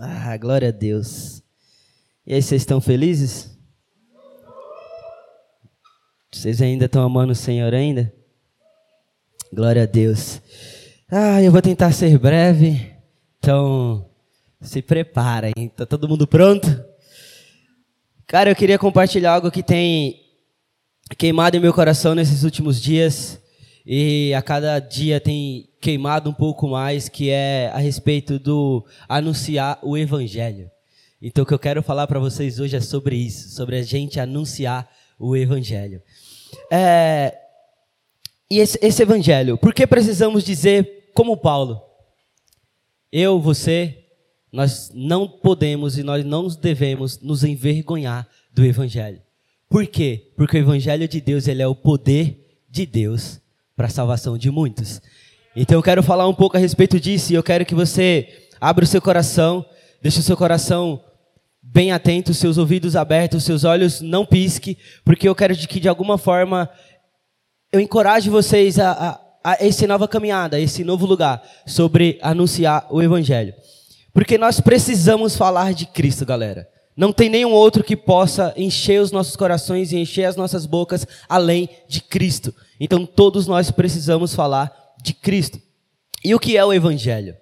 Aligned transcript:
Ah, 0.00 0.36
glória 0.36 0.68
a 0.68 0.70
Deus. 0.70 1.42
E 2.24 2.32
aí, 2.32 2.40
vocês 2.40 2.62
estão 2.62 2.80
felizes? 2.80 3.50
Vocês 6.30 6.62
ainda 6.62 6.84
estão 6.84 7.02
amando 7.02 7.32
o 7.32 7.34
Senhor 7.34 7.74
ainda? 7.74 8.12
Glória 9.52 9.82
a 9.82 9.86
Deus. 9.86 10.40
Ah, 11.10 11.42
eu 11.42 11.50
vou 11.50 11.60
tentar 11.60 11.90
ser 11.90 12.16
breve. 12.16 12.94
Então, 13.40 14.08
se 14.60 14.80
preparem. 14.80 15.52
Tá 15.74 15.84
todo 15.84 16.08
mundo 16.08 16.28
pronto? 16.28 16.68
Cara, 18.24 18.50
eu 18.50 18.56
queria 18.56 18.78
compartilhar 18.78 19.32
algo 19.32 19.50
que 19.50 19.64
tem 19.64 20.22
queimado 21.16 21.56
em 21.56 21.60
meu 21.60 21.74
coração 21.74 22.14
nesses 22.14 22.44
últimos 22.44 22.80
dias 22.80 23.40
e 23.90 24.34
a 24.34 24.42
cada 24.42 24.78
dia 24.78 25.18
tem 25.18 25.66
queimado 25.80 26.28
um 26.28 26.34
pouco 26.34 26.68
mais, 26.68 27.08
que 27.08 27.30
é 27.30 27.70
a 27.72 27.78
respeito 27.78 28.38
do 28.38 28.84
anunciar 29.08 29.78
o 29.82 29.96
evangelho. 29.96 30.70
Então, 31.22 31.42
o 31.42 31.46
que 31.46 31.54
eu 31.54 31.58
quero 31.58 31.82
falar 31.82 32.06
para 32.06 32.20
vocês 32.20 32.60
hoje 32.60 32.76
é 32.76 32.80
sobre 32.80 33.16
isso, 33.16 33.48
sobre 33.48 33.76
a 33.76 33.82
gente 33.82 34.20
anunciar 34.20 34.88
o 35.18 35.36
Evangelho. 35.36 36.00
É, 36.70 37.36
e 38.48 38.58
esse, 38.60 38.78
esse, 38.80 39.02
Evangelho, 39.02 39.58
por 39.58 39.74
que 39.74 39.84
precisamos 39.84 40.44
dizer 40.44 41.10
como 41.12 41.36
Paulo? 41.36 41.82
Eu, 43.10 43.40
você, 43.40 44.04
nós 44.52 44.92
não 44.94 45.26
podemos 45.26 45.98
e 45.98 46.04
nós 46.04 46.24
não 46.24 46.46
devemos 46.46 47.20
nos 47.20 47.42
envergonhar 47.42 48.28
do 48.52 48.64
Evangelho. 48.64 49.20
Por 49.68 49.88
quê? 49.88 50.32
Porque 50.36 50.56
o 50.56 50.60
Evangelho 50.60 51.08
de 51.08 51.20
Deus 51.20 51.48
ele 51.48 51.62
é 51.62 51.66
o 51.66 51.74
poder 51.74 52.62
de 52.70 52.86
Deus 52.86 53.40
para 53.78 53.86
a 53.86 53.90
salvação 53.90 54.36
de 54.36 54.50
muitos. 54.50 55.00
Então 55.54 55.78
eu 55.78 55.82
quero 55.84 56.02
falar 56.02 56.26
um 56.26 56.34
pouco 56.34 56.56
a 56.56 56.60
respeito 56.60 56.98
disso 56.98 57.32
e 57.32 57.36
eu 57.36 57.44
quero 57.44 57.64
que 57.64 57.76
você 57.76 58.28
abra 58.60 58.84
o 58.84 58.88
seu 58.88 59.00
coração, 59.00 59.64
deixe 60.02 60.18
o 60.18 60.22
seu 60.22 60.36
coração 60.36 61.00
bem 61.62 61.92
atento, 61.92 62.34
seus 62.34 62.58
ouvidos 62.58 62.96
abertos, 62.96 63.44
seus 63.44 63.62
olhos 63.62 64.00
não 64.00 64.26
pisque, 64.26 64.76
porque 65.04 65.28
eu 65.28 65.34
quero 65.34 65.56
que 65.56 65.78
de 65.78 65.88
alguma 65.88 66.18
forma 66.18 66.68
eu 67.70 67.78
encoraje 67.78 68.28
vocês 68.28 68.80
a, 68.80 68.90
a, 68.90 69.52
a 69.52 69.64
essa 69.64 69.86
nova 69.86 70.08
caminhada, 70.08 70.56
a 70.56 70.60
esse 70.60 70.82
novo 70.82 71.06
lugar, 71.06 71.40
sobre 71.64 72.18
anunciar 72.20 72.84
o 72.90 73.00
Evangelho. 73.00 73.54
Porque 74.12 74.36
nós 74.36 74.58
precisamos 74.60 75.36
falar 75.36 75.72
de 75.72 75.86
Cristo, 75.86 76.26
galera. 76.26 76.68
Não 76.96 77.12
tem 77.12 77.28
nenhum 77.28 77.52
outro 77.52 77.84
que 77.84 77.96
possa 77.96 78.52
encher 78.56 79.00
os 79.00 79.12
nossos 79.12 79.36
corações 79.36 79.92
e 79.92 79.98
encher 79.98 80.24
as 80.24 80.34
nossas 80.34 80.66
bocas 80.66 81.06
além 81.28 81.68
de 81.86 82.00
Cristo. 82.00 82.52
Então 82.78 83.04
todos 83.04 83.46
nós 83.46 83.70
precisamos 83.70 84.34
falar 84.34 84.72
de 85.02 85.12
Cristo. 85.12 85.60
E 86.24 86.34
o 86.34 86.38
que 86.38 86.56
é 86.56 86.64
o 86.64 86.72
Evangelho? 86.72 87.36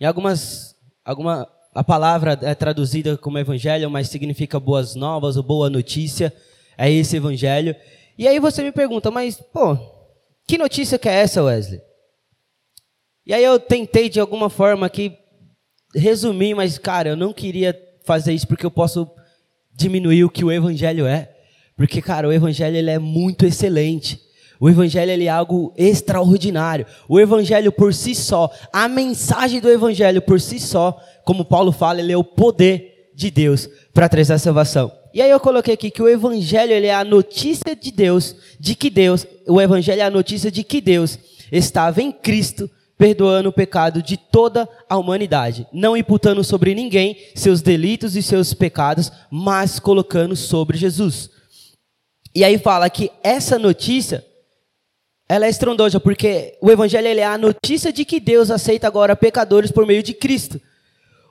Em 0.00 0.04
algumas, 0.04 0.74
alguma, 1.04 1.48
a 1.72 1.84
palavra 1.84 2.38
é 2.42 2.54
traduzida 2.56 3.16
como 3.16 3.38
evangelho, 3.38 3.88
mas 3.88 4.08
significa 4.08 4.58
boas 4.58 4.96
novas 4.96 5.36
ou 5.36 5.44
boa 5.44 5.70
notícia. 5.70 6.32
É 6.76 6.90
esse 6.90 7.16
evangelho. 7.16 7.76
E 8.18 8.26
aí 8.26 8.40
você 8.40 8.64
me 8.64 8.72
pergunta, 8.72 9.10
mas, 9.10 9.36
pô, 9.36 9.78
que 10.46 10.58
notícia 10.58 10.98
que 10.98 11.08
é 11.08 11.14
essa, 11.14 11.42
Wesley? 11.42 11.80
E 13.24 13.32
aí 13.32 13.44
eu 13.44 13.60
tentei 13.60 14.08
de 14.08 14.18
alguma 14.18 14.50
forma 14.50 14.86
aqui 14.86 15.16
resumir, 15.94 16.54
mas, 16.54 16.78
cara, 16.78 17.10
eu 17.10 17.16
não 17.16 17.32
queria 17.32 17.78
fazer 18.04 18.32
isso 18.32 18.48
porque 18.48 18.66
eu 18.66 18.70
posso 18.70 19.08
diminuir 19.72 20.24
o 20.24 20.30
que 20.30 20.44
o 20.44 20.50
evangelho 20.50 21.06
é. 21.06 21.32
Porque, 21.76 22.02
cara, 22.02 22.28
o 22.28 22.32
evangelho 22.32 22.76
ele 22.76 22.90
é 22.90 22.98
muito 22.98 23.46
excelente. 23.46 24.20
O 24.62 24.70
evangelho 24.70 25.10
é 25.10 25.26
algo 25.26 25.74
extraordinário. 25.76 26.86
O 27.08 27.18
evangelho 27.18 27.72
por 27.72 27.92
si 27.92 28.14
só, 28.14 28.48
a 28.72 28.86
mensagem 28.86 29.60
do 29.60 29.68
evangelho 29.68 30.22
por 30.22 30.40
si 30.40 30.60
só, 30.60 30.96
como 31.24 31.44
Paulo 31.44 31.72
fala, 31.72 31.98
ele 31.98 32.12
é 32.12 32.16
o 32.16 32.22
poder 32.22 33.10
de 33.12 33.28
Deus 33.28 33.68
para 33.92 34.08
trazer 34.08 34.34
a 34.34 34.38
salvação. 34.38 34.92
E 35.12 35.20
aí 35.20 35.28
eu 35.28 35.40
coloquei 35.40 35.74
aqui 35.74 35.90
que 35.90 36.00
o 36.00 36.08
evangelho 36.08 36.70
ele 36.70 36.86
é 36.86 36.94
a 36.94 37.02
notícia 37.02 37.74
de 37.74 37.90
Deus, 37.90 38.36
de 38.60 38.76
que 38.76 38.88
Deus, 38.88 39.26
o 39.48 39.60
evangelho 39.60 40.00
é 40.00 40.04
a 40.04 40.10
notícia 40.10 40.48
de 40.48 40.62
que 40.62 40.80
Deus 40.80 41.18
estava 41.50 42.00
em 42.00 42.12
Cristo 42.12 42.70
perdoando 42.96 43.48
o 43.48 43.52
pecado 43.52 44.00
de 44.00 44.16
toda 44.16 44.68
a 44.88 44.96
humanidade, 44.96 45.66
não 45.72 45.96
imputando 45.96 46.44
sobre 46.44 46.72
ninguém 46.72 47.16
seus 47.34 47.62
delitos 47.62 48.14
e 48.14 48.22
seus 48.22 48.54
pecados, 48.54 49.10
mas 49.28 49.80
colocando 49.80 50.36
sobre 50.36 50.78
Jesus. 50.78 51.30
E 52.32 52.44
aí 52.44 52.58
fala 52.58 52.88
que 52.88 53.10
essa 53.24 53.58
notícia 53.58 54.24
ela 55.32 55.46
é 55.46 55.48
estrondosa 55.48 55.98
porque 55.98 56.58
o 56.60 56.70
evangelho 56.70 57.08
é 57.08 57.24
a 57.24 57.38
notícia 57.38 57.90
de 57.90 58.04
que 58.04 58.20
Deus 58.20 58.50
aceita 58.50 58.86
agora 58.86 59.16
pecadores 59.16 59.70
por 59.70 59.86
meio 59.86 60.02
de 60.02 60.12
Cristo. 60.12 60.60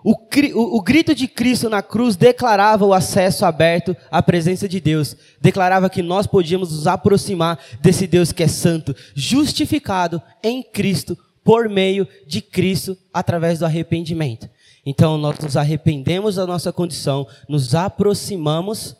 O, 0.03 0.13
o, 0.13 0.78
o, 0.78 0.81
grito 0.81 1.13
de 1.13 1.28
Cristo 1.28 1.69
na 1.69 1.84
cruz 1.84 2.16
declarava 2.16 2.84
o 2.84 2.95
acesso 2.95 3.45
aberto 3.45 3.95
à 4.09 4.19
presença 4.23 4.67
de 4.67 4.79
Deus. 4.79 5.16
Declarava 5.39 5.88
que 5.88 6.01
nós 6.01 6.25
podíamos 6.25 6.72
nos 6.72 6.88
aproximar 6.88 7.59
desse 7.79 8.07
Deus 8.07 8.31
que 8.31 8.41
é 8.41 8.47
santo, 8.47 8.95
justificado 9.13 10.19
em 10.41 10.63
Cristo, 10.63 11.16
por 11.44 11.69
meio 11.69 12.07
de 12.25 12.41
Cristo, 12.41 12.97
através 13.13 13.59
do 13.59 13.68
arrependimento. 13.68 14.50
Então, 14.83 15.16
nós 15.16 15.38
nos 15.38 15.56
arrependemos 15.56 16.38
da 16.38 16.47
nossa 16.47 16.73
condição, 16.73 17.28
nos 17.47 17.75
aproximamos 17.75 18.97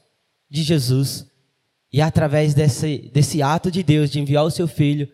de 0.48 0.62
Jesus, 0.62 1.31
e 1.92 2.02
através 2.02 2.54
desse, 2.54 3.10
desse 3.14 3.42
ato 3.42 3.70
de 3.70 3.84
Deus 3.84 4.10
de 4.10 4.20
enviar 4.20 4.46
o 4.46 4.52
seu 4.52 4.68
Filho, 4.68 5.08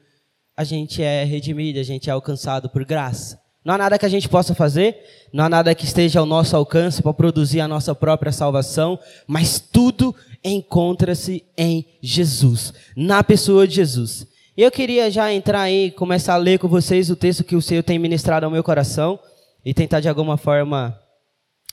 a 0.56 0.64
gente 0.64 1.02
é 1.02 1.24
redimido, 1.24 1.80
a 1.80 1.84
gente 1.84 2.10
é 2.10 2.14
alcançado 2.14 2.70
por 2.70 2.86
graça. 2.86 3.40
Não 3.64 3.74
há 3.74 3.78
nada 3.78 4.00
que 4.00 4.06
a 4.06 4.10
gente 4.10 4.30
possa 4.30 4.56
fazer, 4.56 4.98
não 5.34 5.44
há 5.44 5.50
nada 5.50 5.76
que 5.76 5.84
esteja 5.86 6.20
ao 6.20 6.26
nosso 6.26 6.56
alcance 6.56 7.02
para 7.02 7.14
produzir 7.14 7.60
a 7.60 7.68
nossa 7.68 7.94
própria 7.94 8.32
salvação, 8.32 8.98
mas 9.28 9.60
tudo 9.60 10.16
encontra-se 10.44 11.44
em 11.58 11.86
Jesus, 12.02 12.74
na 12.96 13.24
pessoa 13.24 13.68
de 13.68 13.76
Jesus. 13.76 14.26
Eu 14.56 14.72
queria 14.72 15.12
já 15.12 15.32
entrar 15.34 15.62
aí, 15.62 15.92
começar 15.92 16.36
a 16.36 16.38
ler 16.38 16.60
com 16.60 16.68
vocês 16.68 17.10
o 17.10 17.16
texto 17.16 17.44
que 17.44 17.56
o 17.56 17.62
Senhor 17.62 17.84
tem 17.84 18.00
ministrado 18.00 18.46
ao 18.46 18.52
meu 18.52 18.64
coração 18.64 19.20
e 19.66 19.74
tentar 19.74 20.00
de 20.00 20.08
alguma 20.10 20.38
forma 20.38 20.98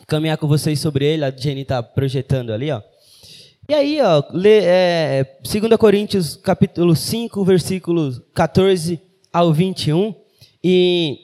caminhar 0.06 0.37
com 0.37 0.48
vocês 0.48 0.81
sobre 0.81 1.06
ele. 1.06 1.25
A 1.25 1.31
Jenny 1.31 1.62
está 1.62 1.82
projetando 1.82 2.53
ali, 2.53 2.70
ó. 2.70 2.82
E 3.66 3.72
aí, 3.72 3.98
ó, 4.02 4.22
lê, 4.30 4.60
é, 4.62 5.38
2 5.42 5.75
Coríntios 5.78 6.36
capítulo 6.36 6.94
5, 6.94 7.42
versículos 7.47 8.20
14 8.34 9.00
ao 9.32 9.54
21. 9.54 10.14
E 10.62 11.19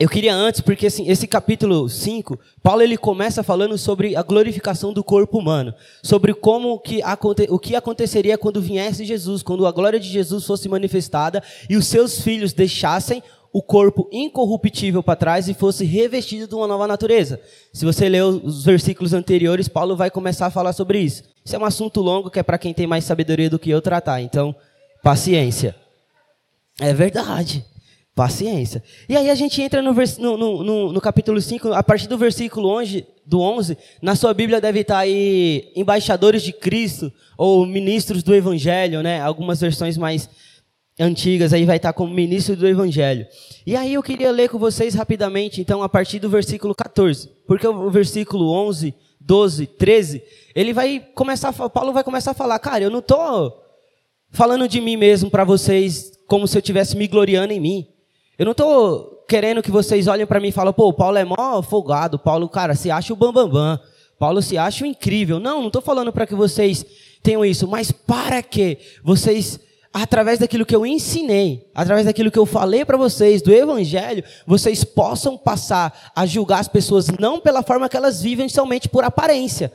eu 0.00 0.08
queria 0.08 0.34
antes, 0.34 0.62
porque 0.62 0.86
assim, 0.86 1.06
esse 1.06 1.26
capítulo 1.26 1.86
5, 1.86 2.38
Paulo 2.62 2.80
ele 2.80 2.96
começa 2.96 3.42
falando 3.42 3.76
sobre 3.76 4.16
a 4.16 4.22
glorificação 4.22 4.90
do 4.90 5.04
corpo 5.04 5.38
humano, 5.38 5.74
sobre 6.02 6.32
como 6.32 6.78
que 6.78 7.02
o 7.50 7.58
que 7.58 7.76
aconteceria 7.76 8.38
quando 8.38 8.60
viesse 8.60 9.04
Jesus, 9.04 9.42
quando 9.42 9.66
a 9.66 9.72
glória 9.72 10.00
de 10.00 10.08
Jesus 10.08 10.46
fosse 10.46 10.70
manifestada 10.70 11.42
e 11.68 11.76
os 11.76 11.86
seus 11.86 12.22
filhos 12.22 12.54
deixassem 12.54 13.22
o 13.56 13.62
corpo 13.62 14.06
incorruptível 14.12 15.02
para 15.02 15.16
trás 15.16 15.48
e 15.48 15.54
fosse 15.54 15.82
revestido 15.82 16.46
de 16.46 16.54
uma 16.54 16.66
nova 16.66 16.86
natureza. 16.86 17.40
Se 17.72 17.86
você 17.86 18.06
ler 18.06 18.22
os 18.22 18.66
versículos 18.66 19.14
anteriores, 19.14 19.66
Paulo 19.66 19.96
vai 19.96 20.10
começar 20.10 20.44
a 20.44 20.50
falar 20.50 20.74
sobre 20.74 20.98
isso. 20.98 21.22
Isso 21.42 21.56
é 21.56 21.58
um 21.58 21.64
assunto 21.64 22.02
longo 22.02 22.30
que 22.30 22.38
é 22.38 22.42
para 22.42 22.58
quem 22.58 22.74
tem 22.74 22.86
mais 22.86 23.04
sabedoria 23.04 23.48
do 23.48 23.58
que 23.58 23.70
eu 23.70 23.80
tratar, 23.80 24.20
então, 24.20 24.54
paciência. 25.02 25.74
É 26.78 26.92
verdade. 26.92 27.64
Paciência. 28.14 28.82
E 29.08 29.16
aí 29.16 29.30
a 29.30 29.34
gente 29.34 29.62
entra 29.62 29.80
no, 29.80 29.94
no, 29.94 30.62
no, 30.62 30.92
no, 30.92 31.00
capítulo 31.00 31.40
5, 31.40 31.72
a 31.72 31.82
partir 31.82 32.08
do 32.08 32.18
versículo 32.18 32.68
11, 32.78 33.06
do 33.24 33.40
11, 33.40 33.78
na 34.02 34.14
sua 34.14 34.34
Bíblia 34.34 34.60
deve 34.60 34.80
estar 34.80 34.98
aí 34.98 35.72
embaixadores 35.74 36.42
de 36.42 36.52
Cristo, 36.52 37.10
ou 37.38 37.64
ministros 37.64 38.22
do 38.22 38.34
Evangelho, 38.34 39.02
né? 39.02 39.18
Algumas 39.22 39.62
versões 39.62 39.96
mais 39.96 40.28
antigas 40.98 41.52
aí 41.52 41.64
vai 41.64 41.76
estar 41.76 41.92
como 41.92 42.12
ministro 42.12 42.56
do 42.56 42.66
Evangelho. 42.66 43.26
E 43.66 43.76
aí 43.76 43.94
eu 43.94 44.02
queria 44.02 44.30
ler 44.30 44.48
com 44.48 44.58
vocês 44.58 44.94
rapidamente, 44.94 45.60
então, 45.60 45.82
a 45.82 45.88
partir 45.88 46.18
do 46.18 46.28
versículo 46.28 46.74
14, 46.74 47.30
porque 47.46 47.66
o 47.66 47.90
versículo 47.90 48.50
11, 48.50 48.94
12, 49.20 49.66
13, 49.66 50.22
ele 50.54 50.72
vai 50.72 51.04
começar, 51.14 51.52
Paulo 51.52 51.92
vai 51.92 52.04
começar 52.04 52.30
a 52.30 52.34
falar, 52.34 52.58
cara, 52.58 52.84
eu 52.84 52.90
não 52.90 53.00
estou 53.00 53.62
falando 54.30 54.68
de 54.68 54.80
mim 54.80 54.96
mesmo 54.96 55.30
para 55.30 55.44
vocês 55.44 56.12
como 56.26 56.46
se 56.46 56.56
eu 56.56 56.60
estivesse 56.60 56.96
me 56.96 57.06
gloriando 57.06 57.52
em 57.52 57.60
mim. 57.60 57.88
Eu 58.38 58.44
não 58.44 58.52
estou 58.52 59.24
querendo 59.28 59.62
que 59.62 59.70
vocês 59.70 60.06
olhem 60.06 60.26
para 60.26 60.40
mim 60.40 60.48
e 60.48 60.52
falem, 60.52 60.72
pô, 60.72 60.92
Paulo 60.92 61.18
é 61.18 61.24
mó 61.24 61.62
folgado, 61.62 62.18
Paulo, 62.18 62.48
cara, 62.48 62.74
se 62.74 62.90
acha 62.90 63.12
o 63.12 63.16
bambambam, 63.16 63.48
bam, 63.48 63.76
bam. 63.76 63.80
Paulo 64.18 64.40
se 64.40 64.56
acha 64.56 64.84
o 64.84 64.86
incrível. 64.86 65.38
Não, 65.38 65.60
não 65.60 65.66
estou 65.66 65.82
falando 65.82 66.12
para 66.12 66.26
que 66.26 66.34
vocês 66.34 66.84
tenham 67.22 67.44
isso, 67.44 67.68
mas 67.68 67.90
para 67.92 68.42
que 68.42 68.78
vocês, 69.02 69.60
através 70.02 70.38
daquilo 70.38 70.66
que 70.66 70.76
eu 70.76 70.84
ensinei, 70.84 71.70
através 71.74 72.04
daquilo 72.04 72.30
que 72.30 72.38
eu 72.38 72.44
falei 72.44 72.84
para 72.84 72.98
vocês, 72.98 73.40
do 73.40 73.50
Evangelho, 73.50 74.22
vocês 74.46 74.84
possam 74.84 75.38
passar 75.38 76.12
a 76.14 76.26
julgar 76.26 76.60
as 76.60 76.68
pessoas 76.68 77.06
não 77.18 77.40
pela 77.40 77.62
forma 77.62 77.88
que 77.88 77.96
elas 77.96 78.20
vivem 78.20 78.46
somente 78.46 78.90
por 78.90 79.04
aparência, 79.04 79.72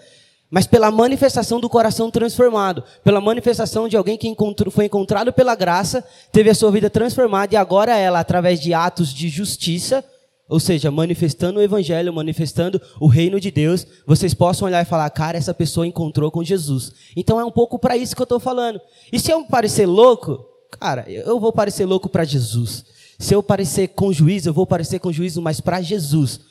mas 0.49 0.67
pela 0.67 0.91
manifestação 0.91 1.59
do 1.59 1.67
coração 1.67 2.11
transformado, 2.11 2.83
pela 3.03 3.19
manifestação 3.19 3.87
de 3.87 3.97
alguém 3.97 4.15
que 4.15 4.27
encontrou, 4.27 4.71
foi 4.71 4.85
encontrado 4.85 5.33
pela 5.33 5.55
graça, 5.55 6.05
teve 6.31 6.51
a 6.51 6.55
sua 6.55 6.69
vida 6.69 6.87
transformada 6.87 7.55
e 7.55 7.57
agora 7.57 7.97
ela, 7.97 8.19
através 8.19 8.59
de 8.59 8.75
atos 8.75 9.11
de 9.11 9.27
justiça, 9.27 10.05
ou 10.51 10.59
seja, 10.59 10.91
manifestando 10.91 11.59
o 11.59 11.63
evangelho, 11.63 12.11
manifestando 12.11 12.81
o 12.99 13.07
reino 13.07 13.39
de 13.39 13.49
Deus, 13.49 13.87
vocês 14.05 14.33
possam 14.33 14.67
olhar 14.67 14.81
e 14.81 14.85
falar, 14.85 15.09
cara, 15.09 15.37
essa 15.37 15.53
pessoa 15.53 15.87
encontrou 15.87 16.29
com 16.29 16.43
Jesus. 16.43 16.91
Então 17.15 17.39
é 17.39 17.45
um 17.45 17.49
pouco 17.49 17.79
para 17.79 17.95
isso 17.95 18.13
que 18.13 18.21
eu 18.21 18.25
estou 18.25 18.39
falando. 18.39 18.81
E 19.13 19.17
se 19.17 19.31
eu 19.31 19.45
parecer 19.45 19.85
louco, 19.85 20.45
cara, 20.77 21.05
eu 21.07 21.39
vou 21.39 21.53
parecer 21.53 21.85
louco 21.85 22.09
para 22.09 22.25
Jesus. 22.25 22.83
Se 23.17 23.33
eu 23.33 23.41
parecer 23.41 23.87
com 23.89 24.11
juízo, 24.11 24.49
eu 24.49 24.53
vou 24.53 24.67
parecer 24.67 24.99
com 24.99 25.09
juízo, 25.09 25.41
mas 25.41 25.61
para 25.61 25.81
Jesus. 25.81 26.41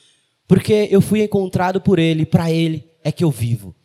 Porque 0.48 0.88
eu 0.90 1.02
fui 1.02 1.22
encontrado 1.22 1.78
por 1.78 1.98
Ele, 1.98 2.24
para 2.24 2.50
Ele 2.50 2.90
é 3.04 3.12
que 3.12 3.22
eu 3.22 3.30
vivo. 3.30 3.76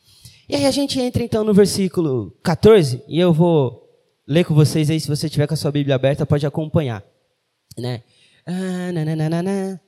E 0.47 0.55
aí 0.55 0.65
a 0.65 0.71
gente 0.71 0.97
entra 0.97 1.23
então 1.23 1.43
no 1.43 1.53
versículo 1.53 2.31
14, 2.41 3.03
e 3.09 3.19
eu 3.19 3.33
vou 3.33 3.83
ler 4.25 4.45
com 4.45 4.55
vocês 4.55 4.89
aí, 4.89 4.97
se 4.97 5.09
você 5.09 5.27
tiver 5.27 5.45
com 5.45 5.55
a 5.55 5.57
sua 5.57 5.73
Bíblia 5.73 5.95
aberta, 5.95 6.25
pode 6.25 6.45
acompanhar. 6.45 7.03
Né? 7.77 8.01
Ah, 8.45 8.93
nananana. 8.93 9.81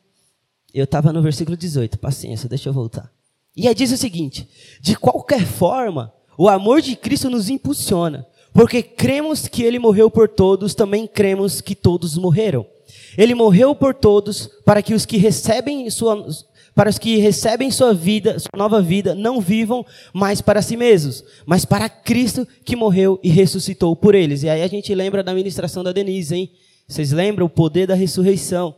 Eu 0.73 0.83
estava 0.83 1.13
no 1.13 1.21
versículo 1.21 1.55
18, 1.55 1.97
paciência, 1.99 2.49
deixa 2.49 2.69
eu 2.69 2.73
voltar. 2.73 3.11
E 3.55 3.67
aí 3.67 3.73
diz 3.73 3.91
o 3.91 3.97
seguinte: 3.97 4.47
De 4.81 4.95
qualquer 4.95 5.45
forma, 5.45 6.13
o 6.37 6.47
amor 6.47 6.81
de 6.81 6.95
Cristo 6.95 7.29
nos 7.29 7.49
impulsiona, 7.49 8.27
porque 8.53 8.83
cremos 8.83 9.47
que 9.47 9.63
ele 9.63 9.79
morreu 9.79 10.11
por 10.11 10.29
todos, 10.29 10.75
também 10.75 11.07
cremos 11.07 11.61
que 11.61 11.75
todos 11.75 12.17
morreram. 12.17 12.65
Ele 13.17 13.33
morreu 13.33 13.73
por 13.75 13.93
todos 13.93 14.49
para 14.63 14.81
que 14.81 14.93
os 14.93 15.05
que 15.05 15.17
recebem 15.17 15.89
sua 15.89 16.27
para 16.75 16.91
os 16.91 16.99
que 16.99 17.17
recebem 17.17 17.71
sua 17.71 17.91
vida, 17.91 18.37
sua 18.37 18.55
nova 18.55 18.79
vida, 18.79 19.15
não 19.15 19.41
vivam 19.41 19.83
mais 20.13 20.41
para 20.41 20.61
si 20.61 20.77
mesmos, 20.77 21.23
mas 21.43 21.65
para 21.65 21.89
Cristo 21.89 22.47
que 22.63 22.75
morreu 22.75 23.19
e 23.23 23.29
ressuscitou 23.29 23.95
por 23.95 24.13
eles. 24.13 24.43
E 24.43 24.49
aí 24.49 24.61
a 24.61 24.67
gente 24.67 24.93
lembra 24.93 25.23
da 25.23 25.33
ministração 25.33 25.83
da 25.83 25.91
Denise, 25.91 26.35
hein? 26.35 26.51
Vocês 26.87 27.11
lembram 27.11 27.47
o 27.47 27.49
poder 27.49 27.87
da 27.87 27.95
ressurreição? 27.95 28.75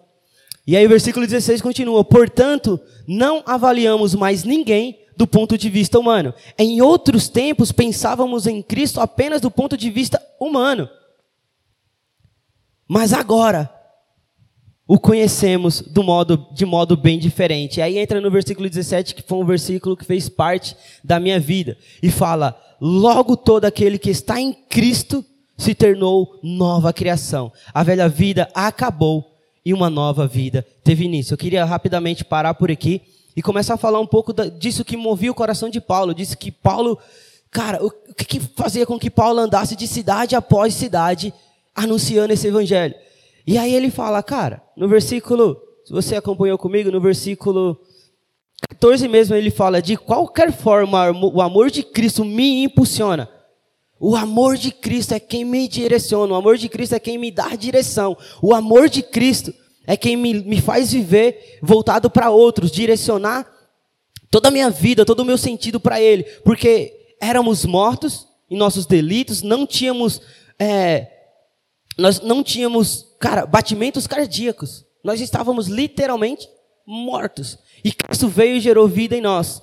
E 0.65 0.75
aí 0.75 0.85
o 0.85 0.89
versículo 0.89 1.25
16 1.25 1.61
continua: 1.61 2.03
Portanto, 2.03 2.79
não 3.07 3.43
avaliamos 3.45 4.13
mais 4.13 4.43
ninguém 4.43 4.99
do 5.17 5.27
ponto 5.27 5.57
de 5.57 5.69
vista 5.69 5.99
humano. 5.99 6.33
Em 6.57 6.81
outros 6.81 7.27
tempos, 7.27 7.71
pensávamos 7.71 8.47
em 8.47 8.61
Cristo 8.61 9.01
apenas 9.01 9.41
do 9.41 9.51
ponto 9.51 9.75
de 9.75 9.89
vista 9.89 10.21
humano. 10.39 10.89
Mas 12.87 13.11
agora, 13.11 13.69
o 14.87 14.97
conhecemos 14.97 15.81
do 15.81 16.01
modo, 16.01 16.47
de 16.51 16.65
modo 16.65 16.97
bem 16.97 17.19
diferente. 17.19 17.81
Aí 17.81 17.99
entra 17.99 18.19
no 18.19 18.31
versículo 18.31 18.67
17, 18.67 19.13
que 19.13 19.21
foi 19.21 19.37
um 19.37 19.45
versículo 19.45 19.95
que 19.95 20.05
fez 20.05 20.27
parte 20.27 20.75
da 21.03 21.19
minha 21.19 21.39
vida. 21.39 21.77
E 22.01 22.09
fala: 22.09 22.59
Logo 22.81 23.35
todo 23.35 23.65
aquele 23.65 23.99
que 23.99 24.09
está 24.09 24.39
em 24.39 24.51
Cristo 24.51 25.23
se 25.57 25.75
tornou 25.75 26.39
nova 26.41 26.93
criação. 26.93 27.51
A 27.73 27.83
velha 27.83 28.07
vida 28.07 28.49
acabou 28.55 29.28
e 29.65 29.73
uma 29.73 29.89
nova 29.89 30.27
vida 30.27 30.65
teve 30.83 31.05
início. 31.05 31.33
Eu 31.33 31.37
queria 31.37 31.65
rapidamente 31.65 32.23
parar 32.23 32.53
por 32.53 32.71
aqui 32.71 33.01
e 33.35 33.41
começar 33.41 33.75
a 33.75 33.77
falar 33.77 33.99
um 33.99 34.07
pouco 34.07 34.33
disso 34.51 34.85
que 34.85 34.97
movia 34.97 35.31
o 35.31 35.35
coração 35.35 35.69
de 35.69 35.79
Paulo. 35.79 36.13
Disse 36.13 36.35
que 36.35 36.51
Paulo, 36.51 36.97
cara, 37.51 37.83
o 37.83 37.91
que, 38.13 38.39
fazia 38.39 38.85
com 38.85 38.99
que 38.99 39.09
Paulo 39.09 39.39
andasse 39.39 39.75
de 39.75 39.87
cidade 39.87 40.35
após 40.35 40.73
cidade 40.73 41.33
anunciando 41.75 42.33
esse 42.33 42.47
evangelho? 42.47 42.95
E 43.45 43.57
aí 43.57 43.73
ele 43.73 43.89
fala, 43.89 44.21
cara, 44.21 44.61
no 44.75 44.87
versículo, 44.87 45.59
se 45.85 45.91
você 45.91 46.15
acompanhou 46.15 46.57
comigo, 46.57 46.91
no 46.91 47.01
versículo 47.01 47.79
14 48.69 49.07
mesmo 49.07 49.35
ele 49.35 49.51
fala: 49.51 49.81
de 49.81 49.95
qualquer 49.95 50.51
forma 50.51 51.09
o 51.11 51.41
amor 51.41 51.71
de 51.71 51.83
Cristo 51.83 52.25
me 52.25 52.63
impulsiona 52.63 53.29
o 53.99 54.15
amor 54.15 54.55
de 54.55 54.71
Cristo 54.71 55.13
é 55.13 55.19
quem 55.19 55.43
me 55.43 55.67
direciona, 55.67 56.33
o 56.33 56.35
amor 56.37 56.57
de 56.57 56.69
Cristo 56.69 56.95
é 56.95 56.99
quem 56.99 57.17
me 57.17 57.29
dá 57.29 57.55
direção, 57.55 58.17
o 58.41 58.53
amor 58.53 58.87
de 58.87 59.03
Cristo 59.03 59.53
é 59.85 59.97
quem 59.97 60.15
me, 60.15 60.35
me 60.35 60.61
faz 60.61 60.93
viver 60.93 61.59
voltado 61.61 62.09
para 62.09 62.29
outros, 62.29 62.71
direcionar 62.71 63.45
toda 64.31 64.47
a 64.47 64.51
minha 64.51 64.69
vida, 64.69 65.05
todo 65.05 65.19
o 65.19 65.25
meu 65.25 65.37
sentido 65.37 65.79
para 65.79 65.99
Ele, 65.99 66.23
porque 66.45 67.15
éramos 67.19 67.65
mortos 67.65 68.25
em 68.49 68.55
nossos 68.57 68.85
delitos, 68.85 69.41
não 69.41 69.67
tínhamos, 69.67 70.21
é, 70.57 71.07
nós 71.97 72.21
não 72.21 72.41
tínhamos, 72.41 73.05
cara, 73.19 73.45
batimentos 73.45 74.07
cardíacos, 74.07 74.85
nós 75.03 75.19
estávamos 75.19 75.67
literalmente 75.67 76.47
mortos, 76.87 77.57
e 77.83 77.91
Cristo 77.91 78.29
veio 78.29 78.55
e 78.55 78.61
gerou 78.61 78.87
vida 78.87 79.15
em 79.15 79.21
nós, 79.21 79.61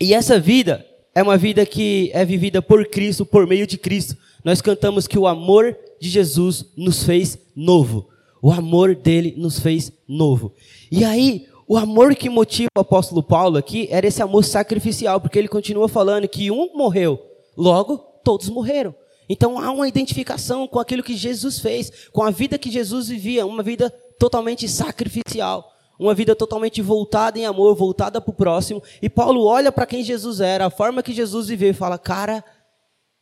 e 0.00 0.14
essa 0.14 0.38
vida 0.38 0.86
é 1.14 1.22
uma 1.22 1.36
vida 1.36 1.64
que 1.66 2.10
é 2.14 2.24
vivida 2.24 2.62
por 2.62 2.86
Cristo, 2.86 3.26
por 3.26 3.46
meio 3.46 3.66
de 3.66 3.76
Cristo. 3.76 4.16
Nós 4.44 4.60
cantamos 4.60 5.06
que 5.06 5.18
o 5.18 5.26
amor 5.26 5.76
de 6.00 6.08
Jesus 6.08 6.66
nos 6.76 7.04
fez 7.04 7.38
novo. 7.54 8.08
O 8.40 8.50
amor 8.50 8.94
dele 8.94 9.34
nos 9.36 9.58
fez 9.58 9.92
novo. 10.08 10.52
E 10.90 11.04
aí, 11.04 11.46
o 11.68 11.76
amor 11.76 12.14
que 12.14 12.28
motiva 12.28 12.68
o 12.76 12.80
apóstolo 12.80 13.22
Paulo 13.22 13.56
aqui 13.56 13.86
era 13.90 14.06
esse 14.06 14.22
amor 14.22 14.44
sacrificial, 14.44 15.20
porque 15.20 15.38
ele 15.38 15.48
continua 15.48 15.88
falando 15.88 16.28
que 16.28 16.50
um 16.50 16.74
morreu, 16.74 17.20
logo 17.56 17.98
todos 18.24 18.48
morreram. 18.48 18.94
Então 19.28 19.58
há 19.58 19.70
uma 19.70 19.88
identificação 19.88 20.66
com 20.66 20.78
aquilo 20.78 21.02
que 21.02 21.16
Jesus 21.16 21.60
fez, 21.60 22.08
com 22.12 22.22
a 22.22 22.30
vida 22.30 22.58
que 22.58 22.70
Jesus 22.70 23.08
vivia, 23.08 23.46
uma 23.46 23.62
vida 23.62 23.90
totalmente 24.18 24.68
sacrificial 24.68 25.71
uma 26.02 26.14
vida 26.14 26.34
totalmente 26.34 26.82
voltada 26.82 27.38
em 27.38 27.46
amor, 27.46 27.74
voltada 27.74 28.20
para 28.20 28.30
o 28.30 28.34
próximo. 28.34 28.82
E 29.00 29.08
Paulo 29.08 29.44
olha 29.44 29.70
para 29.70 29.86
quem 29.86 30.02
Jesus 30.02 30.40
era, 30.40 30.66
a 30.66 30.70
forma 30.70 31.02
que 31.02 31.12
Jesus 31.12 31.48
viveu 31.48 31.70
e 31.70 31.74
fala: 31.74 31.96
Cara, 31.96 32.44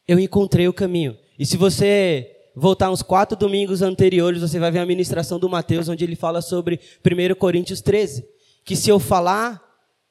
eu 0.09 0.19
encontrei 0.19 0.67
o 0.67 0.73
caminho. 0.73 1.17
E 1.39 1.45
se 1.45 1.57
você 1.57 2.37
voltar 2.57 2.91
uns 2.91 3.03
quatro 3.03 3.37
domingos 3.37 3.83
anteriores, 3.83 4.41
você 4.41 4.59
vai 4.59 4.71
ver 4.71 4.81
a 4.81 4.87
ministração 4.87 5.39
do 5.39 5.49
Mateus, 5.49 5.89
onde 5.89 6.05
ele 6.05 6.17
fala 6.17 6.41
sobre 6.41 6.81
1 7.05 7.35
Coríntios 7.37 7.81
13. 7.81 8.25
Que 8.65 8.75
se 8.75 8.89
eu 8.91 8.99
falar, 8.99 9.63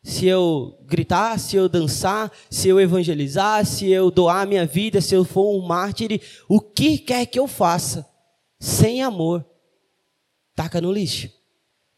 se 0.04 0.28
eu 0.28 0.78
gritar, 0.86 1.40
se 1.40 1.56
eu 1.56 1.68
dançar, 1.68 2.32
se 2.50 2.70
eu 2.70 2.80
evangelizar, 2.80 3.66
se 3.66 3.90
eu 3.90 4.10
doar 4.12 4.48
minha 4.48 4.66
vida, 4.66 5.02
se 5.02 5.16
eu 5.16 5.26
for 5.26 5.56
um 5.56 5.66
mártir, 5.66 6.22
o 6.48 6.62
que 6.62 6.98
quer 6.98 7.26
que 7.26 7.40
eu 7.40 7.48
faça, 7.48 8.08
sem 8.60 9.02
amor, 9.02 9.46
taca 10.56 10.80
no 10.80 10.92
lixo. 10.92 11.39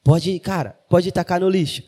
Pode, 0.04 0.40
cara, 0.40 0.80
pode 0.90 1.12
tacar 1.12 1.40
no 1.40 1.50
lixo. 1.50 1.84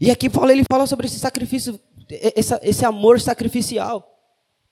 E 0.00 0.10
aqui 0.10 0.30
ele 0.50 0.64
fala 0.70 0.86
sobre 0.86 1.06
esse 1.06 1.18
sacrifício, 1.18 1.80
esse, 2.10 2.58
esse 2.62 2.84
amor 2.84 3.20
sacrificial, 3.20 4.06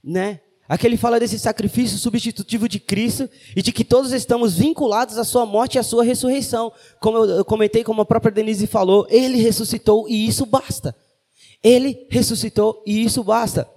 né? 0.02 0.40
Aqui 0.66 0.86
ele 0.86 0.96
fala 0.96 1.20
desse 1.20 1.38
sacrifício 1.38 1.98
substitutivo 1.98 2.68
de 2.68 2.78
Cristo 2.80 3.28
e 3.54 3.60
de 3.60 3.70
que 3.70 3.84
todos 3.84 4.12
estamos 4.12 4.56
vinculados 4.56 5.18
à 5.18 5.24
sua 5.24 5.44
morte 5.44 5.74
e 5.74 5.78
à 5.78 5.82
sua 5.82 6.02
ressurreição. 6.02 6.72
Como 7.00 7.18
eu 7.18 7.44
comentei, 7.44 7.84
como 7.84 8.00
a 8.00 8.06
própria 8.06 8.32
Denise 8.32 8.66
falou, 8.66 9.06
ele 9.10 9.36
ressuscitou 9.38 10.08
e 10.08 10.26
isso 10.26 10.46
basta. 10.46 10.94
Ele 11.62 12.06
ressuscitou 12.10 12.82
e 12.86 13.04
isso 13.04 13.22
basta. 13.22 13.68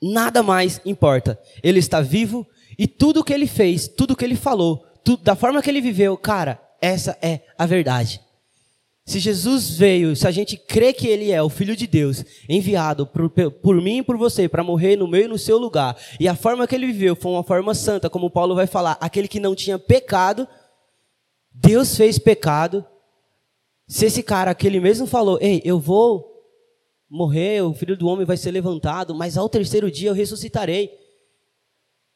Nada 0.00 0.40
mais 0.42 0.80
importa. 0.84 1.38
Ele 1.62 1.80
está 1.80 2.00
vivo 2.00 2.46
e 2.78 2.86
tudo 2.86 3.20
o 3.20 3.24
que 3.24 3.32
ele 3.32 3.48
fez, 3.48 3.88
tudo 3.88 4.12
o 4.12 4.16
que 4.16 4.24
ele 4.24 4.36
falou, 4.36 4.84
tudo, 5.02 5.22
da 5.24 5.34
forma 5.34 5.60
que 5.60 5.68
ele 5.68 5.80
viveu, 5.80 6.16
cara, 6.16 6.60
essa 6.80 7.18
é 7.20 7.40
a 7.56 7.66
verdade. 7.66 8.20
Se 9.04 9.18
Jesus 9.18 9.70
veio, 9.70 10.14
se 10.14 10.26
a 10.26 10.30
gente 10.30 10.56
crê 10.56 10.92
que 10.92 11.06
Ele 11.06 11.32
é 11.32 11.42
o 11.42 11.48
Filho 11.48 11.74
de 11.74 11.86
Deus, 11.86 12.22
enviado 12.46 13.06
por, 13.06 13.30
por 13.30 13.80
mim 13.80 13.98
e 13.98 14.02
por 14.02 14.18
você 14.18 14.46
para 14.48 14.62
morrer 14.62 14.96
no 14.96 15.08
meu 15.08 15.22
e 15.22 15.28
no 15.28 15.38
seu 15.38 15.56
lugar, 15.56 15.96
e 16.20 16.28
a 16.28 16.36
forma 16.36 16.66
que 16.66 16.74
Ele 16.74 16.88
viveu 16.88 17.16
foi 17.16 17.32
uma 17.32 17.42
forma 17.42 17.74
santa, 17.74 18.10
como 18.10 18.30
Paulo 18.30 18.54
vai 18.54 18.66
falar, 18.66 18.98
aquele 19.00 19.26
que 19.26 19.40
não 19.40 19.54
tinha 19.54 19.78
pecado, 19.78 20.46
Deus 21.60 21.96
fez 21.96 22.18
pecado. 22.18 22.84
Se 23.86 24.06
esse 24.06 24.22
cara 24.22 24.54
que 24.54 24.66
ele 24.66 24.78
mesmo 24.80 25.06
falou, 25.06 25.38
ei, 25.40 25.62
eu 25.64 25.80
vou 25.80 26.44
morrer, 27.08 27.62
o 27.62 27.72
Filho 27.72 27.96
do 27.96 28.06
Homem 28.06 28.26
vai 28.26 28.36
ser 28.36 28.50
levantado, 28.50 29.14
mas 29.14 29.36
ao 29.36 29.48
terceiro 29.48 29.90
dia 29.90 30.10
eu 30.10 30.14
ressuscitarei. 30.14 30.90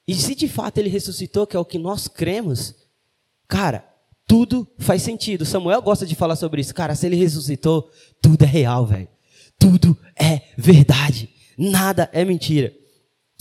E 0.06 0.14
se 0.14 0.34
de 0.34 0.48
fato 0.48 0.78
ele 0.78 0.88
ressuscitou, 0.88 1.46
que 1.46 1.56
é 1.56 1.58
o 1.60 1.64
que 1.64 1.78
nós 1.78 2.06
cremos, 2.06 2.74
cara, 3.48 3.91
tudo 4.26 4.66
faz 4.78 5.02
sentido. 5.02 5.44
Samuel 5.44 5.82
gosta 5.82 6.06
de 6.06 6.14
falar 6.14 6.36
sobre 6.36 6.60
isso. 6.60 6.74
Cara, 6.74 6.94
se 6.94 7.06
ele 7.06 7.16
ressuscitou, 7.16 7.90
tudo 8.20 8.44
é 8.44 8.46
real, 8.46 8.86
velho. 8.86 9.08
Tudo 9.58 9.96
é 10.18 10.42
verdade. 10.56 11.28
Nada 11.58 12.08
é 12.12 12.24
mentira. 12.24 12.72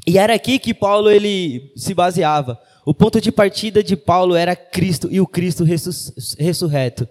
E 0.07 0.17
era 0.17 0.33
aqui 0.33 0.59
que 0.59 0.73
Paulo 0.73 1.09
ele 1.09 1.71
se 1.75 1.93
baseava. 1.93 2.59
O 2.85 2.93
ponto 2.93 3.21
de 3.21 3.31
partida 3.31 3.83
de 3.83 3.95
Paulo 3.95 4.35
era 4.35 4.55
Cristo 4.55 5.07
e 5.11 5.21
o 5.21 5.27
Cristo 5.27 5.63
ressurreto. 6.37 7.07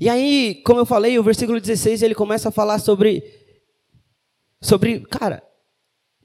E 0.00 0.08
aí, 0.08 0.62
como 0.64 0.78
eu 0.78 0.86
falei, 0.86 1.18
o 1.18 1.22
versículo 1.22 1.60
16 1.60 2.02
ele 2.02 2.14
começa 2.14 2.50
a 2.50 2.52
falar 2.52 2.78
sobre 2.78 3.22
sobre, 4.60 5.00
cara, 5.00 5.42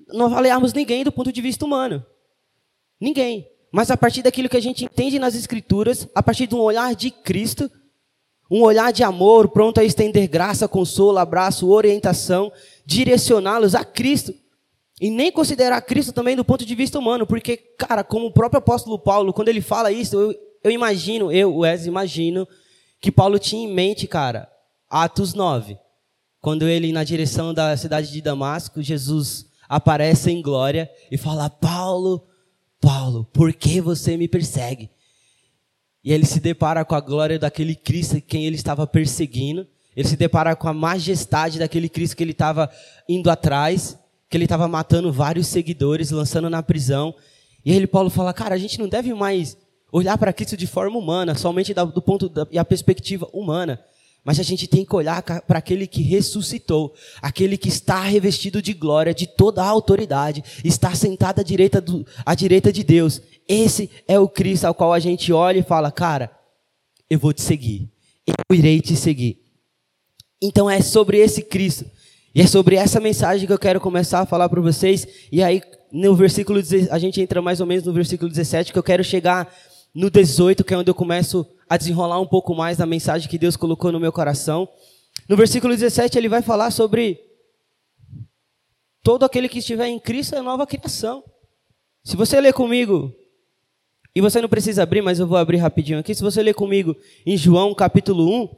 não 0.08 0.26
avaliarmos 0.26 0.74
ninguém 0.74 1.04
do 1.04 1.12
ponto 1.12 1.32
de 1.32 1.42
vista 1.42 1.66
humano. 1.66 2.06
Ninguém. 3.00 3.48
Mas 3.74 3.90
a 3.90 3.98
partir 3.98 4.22
daquilo 4.22 4.48
que 4.48 4.56
a 4.56 4.62
gente 4.62 4.86
entende 4.86 5.18
nas 5.18 5.34
Escrituras, 5.34 6.08
a 6.14 6.22
partir 6.22 6.46
de 6.46 6.54
um 6.54 6.60
olhar 6.60 6.94
de 6.94 7.10
Cristo, 7.10 7.72
um 8.50 8.62
olhar 8.62 8.94
de 8.94 9.04
amor, 9.04 9.48
pronto 9.48 9.80
a 9.80 9.84
estender 9.84 10.28
graça, 10.28 10.68
consolo, 10.68 11.18
abraço, 11.18 11.68
orientação, 11.68 12.52
direcioná-los 12.86 13.74
a 13.74 13.84
Cristo. 13.84 14.32
E 15.02 15.10
nem 15.10 15.32
considerar 15.32 15.82
Cristo 15.82 16.14
também 16.14 16.36
do 16.36 16.46
ponto 16.46 16.64
de 16.64 16.76
vista 16.76 17.00
humano, 17.00 17.26
porque, 17.26 17.58
cara, 17.58 18.04
como 18.04 18.28
o 18.28 18.32
próprio 18.32 18.60
apóstolo 18.60 19.00
Paulo, 19.00 19.34
quando 19.34 19.50
ele 19.50 19.60
fala 19.60 19.92
isso, 19.92 20.16
eu, 20.16 20.36
eu 20.64 20.70
imagino, 20.70 21.32
eu, 21.32 21.58
Wes, 21.58 21.88
imagino 21.88 22.48
que 23.02 23.12
Paulo 23.12 23.40
tinha 23.40 23.68
em 23.68 23.74
mente, 23.74 24.06
cara, 24.06 24.48
Atos 24.88 25.34
9. 25.34 25.80
Quando 26.40 26.68
ele, 26.68 26.92
na 26.92 27.04
direção 27.04 27.56
da 27.56 27.76
cidade 27.76 28.12
de 28.12 28.22
Damasco, 28.22 28.84
Jesus 28.84 29.48
aparece 29.68 30.30
em 30.30 30.44
glória 30.44 30.88
e 31.10 31.18
fala: 31.18 31.50
Paulo, 31.50 32.28
Paulo, 32.84 33.24
por 33.32 33.54
que 33.54 33.80
você 33.80 34.18
me 34.18 34.28
persegue? 34.28 34.90
E 36.04 36.12
ele 36.12 36.26
se 36.26 36.42
depara 36.42 36.84
com 36.84 36.94
a 36.94 37.00
glória 37.00 37.40
daquele 37.40 37.76
Cristo 37.76 38.20
quem 38.20 38.46
ele 38.46 38.58
estava 38.58 38.86
perseguindo. 38.86 39.66
Ele 39.96 40.06
se 40.06 40.18
depara 40.18 40.54
com 40.54 40.68
a 40.68 40.74
majestade 40.74 41.60
daquele 41.60 41.88
Cristo 41.88 42.18
que 42.18 42.22
ele 42.22 42.34
estava 42.34 42.70
indo 43.08 43.30
atrás, 43.30 43.98
que 44.30 44.36
ele 44.36 44.44
estava 44.44 44.68
matando 44.68 45.14
vários 45.14 45.48
seguidores, 45.48 46.12
lançando 46.12 46.50
na 46.50 46.62
prisão. 46.62 47.16
E 47.64 47.72
aí 47.72 47.88
Paulo 47.88 48.10
fala, 48.10 48.34
cara, 48.34 48.54
a 48.54 48.58
gente 48.58 48.78
não 48.78 48.90
deve 48.90 49.14
mais 49.14 49.58
olhar 49.90 50.18
para 50.18 50.34
Cristo 50.34 50.58
de 50.58 50.68
forma 50.68 51.00
humana, 51.00 51.36
somente 51.36 51.74
do 51.74 52.02
ponto 52.02 52.28
da, 52.28 52.46
e 52.52 52.60
a 52.60 52.66
perspectiva 52.66 53.30
humana. 53.32 53.80
Mas 54.24 54.40
a 54.40 54.44
gente 54.44 54.68
tem 54.68 54.86
que 54.86 54.96
olhar 54.96 55.22
para 55.22 55.60
aquele 55.60 55.86
que 55.86 56.02
ressuscitou, 56.02 56.94
aquele 57.22 57.58
que 57.58 57.68
está 57.68 58.00
revestido 58.02 58.62
de 58.62 58.74
glória, 58.74 59.14
de 59.14 59.28
toda 59.28 59.62
a 59.62 59.68
autoridade, 59.68 60.44
está 60.64 60.96
sentado 60.96 61.42
à 61.42 61.44
direita, 61.44 61.82
do, 61.82 62.06
à 62.26 62.34
direita 62.34 62.72
de 62.72 62.84
Deus. 62.84 63.22
Esse 63.48 63.90
é 64.08 64.18
o 64.18 64.30
Cristo 64.30 64.66
ao 64.66 64.74
qual 64.74 64.94
a 64.94 65.00
gente 65.00 65.34
olha 65.34 65.60
e 65.60 65.64
fala, 65.64 65.92
cara, 65.92 66.32
eu 67.10 67.20
vou 67.20 67.34
te 67.34 67.42
seguir, 67.42 67.92
eu 68.26 68.56
irei 68.56 68.80
te 68.80 68.96
seguir. 68.96 69.42
Então 70.42 70.70
é 70.70 70.82
sobre 70.82 71.18
esse 71.18 71.42
Cristo. 71.42 71.86
E 72.36 72.42
é 72.42 72.48
sobre 72.48 72.76
essa 72.76 73.00
mensagem 73.00 73.46
que 73.46 73.54
eu 73.54 73.60
quero 73.60 73.80
começar 73.80 74.22
a 74.22 74.26
falar 74.26 74.50
para 74.50 74.60
vocês. 74.60 75.08
E 75.32 75.44
aí, 75.44 75.62
no 75.92 76.16
versículo, 76.16 76.60
a 76.90 76.98
gente 76.98 77.22
entra 77.22 77.42
mais 77.42 77.60
ou 77.60 77.68
menos 77.68 77.86
no 77.86 77.94
versículo 77.94 78.30
17, 78.30 78.74
que 78.74 78.80
eu 78.80 78.84
quero 78.84 79.04
chegar 79.04 79.54
no 79.94 80.10
18, 80.10 80.64
que 80.64 80.74
é 80.74 80.78
onde 80.78 80.90
eu 80.90 80.96
começo 80.96 81.46
a 81.70 81.78
desenrolar 81.78 82.20
um 82.20 82.28
pouco 82.28 82.56
mais 82.56 82.78
da 82.78 82.86
mensagem 82.86 83.30
que 83.30 83.38
Deus 83.38 83.56
colocou 83.56 83.92
no 83.92 84.00
meu 84.00 84.12
coração. 84.12 84.68
No 85.30 85.38
versículo 85.38 85.74
17, 85.74 86.18
ele 86.18 86.30
vai 86.30 86.42
falar 86.42 86.72
sobre 86.72 87.20
todo 89.04 89.24
aquele 89.24 89.48
que 89.48 89.60
estiver 89.60 89.88
em 89.88 90.00
Cristo 90.00 90.36
é 90.36 90.42
nova 90.42 90.66
criação. 90.66 91.24
Se 92.04 92.16
você 92.16 92.42
ler 92.42 92.54
comigo, 92.54 93.14
e 94.16 94.22
você 94.22 94.42
não 94.42 94.50
precisa 94.50 94.84
abrir, 94.84 95.02
mas 95.02 95.20
eu 95.20 95.28
vou 95.28 95.38
abrir 95.38 95.58
rapidinho 95.58 96.00
aqui. 96.00 96.14
Se 96.14 96.22
você 96.22 96.44
ler 96.44 96.54
comigo 96.54 96.96
em 97.26 97.36
João 97.36 97.74
capítulo 97.74 98.30
1, 98.44 98.50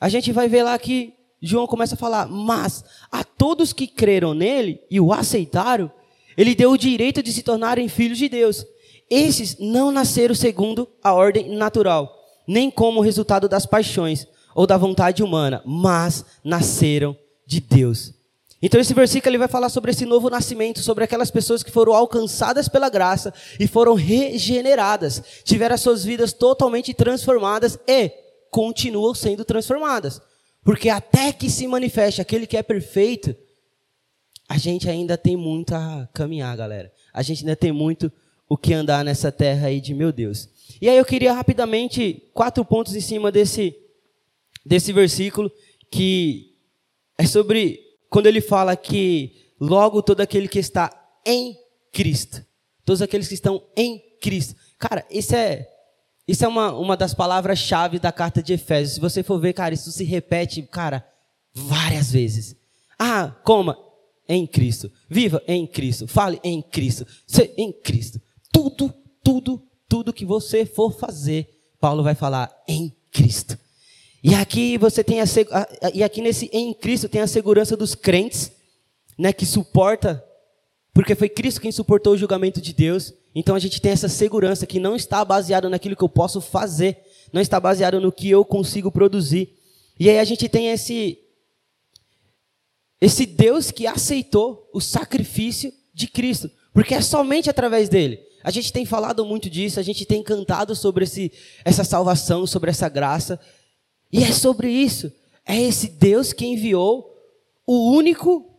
a 0.00 0.08
gente 0.08 0.30
vai 0.32 0.48
ver 0.48 0.62
lá 0.62 0.78
que 0.78 1.14
João 1.40 1.66
começa 1.66 1.96
a 1.96 1.98
falar, 1.98 2.28
mas 2.28 2.84
a 3.10 3.24
todos 3.24 3.72
que 3.72 3.88
creram 3.88 4.32
nele 4.32 4.80
e 4.88 5.00
o 5.00 5.12
aceitaram, 5.12 5.90
ele 6.36 6.54
deu 6.54 6.70
o 6.70 6.78
direito 6.78 7.22
de 7.22 7.32
se 7.32 7.42
tornarem 7.42 7.88
filhos 7.88 8.16
de 8.16 8.28
Deus. 8.28 8.64
Esses 9.10 9.58
não 9.58 9.90
nasceram 9.90 10.34
segundo 10.34 10.88
a 11.02 11.12
ordem 11.12 11.54
natural, 11.54 12.14
nem 12.46 12.70
como 12.70 13.00
resultado 13.00 13.48
das 13.48 13.66
paixões 13.66 14.26
ou 14.54 14.66
da 14.66 14.76
vontade 14.76 15.22
humana, 15.22 15.62
mas 15.64 16.24
nasceram 16.44 17.16
de 17.46 17.60
Deus. 17.60 18.14
Então 18.62 18.80
esse 18.80 18.94
versículo 18.94 19.30
ele 19.30 19.38
vai 19.38 19.48
falar 19.48 19.68
sobre 19.68 19.90
esse 19.90 20.06
novo 20.06 20.30
nascimento, 20.30 20.80
sobre 20.80 21.02
aquelas 21.02 21.32
pessoas 21.32 21.64
que 21.64 21.70
foram 21.70 21.92
alcançadas 21.92 22.68
pela 22.68 22.88
graça 22.88 23.34
e 23.58 23.66
foram 23.66 23.94
regeneradas, 23.94 25.20
tiveram 25.42 25.74
as 25.74 25.80
suas 25.80 26.04
vidas 26.04 26.32
totalmente 26.32 26.94
transformadas 26.94 27.76
e 27.88 28.10
continuam 28.50 29.14
sendo 29.14 29.44
transformadas. 29.44 30.20
Porque 30.62 30.88
até 30.88 31.32
que 31.32 31.50
se 31.50 31.66
manifeste 31.66 32.20
aquele 32.20 32.46
que 32.46 32.56
é 32.56 32.62
perfeito, 32.62 33.34
a 34.48 34.56
gente 34.56 34.88
ainda 34.88 35.16
tem 35.16 35.36
muito 35.36 35.74
a 35.74 36.08
caminhar, 36.14 36.56
galera. 36.56 36.92
A 37.12 37.20
gente 37.22 37.40
ainda 37.40 37.56
tem 37.56 37.72
muito 37.72 38.12
o 38.52 38.56
que 38.58 38.74
andar 38.74 39.02
nessa 39.02 39.32
terra 39.32 39.68
aí 39.68 39.80
de 39.80 39.94
meu 39.94 40.12
Deus. 40.12 40.46
E 40.78 40.86
aí 40.86 40.98
eu 40.98 41.06
queria 41.06 41.32
rapidamente 41.32 42.22
quatro 42.34 42.62
pontos 42.62 42.94
em 42.94 43.00
cima 43.00 43.32
desse 43.32 43.74
desse 44.62 44.92
versículo 44.92 45.50
que 45.90 46.54
é 47.16 47.24
sobre 47.24 47.80
quando 48.10 48.26
ele 48.26 48.42
fala 48.42 48.76
que 48.76 49.54
logo 49.58 50.02
todo 50.02 50.20
aquele 50.20 50.48
que 50.48 50.58
está 50.58 50.90
em 51.26 51.56
Cristo, 51.90 52.44
todos 52.84 53.00
aqueles 53.00 53.26
que 53.26 53.32
estão 53.32 53.62
em 53.74 53.98
Cristo. 54.20 54.54
Cara, 54.78 55.06
isso 55.10 55.34
é 55.34 55.66
isso 56.28 56.44
é 56.44 56.48
uma, 56.48 56.74
uma 56.74 56.94
das 56.94 57.14
palavras-chave 57.14 57.98
da 57.98 58.12
carta 58.12 58.42
de 58.42 58.52
Efésios. 58.52 58.96
Se 58.96 59.00
você 59.00 59.22
for 59.22 59.40
ver, 59.40 59.54
cara, 59.54 59.72
isso 59.72 59.90
se 59.90 60.04
repete, 60.04 60.60
cara, 60.60 61.02
várias 61.54 62.12
vezes. 62.12 62.54
Ah, 62.98 63.34
coma 63.44 63.78
em 64.28 64.46
Cristo. 64.46 64.92
Viva 65.08 65.42
em 65.48 65.66
Cristo. 65.66 66.06
Fale 66.06 66.38
em 66.44 66.60
Cristo. 66.60 67.06
Se 67.26 67.50
em 67.56 67.72
Cristo. 67.72 68.20
Tudo, 68.52 68.94
tudo, 69.24 69.62
tudo 69.88 70.12
que 70.12 70.24
você 70.24 70.64
for 70.66 70.92
fazer, 70.92 71.48
Paulo 71.80 72.02
vai 72.02 72.14
falar 72.14 72.54
em 72.68 72.94
Cristo. 73.10 73.58
E 74.22 74.34
aqui 74.34 74.78
você 74.78 75.02
tem 75.02 75.20
a, 75.20 75.24
e 75.92 76.02
aqui 76.04 76.20
nesse 76.22 76.48
em 76.52 76.72
Cristo 76.72 77.08
tem 77.08 77.20
a 77.20 77.26
segurança 77.26 77.76
dos 77.76 77.94
crentes, 77.94 78.52
né, 79.18 79.32
que 79.32 79.44
suporta, 79.44 80.24
porque 80.94 81.14
foi 81.14 81.28
Cristo 81.28 81.60
quem 81.60 81.72
suportou 81.72 82.12
o 82.12 82.16
julgamento 82.16 82.60
de 82.60 82.72
Deus. 82.72 83.12
Então 83.34 83.56
a 83.56 83.58
gente 83.58 83.80
tem 83.80 83.90
essa 83.90 84.08
segurança 84.08 84.66
que 84.66 84.78
não 84.78 84.94
está 84.94 85.24
baseado 85.24 85.68
naquilo 85.68 85.96
que 85.96 86.04
eu 86.04 86.08
posso 86.08 86.40
fazer, 86.40 86.98
não 87.32 87.40
está 87.40 87.58
baseado 87.58 88.00
no 88.00 88.12
que 88.12 88.30
eu 88.30 88.44
consigo 88.44 88.92
produzir. 88.92 89.56
E 89.98 90.08
aí 90.08 90.18
a 90.18 90.24
gente 90.24 90.48
tem 90.48 90.68
esse 90.68 91.18
esse 93.00 93.26
Deus 93.26 93.72
que 93.72 93.84
aceitou 93.84 94.70
o 94.72 94.80
sacrifício 94.80 95.72
de 95.92 96.06
Cristo, 96.06 96.48
porque 96.72 96.94
é 96.94 97.00
somente 97.00 97.50
através 97.50 97.88
dele. 97.88 98.20
A 98.42 98.50
gente 98.50 98.72
tem 98.72 98.84
falado 98.84 99.24
muito 99.24 99.48
disso, 99.48 99.78
a 99.78 99.82
gente 99.82 100.04
tem 100.04 100.22
cantado 100.22 100.74
sobre 100.74 101.04
esse, 101.04 101.32
essa 101.64 101.84
salvação, 101.84 102.46
sobre 102.46 102.70
essa 102.70 102.88
graça. 102.88 103.38
E 104.12 104.22
é 104.22 104.32
sobre 104.32 104.70
isso. 104.70 105.12
É 105.46 105.60
esse 105.60 105.88
Deus 105.88 106.32
que 106.32 106.44
enviou 106.44 107.12
o 107.66 107.92
único 107.92 108.52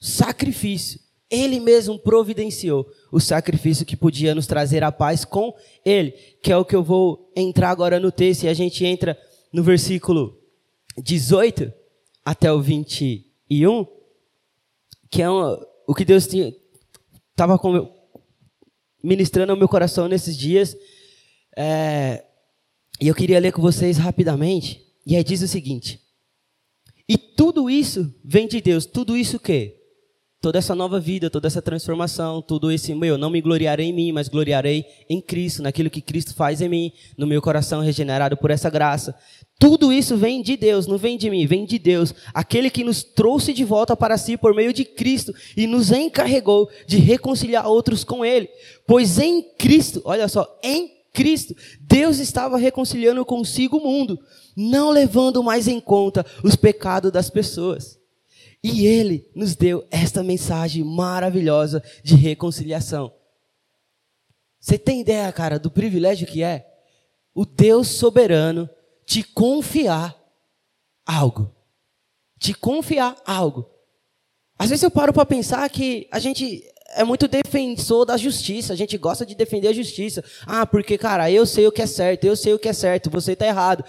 sacrifício. 0.00 1.00
Ele 1.30 1.60
mesmo 1.60 1.98
providenciou 1.98 2.86
o 3.12 3.20
sacrifício 3.20 3.84
que 3.84 3.96
podia 3.96 4.34
nos 4.34 4.46
trazer 4.46 4.82
a 4.82 4.90
paz 4.90 5.24
com 5.24 5.54
Ele, 5.84 6.12
que 6.42 6.50
é 6.50 6.56
o 6.56 6.64
que 6.64 6.74
eu 6.74 6.82
vou 6.82 7.30
entrar 7.36 7.70
agora 7.70 8.00
no 8.00 8.10
texto, 8.10 8.44
e 8.44 8.48
a 8.48 8.54
gente 8.54 8.84
entra 8.84 9.18
no 9.52 9.62
versículo 9.62 10.38
18 10.96 11.72
até 12.24 12.50
o 12.50 12.60
21, 12.60 13.86
que 15.10 15.22
é 15.22 15.28
o 15.30 15.94
que 15.94 16.04
Deus 16.04 16.26
estava 17.38 17.56
ministrando 19.02 19.52
ao 19.52 19.58
meu 19.58 19.68
coração 19.68 20.08
nesses 20.08 20.36
dias, 20.36 20.76
é, 21.56 22.24
e 23.00 23.06
eu 23.06 23.14
queria 23.14 23.38
ler 23.38 23.52
com 23.52 23.62
vocês 23.62 23.96
rapidamente, 23.96 24.84
e 25.06 25.14
aí 25.14 25.22
diz 25.22 25.40
o 25.40 25.46
seguinte, 25.46 26.00
e 27.08 27.16
tudo 27.16 27.70
isso 27.70 28.12
vem 28.24 28.48
de 28.48 28.60
Deus, 28.60 28.84
tudo 28.84 29.16
isso 29.16 29.36
o 29.36 29.40
quê? 29.40 29.78
toda 30.40 30.58
essa 30.58 30.74
nova 30.74 31.00
vida, 31.00 31.28
toda 31.28 31.46
essa 31.46 31.60
transformação, 31.60 32.40
tudo 32.40 32.70
esse 32.70 32.94
meu, 32.94 33.18
não 33.18 33.30
me 33.30 33.40
gloriarei 33.40 33.86
em 33.86 33.92
mim, 33.92 34.12
mas 34.12 34.28
gloriarei 34.28 34.84
em 35.08 35.20
Cristo, 35.20 35.62
naquilo 35.62 35.90
que 35.90 36.00
Cristo 36.00 36.34
faz 36.34 36.60
em 36.60 36.68
mim, 36.68 36.92
no 37.16 37.26
meu 37.26 37.42
coração 37.42 37.80
regenerado 37.80 38.36
por 38.36 38.50
essa 38.50 38.70
graça. 38.70 39.14
Tudo 39.58 39.92
isso 39.92 40.16
vem 40.16 40.40
de 40.40 40.56
Deus, 40.56 40.86
não 40.86 40.96
vem 40.96 41.18
de 41.18 41.28
mim, 41.28 41.44
vem 41.44 41.64
de 41.64 41.80
Deus, 41.80 42.14
aquele 42.32 42.70
que 42.70 42.84
nos 42.84 43.02
trouxe 43.02 43.52
de 43.52 43.64
volta 43.64 43.96
para 43.96 44.16
si 44.16 44.36
por 44.36 44.54
meio 44.54 44.72
de 44.72 44.84
Cristo 44.84 45.34
e 45.56 45.66
nos 45.66 45.90
encarregou 45.90 46.70
de 46.86 46.96
reconciliar 46.98 47.66
outros 47.66 48.04
com 48.04 48.24
Ele. 48.24 48.48
Pois 48.86 49.18
em 49.18 49.42
Cristo, 49.42 50.00
olha 50.04 50.28
só, 50.28 50.58
em 50.62 50.98
Cristo, 51.12 51.56
Deus 51.80 52.20
estava 52.20 52.56
reconciliando 52.56 53.24
consigo 53.24 53.78
o 53.78 53.82
mundo, 53.82 54.20
não 54.56 54.90
levando 54.90 55.42
mais 55.42 55.66
em 55.66 55.80
conta 55.80 56.24
os 56.44 56.54
pecados 56.54 57.10
das 57.10 57.28
pessoas. 57.28 57.98
E 58.62 58.86
ele 58.86 59.28
nos 59.34 59.56
deu 59.56 59.84
esta 59.90 60.22
mensagem 60.22 60.84
maravilhosa 60.84 61.82
de 62.04 62.14
reconciliação. 62.14 63.12
Você 64.60 64.78
tem 64.78 65.00
ideia, 65.00 65.32
cara, 65.32 65.58
do 65.58 65.70
privilégio 65.70 66.28
que 66.28 66.44
é 66.44 66.64
o 67.34 67.44
Deus 67.44 67.88
soberano 67.88 68.70
te 69.08 69.22
confiar 69.22 70.14
algo. 71.06 71.50
Te 72.38 72.52
confiar 72.52 73.16
algo. 73.24 73.66
Às 74.58 74.68
vezes 74.68 74.82
eu 74.82 74.90
paro 74.90 75.14
para 75.14 75.24
pensar 75.24 75.66
que 75.70 76.06
a 76.12 76.18
gente 76.18 76.62
é 76.90 77.02
muito 77.04 77.26
defensor 77.26 78.04
da 78.04 78.18
justiça, 78.18 78.74
a 78.74 78.76
gente 78.76 78.98
gosta 78.98 79.24
de 79.24 79.34
defender 79.34 79.68
a 79.68 79.72
justiça. 79.72 80.22
Ah, 80.46 80.66
porque, 80.66 80.98
cara, 80.98 81.30
eu 81.30 81.46
sei 81.46 81.66
o 81.66 81.72
que 81.72 81.80
é 81.80 81.86
certo, 81.86 82.24
eu 82.24 82.36
sei 82.36 82.52
o 82.52 82.58
que 82.58 82.68
é 82.68 82.72
certo, 82.74 83.08
você 83.08 83.32
está 83.32 83.46
errado. 83.46 83.82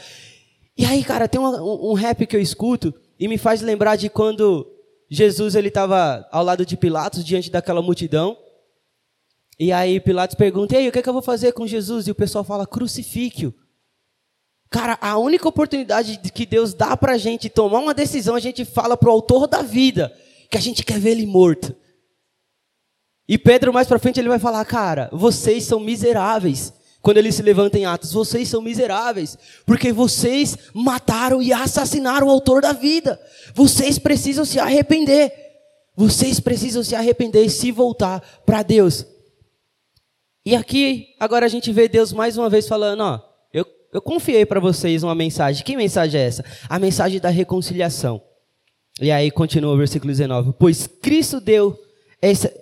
E 0.77 0.85
aí, 0.85 1.03
cara, 1.03 1.27
tem 1.27 1.41
um, 1.41 1.91
um 1.91 1.93
rap 1.93 2.25
que 2.25 2.35
eu 2.35 2.41
escuto 2.41 2.93
e 3.19 3.27
me 3.27 3.37
faz 3.37 3.59
lembrar 3.59 3.97
de 3.97 4.09
quando 4.09 4.65
Jesus 5.11 5.53
ele 5.53 5.67
estava 5.67 6.25
ao 6.31 6.45
lado 6.45 6.65
de 6.65 6.77
Pilatos, 6.77 7.25
diante 7.25 7.51
daquela 7.51 7.81
multidão. 7.81 8.37
E 9.59 9.73
aí 9.73 9.99
Pilatos 9.99 10.35
pergunta, 10.35 10.75
e 10.75 10.77
aí, 10.77 10.87
o 10.87 10.93
que, 10.93 10.99
é 10.99 11.01
que 11.01 11.09
eu 11.09 11.13
vou 11.13 11.21
fazer 11.21 11.51
com 11.51 11.67
Jesus? 11.67 12.07
E 12.07 12.11
o 12.11 12.15
pessoal 12.15 12.45
fala, 12.45 12.65
crucifíquio. 12.65 13.53
Cara, 14.69 14.97
a 15.01 15.17
única 15.17 15.47
oportunidade 15.47 16.19
que 16.31 16.45
Deus 16.45 16.73
dá 16.73 16.95
para 16.95 17.13
a 17.13 17.17
gente 17.17 17.49
tomar 17.49 17.79
uma 17.79 17.93
decisão, 17.93 18.35
a 18.35 18.39
gente 18.39 18.63
fala 18.63 18.95
para 18.95 19.09
o 19.09 19.11
autor 19.11 19.47
da 19.47 19.63
vida, 19.63 20.15
que 20.49 20.57
a 20.57 20.61
gente 20.61 20.83
quer 20.83 20.99
ver 20.99 21.11
ele 21.11 21.25
morto. 21.25 21.75
E 23.27 23.37
Pedro 23.37 23.73
mais 23.73 23.87
para 23.87 23.99
frente 23.99 24.19
ele 24.19 24.29
vai 24.29 24.39
falar, 24.39 24.63
cara, 24.65 25.09
vocês 25.11 25.63
são 25.63 25.79
miseráveis. 25.79 26.73
quando 27.01 27.17
ele 27.17 27.31
se 27.31 27.41
levanta 27.41 27.79
em 27.79 27.85
Atos: 27.85 28.11
vocês 28.11 28.47
são 28.47 28.61
miseráveis, 28.61 29.37
porque 29.65 29.91
vocês 29.91 30.57
mataram 30.73 31.41
e 31.41 31.53
assassinaram 31.53 32.27
o 32.27 32.31
autor 32.31 32.61
da 32.61 32.73
vida. 32.73 33.19
Vocês 33.55 33.97
precisam 33.97 34.45
se 34.45 34.59
arrepender. 34.59 35.31
Vocês 35.95 36.39
precisam 36.39 36.83
se 36.83 36.95
arrepender 36.95 37.43
e 37.43 37.49
se 37.49 37.71
voltar 37.71 38.21
para 38.45 38.63
Deus. 38.63 39.05
E 40.45 40.55
aqui, 40.55 41.07
agora 41.19 41.45
a 41.45 41.49
gente 41.49 41.71
vê 41.71 41.87
Deus 41.87 42.13
mais 42.13 42.37
uma 42.37 42.49
vez 42.49 42.67
falando: 42.67 43.01
ó, 43.01 43.28
eu, 43.91 44.01
confiei 44.01 44.45
para 44.45 44.59
vocês 44.59 45.03
uma 45.03 45.15
mensagem. 45.15 45.63
Que 45.63 45.75
mensagem 45.75 46.19
é 46.19 46.25
essa? 46.25 46.45
A 46.67 46.77
mensagem 46.79 47.19
da 47.19 47.29
reconciliação. 47.29 48.21
E 49.01 49.11
aí 49.11 49.31
continua 49.31 49.73
o 49.73 49.77
versículo 49.77 50.11
19: 50.11 50.53
Pois 50.59 50.87
Cristo 50.87 51.39
deu 51.39 51.77
essa. 52.21 52.53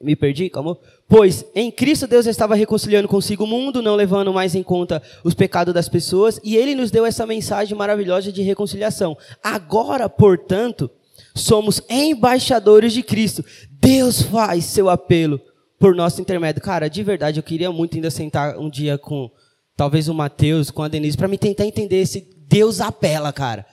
Me 0.00 0.16
perdi? 0.16 0.50
Calma. 0.50 0.76
Pois 1.08 1.44
em 1.54 1.70
Cristo 1.70 2.06
Deus 2.06 2.26
estava 2.26 2.54
reconciliando 2.54 3.06
consigo 3.06 3.44
o 3.44 3.46
mundo, 3.46 3.80
não 3.80 3.94
levando 3.94 4.32
mais 4.32 4.54
em 4.54 4.62
conta 4.62 5.02
os 5.22 5.34
pecados 5.34 5.72
das 5.72 5.88
pessoas, 5.88 6.40
e 6.42 6.56
ele 6.56 6.74
nos 6.74 6.90
deu 6.90 7.06
essa 7.06 7.24
mensagem 7.24 7.76
maravilhosa 7.76 8.32
de 8.32 8.42
reconciliação. 8.42 9.16
Agora, 9.42 10.08
portanto, 10.08 10.90
somos 11.34 11.80
embaixadores 11.88 12.92
de 12.92 13.02
Cristo. 13.02 13.44
Deus 13.70 14.22
faz 14.22 14.64
seu 14.64 14.90
apelo 14.90 15.40
por 15.78 15.94
nosso 15.94 16.20
intermédio. 16.20 16.62
Cara, 16.62 16.88
de 16.88 17.02
verdade, 17.02 17.38
eu 17.38 17.44
queria 17.44 17.70
muito 17.70 17.94
ainda 17.94 18.10
sentar 18.10 18.58
um 18.58 18.68
dia 18.68 18.98
com 18.98 19.30
talvez 19.76 20.08
o 20.08 20.14
Mateus, 20.14 20.70
com 20.70 20.82
a 20.82 20.88
Denise, 20.88 21.16
para 21.16 21.28
me 21.28 21.36
tentar 21.36 21.66
entender 21.66 22.00
esse 22.00 22.26
Deus 22.48 22.80
apela, 22.80 23.32
cara. 23.32 23.66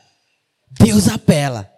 Deus 0.69 1.07
apela. 1.07 1.69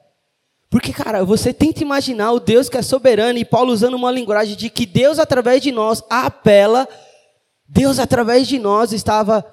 Porque, 0.70 0.92
cara, 0.92 1.24
você 1.24 1.54
tenta 1.54 1.84
imaginar 1.84 2.32
o 2.32 2.40
Deus 2.40 2.68
que 2.68 2.78
é 2.78 2.82
soberano 2.82 3.38
e 3.38 3.46
Paulo 3.46 3.72
usando 3.72 3.94
uma 3.94 4.12
linguagem 4.12 4.56
de 4.56 4.70
que 4.70 4.86
Deus, 4.86 5.20
através 5.20 5.62
de 5.62 5.72
nós, 5.72 6.04
apela. 6.10 6.88
Deus, 7.68 8.00
através 8.00 8.48
de 8.48 8.58
nós, 8.58 8.92
estava, 8.92 9.46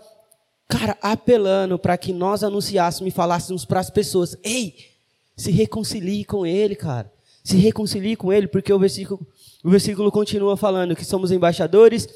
cara, 0.68 0.96
apelando 1.02 1.78
para 1.78 1.96
que 1.98 2.12
nós 2.12 2.42
anunciássemos 2.42 3.12
e 3.12 3.14
falássemos 3.14 3.64
para 3.64 3.80
as 3.80 3.90
pessoas: 3.90 4.36
ei, 4.42 4.74
se 5.36 5.50
reconcilie 5.50 6.24
com 6.24 6.46
Ele, 6.46 6.74
cara. 6.74 7.12
Se 7.44 7.56
reconcilie 7.56 8.16
com 8.16 8.32
Ele, 8.32 8.46
porque 8.46 8.72
o 8.72 8.78
versículo, 8.78 9.26
o 9.62 9.70
versículo 9.70 10.10
continua 10.10 10.56
falando 10.56 10.96
que 10.96 11.04
somos 11.04 11.30
embaixadores 11.30 12.08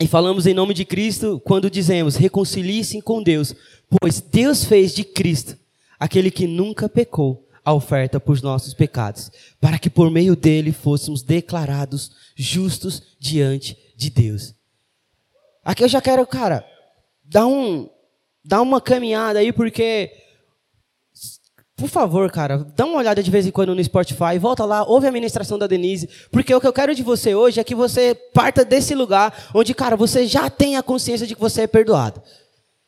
e 0.00 0.06
falamos 0.06 0.46
em 0.46 0.54
nome 0.54 0.74
de 0.74 0.84
Cristo 0.84 1.40
quando 1.44 1.70
dizemos: 1.70 2.16
reconcilie-se 2.16 3.00
com 3.02 3.22
Deus, 3.22 3.54
pois 3.88 4.20
Deus 4.20 4.64
fez 4.64 4.94
de 4.94 5.04
Cristo 5.04 5.56
aquele 5.98 6.30
que 6.30 6.46
nunca 6.46 6.88
pecou 6.88 7.48
a 7.64 7.72
oferta 7.72 8.18
por 8.18 8.40
nossos 8.42 8.74
pecados, 8.74 9.30
para 9.60 9.78
que 9.78 9.88
por 9.88 10.10
meio 10.10 10.34
dele 10.34 10.72
fôssemos 10.72 11.22
declarados 11.22 12.10
justos 12.34 13.16
diante 13.20 13.76
de 13.96 14.10
Deus. 14.10 14.54
Aqui 15.64 15.84
eu 15.84 15.88
já 15.88 16.00
quero, 16.00 16.26
cara, 16.26 16.66
dar 17.22 17.46
um 17.46 17.88
dar 18.44 18.60
uma 18.60 18.80
caminhada 18.80 19.38
aí 19.38 19.52
porque 19.52 20.10
por 21.82 21.88
favor, 21.88 22.30
cara, 22.30 22.64
dá 22.76 22.86
uma 22.86 22.98
olhada 22.98 23.20
de 23.20 23.28
vez 23.28 23.44
em 23.44 23.50
quando 23.50 23.74
no 23.74 23.82
Spotify, 23.82 24.38
volta 24.38 24.64
lá, 24.64 24.84
ouve 24.84 25.08
a 25.08 25.10
ministração 25.10 25.58
da 25.58 25.66
Denise, 25.66 26.08
porque 26.30 26.54
o 26.54 26.60
que 26.60 26.66
eu 26.68 26.72
quero 26.72 26.94
de 26.94 27.02
você 27.02 27.34
hoje 27.34 27.58
é 27.58 27.64
que 27.64 27.74
você 27.74 28.14
parta 28.14 28.64
desse 28.64 28.94
lugar 28.94 29.50
onde, 29.52 29.74
cara, 29.74 29.96
você 29.96 30.24
já 30.24 30.48
tem 30.48 30.76
a 30.76 30.82
consciência 30.82 31.26
de 31.26 31.34
que 31.34 31.40
você 31.40 31.62
é 31.62 31.66
perdoado. 31.66 32.22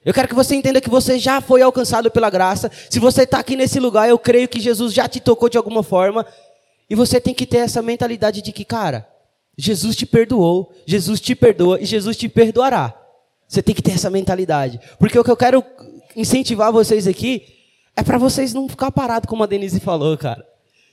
Eu 0.05 0.15
quero 0.15 0.29
que 0.29 0.35
você 0.35 0.55
entenda 0.55 0.81
que 0.81 0.89
você 0.89 1.19
já 1.19 1.41
foi 1.41 1.61
alcançado 1.61 2.09
pela 2.09 2.31
graça. 2.31 2.71
Se 2.89 3.01
você 3.01 3.25
está 3.25 3.41
aqui 3.41 3.57
nesse 3.57 3.81
lugar, 3.81 4.09
eu 4.09 4.17
creio 4.17 4.47
que 4.47 4.61
Jesus 4.61 4.95
já 4.95 5.09
te 5.09 5.19
tocou 5.19 5.49
de 5.49 5.59
alguma 5.59 5.83
forma. 5.83 6.25
E 6.89 6.95
você 6.95 7.21
tem 7.21 7.35
que 7.35 7.47
ter 7.47 7.59
essa 7.59 7.83
mentalidade 7.83 8.43
de 8.43 8.53
que, 8.53 8.65
cara, 8.65 9.09
Jesus 9.59 9.97
te 9.97 10.07
perdoou, 10.07 10.73
Jesus 10.87 11.21
te 11.21 11.35
perdoa 11.35 11.81
e 11.81 11.85
Jesus 11.85 12.17
te 12.17 12.29
perdoará. 12.29 12.95
Você 13.49 13.61
tem 13.61 13.75
que 13.75 13.83
ter 13.83 13.91
essa 13.91 14.09
mentalidade. 14.09 14.79
Porque 15.01 15.19
o 15.19 15.25
que 15.25 15.31
eu 15.33 15.37
quero 15.37 15.65
incentivar 16.15 16.71
vocês 16.71 17.09
aqui 17.09 17.54
é 17.97 18.03
para 18.03 18.19
vocês 18.19 18.53
não 18.53 18.69
ficar 18.69 18.91
parados, 18.91 19.29
como 19.29 19.43
a 19.43 19.47
Denise 19.47 19.81
falou, 19.81 20.17
cara. 20.17 20.45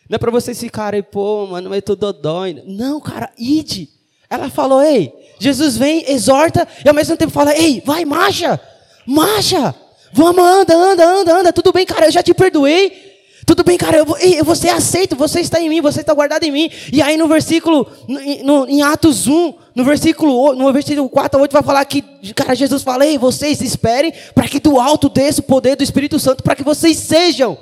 Não 0.10 0.16
é 0.16 0.20
para 0.20 0.32
vocês 0.32 0.60
ficarem, 0.60 1.02
pô, 1.02 1.48
mano, 1.48 1.70
mas 1.70 1.82
tô 1.84 1.96
dodói. 1.96 2.62
Não, 2.68 3.00
cara, 3.00 3.32
ide. 3.38 3.90
Ela 4.30 4.50
falou, 4.50 4.82
ei, 4.82 5.14
Jesus 5.40 5.78
vem, 5.78 6.10
exorta, 6.10 6.68
e 6.84 6.88
ao 6.88 6.94
mesmo 6.94 7.18
tempo 7.18 7.32
fala, 7.32 7.56
ei, 7.58 7.82
vai, 7.86 8.06
marcha. 8.06 8.60
Marcha! 9.06 9.76
Vamos, 10.14 10.44
anda, 10.44 10.76
anda, 10.76 11.06
anda, 11.06 11.40
anda. 11.40 11.54
Tudo 11.54 11.72
bem, 11.72 11.86
cara, 11.86 12.08
eu 12.08 12.12
já 12.12 12.22
te 12.22 12.34
perdoei. 12.34 13.11
Tudo 13.46 13.64
bem, 13.64 13.78
cara, 13.78 13.98
eu, 13.98 14.18
eu, 14.18 14.46
você 14.46 14.68
é 14.68 14.74
aceito, 14.74 15.16
você 15.16 15.40
está 15.40 15.60
em 15.60 15.68
mim, 15.68 15.82
você 15.82 16.02
está 16.02 16.14
guardado 16.14 16.44
em 16.44 16.52
mim. 16.52 16.70
E 16.92 17.02
aí 17.02 17.18
no 17.18 17.28
versículo, 17.28 17.88
no, 18.44 18.68
em 18.68 18.82
Atos 18.82 19.28
1, 19.28 19.54
no 19.76 19.84
versículo, 19.84 20.54
no 20.54 20.72
versículo 20.72 21.10
4 21.10 21.40
a 21.40 21.42
8, 21.42 21.52
vai 21.52 21.64
falar 21.64 21.86
que, 21.86 22.02
cara, 22.34 22.56
Jesus 22.56 22.84
fala, 22.84 23.06
ei, 23.06 23.18
vocês 23.18 23.62
esperem 23.62 24.14
para 24.36 24.48
que 24.48 24.60
do 24.60 24.80
alto 24.80 25.10
desça 25.10 25.42
o 25.42 25.44
poder 25.44 25.76
do 25.76 25.84
Espírito 25.84 26.20
Santo, 26.20 26.44
para 26.44 26.56
que 26.56 26.64
vocês 26.64 26.98
sejam 26.98 27.58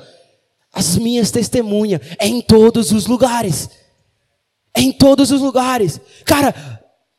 as 0.74 0.98
minhas 0.98 1.32
testemunhas 1.32 2.02
em 2.20 2.42
todos 2.42 2.92
os 2.92 3.08
lugares. 3.08 3.70
Em 4.76 4.92
todos 4.92 5.32
os 5.32 5.42
lugares. 5.42 6.00
Cara, 6.26 6.54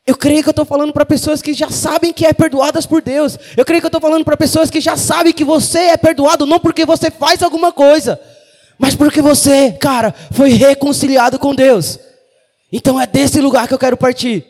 eu 0.07 0.17
creio 0.17 0.43
que 0.43 0.49
eu 0.49 0.53
estou 0.53 0.65
falando 0.65 0.93
para 0.93 1.05
pessoas 1.05 1.43
que 1.43 1.53
já 1.53 1.71
sabem 1.71 2.13
que 2.13 2.27
é 2.27 2.33
perdoadas 2.33 2.87
por 2.87 3.03
Deus. 3.03 3.39
Eu 3.57 3.65
creio 3.65 3.81
que 3.81 3.87
eu 3.87 3.89
estou 3.89 4.01
falando 4.01 4.25
para 4.25 4.37
pessoas 4.37 4.71
que 4.71 4.81
já 4.81 4.97
sabem 4.97 5.33
que 5.33 5.45
você 5.45 5.79
é 5.79 5.97
perdoado 5.97 6.47
não 6.47 6.59
porque 6.59 6.85
você 6.85 7.11
faz 7.11 7.43
alguma 7.43 7.73
coisa, 7.73 8.21
mas 8.81 8.95
porque 8.95 9.21
você, 9.21 9.73
cara, 9.73 10.15
foi 10.33 10.53
reconciliado 10.53 11.39
com 11.39 11.55
Deus. 11.55 11.99
Então 12.73 12.99
é 12.99 13.07
desse 13.07 13.39
lugar 13.39 13.69
que 13.69 13.75
eu 13.75 13.79
quero 13.79 13.95
partir. 13.95 14.47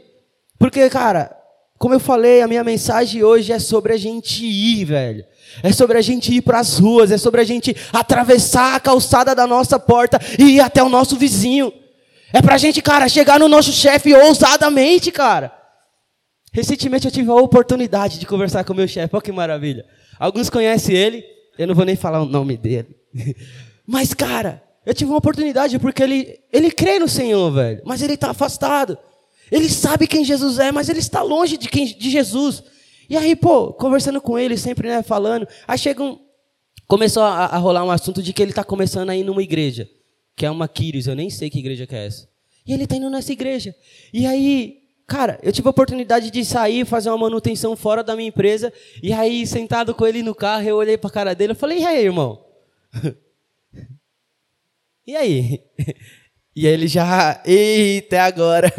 Porque, 0.56 0.88
cara, 0.88 1.36
como 1.76 1.94
eu 1.94 1.98
falei, 1.98 2.40
a 2.40 2.46
minha 2.46 2.62
mensagem 2.62 3.24
hoje 3.24 3.52
é 3.52 3.58
sobre 3.58 3.92
a 3.92 3.96
gente 3.96 4.46
ir, 4.46 4.84
velho. 4.84 5.24
É 5.64 5.72
sobre 5.72 5.98
a 5.98 6.00
gente 6.00 6.32
ir 6.32 6.42
para 6.42 6.60
as 6.60 6.78
ruas, 6.78 7.10
é 7.10 7.18
sobre 7.18 7.40
a 7.40 7.44
gente 7.44 7.76
atravessar 7.92 8.76
a 8.76 8.80
calçada 8.80 9.34
da 9.34 9.48
nossa 9.48 9.80
porta 9.80 10.20
e 10.38 10.56
ir 10.56 10.60
até 10.60 10.80
o 10.80 10.88
nosso 10.88 11.16
vizinho. 11.16 11.72
É 12.32 12.40
pra 12.40 12.56
gente, 12.56 12.80
cara, 12.80 13.08
chegar 13.08 13.40
no 13.40 13.48
nosso 13.48 13.72
chefe 13.72 14.14
ousadamente, 14.14 15.10
cara. 15.10 15.52
Recentemente 16.52 17.06
eu 17.06 17.10
tive 17.10 17.30
a 17.30 17.34
oportunidade 17.34 18.20
de 18.20 18.26
conversar 18.26 18.62
com 18.62 18.72
o 18.74 18.76
meu 18.76 18.86
chefe, 18.86 19.12
olha 19.12 19.22
que 19.22 19.32
maravilha. 19.32 19.84
Alguns 20.20 20.48
conhecem 20.48 20.94
ele, 20.94 21.24
eu 21.58 21.66
não 21.66 21.74
vou 21.74 21.84
nem 21.84 21.96
falar 21.96 22.22
o 22.22 22.26
nome 22.26 22.56
dele. 22.56 22.94
Mas, 23.90 24.14
cara, 24.14 24.62
eu 24.86 24.94
tive 24.94 25.10
uma 25.10 25.18
oportunidade 25.18 25.78
porque 25.80 26.02
ele, 26.02 26.38
ele 26.52 26.70
crê 26.70 27.00
no 27.00 27.08
Senhor, 27.08 27.50
velho. 27.50 27.82
Mas 27.84 28.02
ele 28.02 28.14
está 28.14 28.30
afastado. 28.30 28.96
Ele 29.50 29.68
sabe 29.68 30.06
quem 30.06 30.24
Jesus 30.24 30.60
é, 30.60 30.70
mas 30.70 30.88
ele 30.88 31.00
está 31.00 31.22
longe 31.22 31.56
de, 31.56 31.68
quem, 31.68 31.86
de 31.86 32.08
Jesus. 32.08 32.62
E 33.08 33.16
aí, 33.16 33.34
pô, 33.34 33.72
conversando 33.72 34.20
com 34.20 34.38
ele, 34.38 34.56
sempre, 34.56 34.86
né, 34.86 35.02
falando. 35.02 35.48
Aí 35.66 35.76
chega 35.76 36.04
um. 36.04 36.20
Começou 36.86 37.24
a, 37.24 37.46
a 37.46 37.56
rolar 37.56 37.82
um 37.82 37.90
assunto 37.90 38.22
de 38.22 38.32
que 38.32 38.40
ele 38.40 38.52
está 38.52 38.62
começando 38.62 39.10
a 39.10 39.16
ir 39.16 39.24
numa 39.24 39.42
igreja 39.42 39.88
que 40.36 40.46
é 40.46 40.50
uma 40.50 40.68
Quiris, 40.68 41.06
eu 41.06 41.14
nem 41.14 41.28
sei 41.28 41.50
que 41.50 41.58
igreja 41.58 41.86
que 41.86 41.94
é 41.94 42.06
essa. 42.06 42.28
E 42.66 42.72
ele 42.72 42.84
está 42.84 42.96
indo 42.96 43.10
nessa 43.10 43.32
igreja. 43.32 43.74
E 44.10 44.24
aí, 44.24 44.78
cara, 45.06 45.38
eu 45.42 45.52
tive 45.52 45.68
a 45.68 45.70
oportunidade 45.70 46.30
de 46.30 46.44
sair, 46.44 46.86
fazer 46.86 47.10
uma 47.10 47.18
manutenção 47.18 47.76
fora 47.76 48.02
da 48.02 48.16
minha 48.16 48.28
empresa, 48.28 48.72
e 49.02 49.12
aí, 49.12 49.46
sentado 49.46 49.94
com 49.94 50.06
ele 50.06 50.22
no 50.22 50.34
carro, 50.34 50.66
eu 50.66 50.76
olhei 50.76 50.96
para 50.96 51.10
a 51.10 51.12
cara 51.12 51.34
dele 51.34 51.52
e 51.52 51.56
falei, 51.56 51.80
e 51.80 51.84
aí, 51.84 52.04
irmão? 52.04 52.42
e 55.10 55.16
aí? 55.16 55.60
E 56.56 56.66
aí 56.66 56.72
ele 56.72 56.88
já, 56.88 57.40
eita, 57.46 58.22
agora. 58.22 58.72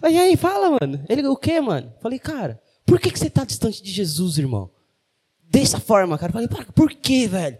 Falei, 0.00 0.16
e 0.16 0.18
aí, 0.18 0.36
fala, 0.38 0.78
mano. 0.80 1.04
Ele, 1.06 1.26
o 1.26 1.36
quê, 1.36 1.60
mano? 1.60 1.92
Falei, 2.00 2.18
cara, 2.18 2.58
por 2.86 2.98
que, 2.98 3.10
que 3.10 3.18
você 3.18 3.26
está 3.26 3.44
distante 3.44 3.82
de 3.82 3.92
Jesus, 3.92 4.38
irmão? 4.38 4.70
Dessa 5.44 5.78
forma, 5.78 6.16
cara. 6.16 6.32
Falei, 6.32 6.48
por 6.74 6.90
quê, 6.94 7.28
velho? 7.28 7.58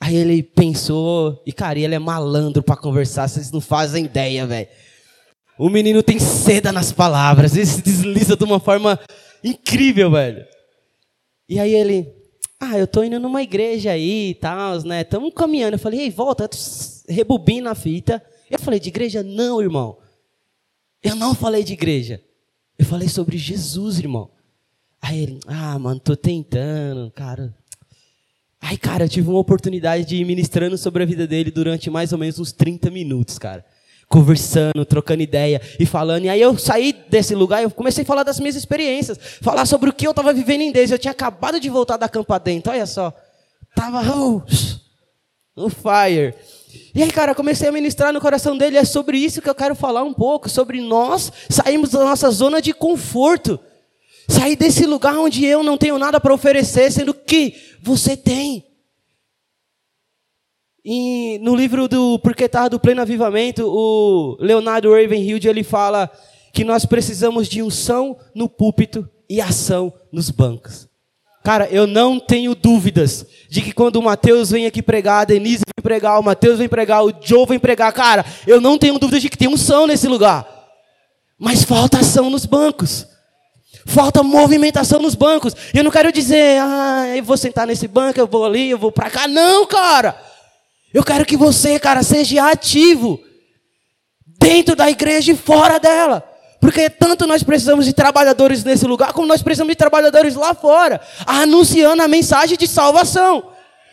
Aí 0.00 0.16
ele 0.16 0.42
pensou, 0.42 1.40
e 1.46 1.52
cara, 1.52 1.78
ele 1.78 1.94
é 1.94 1.98
malandro 1.98 2.60
para 2.60 2.76
conversar, 2.76 3.28
vocês 3.28 3.52
não 3.52 3.60
fazem 3.60 4.06
ideia, 4.06 4.44
velho. 4.44 4.66
O 5.56 5.70
menino 5.70 6.02
tem 6.02 6.18
seda 6.18 6.72
nas 6.72 6.90
palavras, 6.90 7.54
ele 7.54 7.66
se 7.66 7.80
desliza 7.80 8.36
de 8.36 8.42
uma 8.42 8.58
forma 8.58 8.98
incrível, 9.44 10.10
velho. 10.10 10.44
E 11.48 11.60
aí 11.60 11.72
ele, 11.72 12.12
ah, 12.64 12.78
eu 12.78 12.86
tô 12.86 13.02
indo 13.02 13.18
numa 13.18 13.42
igreja 13.42 13.90
aí 13.90 14.30
e 14.30 14.34
tal, 14.36 14.80
né? 14.84 15.00
Estamos 15.00 15.34
caminhando. 15.34 15.74
Eu 15.74 15.80
falei, 15.80 16.02
ei, 16.02 16.10
volta, 16.10 16.48
rebobina 17.08 17.72
a 17.72 17.74
fita. 17.74 18.22
Eu 18.48 18.56
falei, 18.56 18.78
de 18.78 18.88
igreja? 18.88 19.20
Não, 19.20 19.60
irmão. 19.60 19.98
Eu 21.02 21.16
não 21.16 21.34
falei 21.34 21.64
de 21.64 21.72
igreja. 21.72 22.22
Eu 22.78 22.84
falei 22.84 23.08
sobre 23.08 23.36
Jesus, 23.36 23.98
irmão. 23.98 24.30
Aí 25.00 25.24
ele, 25.24 25.40
ah, 25.48 25.76
mano, 25.76 25.98
tô 25.98 26.14
tentando, 26.14 27.10
cara. 27.10 27.52
Aí, 28.60 28.78
cara, 28.78 29.06
eu 29.06 29.08
tive 29.08 29.28
uma 29.28 29.40
oportunidade 29.40 30.04
de 30.04 30.14
ir 30.18 30.24
ministrando 30.24 30.78
sobre 30.78 31.02
a 31.02 31.06
vida 31.06 31.26
dele 31.26 31.50
durante 31.50 31.90
mais 31.90 32.12
ou 32.12 32.18
menos 32.18 32.38
uns 32.38 32.52
30 32.52 32.92
minutos, 32.92 33.40
cara. 33.40 33.66
Conversando, 34.12 34.84
trocando 34.84 35.22
ideia 35.22 35.58
e 35.80 35.86
falando. 35.86 36.26
E 36.26 36.28
aí 36.28 36.38
eu 36.38 36.58
saí 36.58 36.92
desse 37.08 37.34
lugar 37.34 37.64
e 37.64 37.70
comecei 37.70 38.04
a 38.04 38.06
falar 38.06 38.22
das 38.22 38.38
minhas 38.38 38.56
experiências. 38.56 39.18
Falar 39.40 39.64
sobre 39.64 39.88
o 39.88 39.92
que 39.92 40.06
eu 40.06 40.10
estava 40.10 40.34
vivendo 40.34 40.60
em 40.60 40.70
Deus. 40.70 40.90
Eu 40.90 40.98
tinha 40.98 41.12
acabado 41.12 41.58
de 41.58 41.70
voltar 41.70 41.96
da 41.96 42.06
campa 42.10 42.38
dentro, 42.38 42.70
olha 42.70 42.84
só. 42.84 43.10
Tava 43.74 44.02
oh, 44.14 44.42
no 45.56 45.70
fire. 45.70 46.34
E 46.94 47.02
aí, 47.02 47.10
cara, 47.10 47.34
comecei 47.34 47.66
a 47.66 47.72
ministrar 47.72 48.12
no 48.12 48.20
coração 48.20 48.54
dele. 48.54 48.76
É 48.76 48.84
sobre 48.84 49.16
isso 49.16 49.40
que 49.40 49.48
eu 49.48 49.54
quero 49.54 49.74
falar 49.74 50.02
um 50.02 50.12
pouco. 50.12 50.46
Sobre 50.46 50.82
nós 50.82 51.32
sairmos 51.48 51.88
da 51.88 52.04
nossa 52.04 52.30
zona 52.30 52.60
de 52.60 52.74
conforto. 52.74 53.58
Sair 54.28 54.56
desse 54.56 54.84
lugar 54.84 55.16
onde 55.16 55.42
eu 55.42 55.62
não 55.62 55.78
tenho 55.78 55.98
nada 55.98 56.20
para 56.20 56.34
oferecer, 56.34 56.92
sendo 56.92 57.14
que 57.14 57.54
você 57.82 58.14
tem. 58.14 58.71
E 60.84 61.38
no 61.40 61.54
livro 61.54 61.86
do 61.86 62.18
Porque 62.18 62.48
Tá 62.48 62.66
do 62.66 62.80
Pleno 62.80 63.02
Avivamento, 63.02 63.64
o 63.64 64.36
Leonardo 64.40 64.90
Ravenhild, 64.90 65.46
ele 65.46 65.62
fala 65.62 66.10
que 66.52 66.64
nós 66.64 66.84
precisamos 66.84 67.48
de 67.48 67.62
unção 67.62 68.16
no 68.34 68.48
púlpito 68.48 69.08
e 69.30 69.40
ação 69.40 69.92
nos 70.10 70.28
bancos. 70.28 70.88
Cara, 71.44 71.68
eu 71.70 71.86
não 71.86 72.20
tenho 72.20 72.54
dúvidas 72.54 73.26
de 73.48 73.62
que 73.62 73.72
quando 73.72 73.96
o 73.96 74.02
Mateus 74.02 74.50
vem 74.50 74.66
aqui 74.66 74.82
pregar, 74.82 75.22
a 75.22 75.24
Denise 75.24 75.62
vem 75.76 75.82
pregar, 75.82 76.18
o 76.18 76.22
Mateus 76.22 76.58
vem 76.58 76.68
pregar, 76.68 77.04
o 77.04 77.12
Joe 77.20 77.46
vem 77.46 77.58
pregar, 77.58 77.92
cara, 77.92 78.24
eu 78.46 78.60
não 78.60 78.78
tenho 78.78 78.98
dúvidas 78.98 79.22
de 79.22 79.28
que 79.28 79.38
tem 79.38 79.48
unção 79.48 79.86
nesse 79.86 80.06
lugar. 80.08 80.46
Mas 81.38 81.64
falta 81.64 81.98
ação 81.98 82.28
nos 82.28 82.46
bancos. 82.46 83.06
Falta 83.86 84.22
movimentação 84.22 85.00
nos 85.00 85.16
bancos. 85.16 85.56
Eu 85.74 85.82
não 85.82 85.90
quero 85.90 86.12
dizer, 86.12 86.60
ah, 86.60 87.16
eu 87.16 87.24
vou 87.24 87.36
sentar 87.36 87.66
nesse 87.66 87.88
banco, 87.88 88.20
eu 88.20 88.26
vou 88.26 88.44
ali, 88.44 88.70
eu 88.70 88.78
vou 88.78 88.92
para 88.92 89.10
cá. 89.10 89.26
Não, 89.26 89.66
cara. 89.66 90.31
Eu 90.92 91.02
quero 91.02 91.24
que 91.24 91.36
você, 91.36 91.78
cara, 91.78 92.02
seja 92.02 92.50
ativo. 92.50 93.20
Dentro 94.38 94.74
da 94.74 94.90
igreja 94.90 95.32
e 95.32 95.36
fora 95.36 95.78
dela. 95.78 96.28
Porque 96.60 96.88
tanto 96.88 97.26
nós 97.26 97.42
precisamos 97.42 97.84
de 97.84 97.92
trabalhadores 97.92 98.62
nesse 98.62 98.86
lugar, 98.86 99.12
como 99.12 99.26
nós 99.26 99.42
precisamos 99.42 99.72
de 99.72 99.76
trabalhadores 99.76 100.36
lá 100.36 100.54
fora, 100.54 101.00
anunciando 101.26 102.02
a 102.02 102.06
mensagem 102.06 102.56
de 102.56 102.68
salvação. 102.68 103.52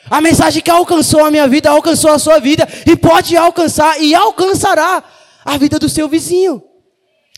A 0.09 0.21
mensagem 0.21 0.61
que 0.61 0.69
alcançou 0.69 1.25
a 1.25 1.31
minha 1.31 1.47
vida, 1.47 1.69
alcançou 1.69 2.11
a 2.11 2.19
sua 2.19 2.39
vida, 2.39 2.67
e 2.85 2.95
pode 2.95 3.35
alcançar 3.35 3.99
e 3.99 4.13
alcançará 4.13 5.03
a 5.43 5.57
vida 5.57 5.79
do 5.79 5.89
seu 5.89 6.07
vizinho, 6.07 6.63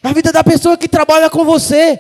a 0.03 0.11
vida 0.11 0.31
da 0.31 0.43
pessoa 0.43 0.77
que 0.77 0.87
trabalha 0.87 1.29
com 1.29 1.45
você. 1.45 1.99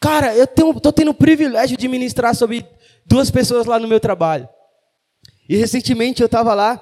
Cara, 0.00 0.34
eu 0.34 0.44
estou 0.44 0.92
tendo 0.92 1.10
o 1.10 1.14
privilégio 1.14 1.76
de 1.76 1.88
ministrar 1.88 2.34
sobre 2.34 2.66
duas 3.04 3.30
pessoas 3.30 3.66
lá 3.66 3.78
no 3.78 3.86
meu 3.88 4.00
trabalho. 4.00 4.48
E 5.50 5.56
recentemente 5.56 6.22
eu 6.22 6.26
estava 6.26 6.54
lá, 6.54 6.80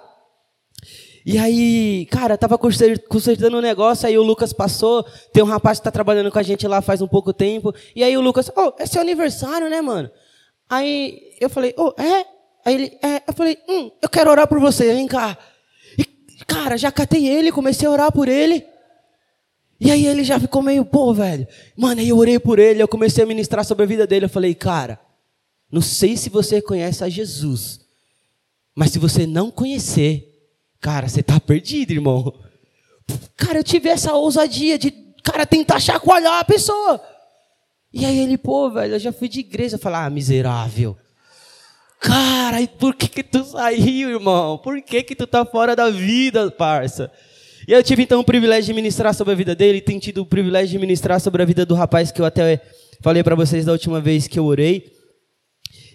e 1.24 1.38
aí, 1.38 2.06
cara, 2.10 2.36
tava 2.36 2.58
consertando 2.58 3.56
um 3.56 3.62
negócio, 3.62 4.06
aí 4.06 4.18
o 4.18 4.22
Lucas 4.22 4.52
passou, 4.52 5.06
tem 5.32 5.42
um 5.42 5.46
rapaz 5.46 5.78
que 5.78 5.84
tá 5.84 5.90
trabalhando 5.90 6.30
com 6.30 6.38
a 6.38 6.42
gente 6.42 6.68
lá 6.68 6.82
faz 6.82 7.00
um 7.00 7.08
pouco 7.08 7.32
tempo, 7.32 7.74
e 7.96 8.04
aí 8.04 8.14
o 8.14 8.20
Lucas, 8.20 8.52
oh, 8.54 8.74
é 8.78 8.84
seu 8.84 9.00
aniversário, 9.00 9.70
né, 9.70 9.80
mano? 9.80 10.10
Aí 10.68 11.34
eu 11.40 11.48
falei, 11.48 11.74
oh, 11.78 11.94
é? 11.98 12.26
Aí 12.62 12.74
ele, 12.74 12.98
é, 13.02 13.22
eu 13.26 13.32
falei, 13.32 13.56
hum, 13.66 13.90
eu 14.02 14.08
quero 14.10 14.30
orar 14.30 14.46
por 14.46 14.60
você, 14.60 14.92
vem 14.92 15.06
cá. 15.06 15.38
E, 15.96 16.04
cara, 16.46 16.76
já 16.76 16.92
catei 16.92 17.26
ele, 17.26 17.50
comecei 17.50 17.88
a 17.88 17.90
orar 17.90 18.12
por 18.12 18.28
ele. 18.28 18.66
E 19.80 19.90
aí 19.90 20.04
ele 20.04 20.24
já 20.24 20.38
ficou 20.38 20.60
meio, 20.60 20.84
pô, 20.84 21.14
velho. 21.14 21.48
Mano, 21.74 22.02
aí 22.02 22.10
eu 22.10 22.18
orei 22.18 22.38
por 22.38 22.58
ele, 22.58 22.82
eu 22.82 22.88
comecei 22.88 23.24
a 23.24 23.26
ministrar 23.26 23.64
sobre 23.64 23.84
a 23.84 23.88
vida 23.88 24.06
dele. 24.06 24.26
Eu 24.26 24.30
falei, 24.30 24.54
cara, 24.54 25.00
não 25.72 25.80
sei 25.80 26.18
se 26.18 26.28
você 26.28 26.60
conhece 26.60 27.02
a 27.02 27.08
Jesus, 27.08 27.87
mas 28.78 28.92
se 28.92 28.98
você 28.98 29.26
não 29.26 29.50
conhecer, 29.50 30.28
Cara, 30.80 31.08
você 31.08 31.22
tá 31.22 31.40
perdido, 31.40 31.92
irmão. 31.92 32.32
Cara, 33.36 33.58
eu 33.58 33.64
tive 33.64 33.88
essa 33.88 34.12
ousadia 34.14 34.78
de, 34.78 34.92
cara, 35.24 35.44
tentar 35.44 35.80
chacoalhar 35.80 36.38
a 36.38 36.44
pessoa. 36.44 37.00
E 37.92 38.04
aí 38.04 38.18
ele, 38.20 38.38
pô, 38.38 38.70
velho, 38.70 38.94
eu 38.94 38.98
já 38.98 39.12
fui 39.12 39.28
de 39.28 39.40
igreja. 39.40 39.78
Falei, 39.78 40.00
ah, 40.00 40.10
miserável. 40.10 40.96
Cara, 42.00 42.64
por 42.78 42.94
que 42.94 43.08
que 43.08 43.24
tu 43.24 43.44
saiu, 43.44 44.10
irmão? 44.10 44.58
Por 44.58 44.80
que 44.82 45.02
que 45.02 45.16
tu 45.16 45.26
tá 45.26 45.44
fora 45.44 45.74
da 45.74 45.90
vida, 45.90 46.48
parça? 46.50 47.10
E 47.66 47.72
eu 47.72 47.82
tive 47.82 48.04
então 48.04 48.20
o 48.20 48.24
privilégio 48.24 48.66
de 48.66 48.72
ministrar 48.72 49.12
sobre 49.14 49.32
a 49.32 49.36
vida 49.36 49.54
dele, 49.54 49.78
e 49.78 49.82
tenho 49.82 49.98
tido 49.98 50.22
o 50.22 50.26
privilégio 50.26 50.70
de 50.70 50.78
ministrar 50.78 51.20
sobre 51.20 51.42
a 51.42 51.44
vida 51.44 51.66
do 51.66 51.74
rapaz 51.74 52.12
que 52.12 52.20
eu 52.20 52.24
até 52.24 52.62
falei 53.02 53.22
para 53.24 53.34
vocês 53.34 53.64
da 53.64 53.72
última 53.72 54.00
vez 54.00 54.28
que 54.28 54.38
eu 54.38 54.44
orei. 54.44 54.97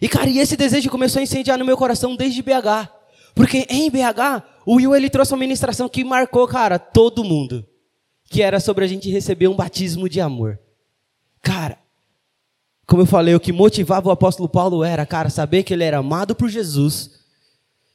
E 0.03 0.09
cara, 0.09 0.29
e 0.29 0.37
esse 0.37 0.57
desejo 0.57 0.89
começou 0.89 1.21
a 1.21 1.23
incendiar 1.23 1.57
no 1.57 1.63
meu 1.63 1.77
coração 1.77 2.13
desde 2.13 2.41
BH. 2.41 2.89
Porque 3.33 3.65
em 3.69 3.89
BH, 3.89 4.43
o 4.65 4.75
Will 4.75 4.93
ele 4.93 5.09
trouxe 5.09 5.31
uma 5.31 5.39
ministração 5.39 5.87
que 5.87 6.03
marcou, 6.03 6.45
cara, 6.45 6.77
todo 6.77 7.23
mundo. 7.23 7.65
Que 8.25 8.41
era 8.41 8.59
sobre 8.59 8.83
a 8.83 8.87
gente 8.89 9.09
receber 9.09 9.47
um 9.47 9.55
batismo 9.55 10.09
de 10.09 10.19
amor. 10.19 10.59
Cara, 11.41 11.77
como 12.85 13.03
eu 13.03 13.05
falei, 13.05 13.33
o 13.33 13.39
que 13.39 13.53
motivava 13.53 14.09
o 14.09 14.11
apóstolo 14.11 14.49
Paulo 14.49 14.83
era, 14.83 15.05
cara, 15.05 15.29
saber 15.29 15.63
que 15.63 15.73
ele 15.73 15.85
era 15.85 15.99
amado 15.99 16.35
por 16.35 16.49
Jesus, 16.49 17.11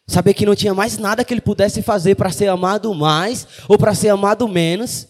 saber 0.06 0.32
que 0.32 0.46
não 0.46 0.56
tinha 0.56 0.72
mais 0.72 0.96
nada 0.96 1.22
que 1.22 1.34
ele 1.34 1.42
pudesse 1.42 1.82
fazer 1.82 2.14
para 2.14 2.30
ser 2.30 2.48
amado 2.48 2.94
mais 2.94 3.46
ou 3.68 3.76
para 3.76 3.94
ser 3.94 4.08
amado 4.08 4.48
menos, 4.48 5.06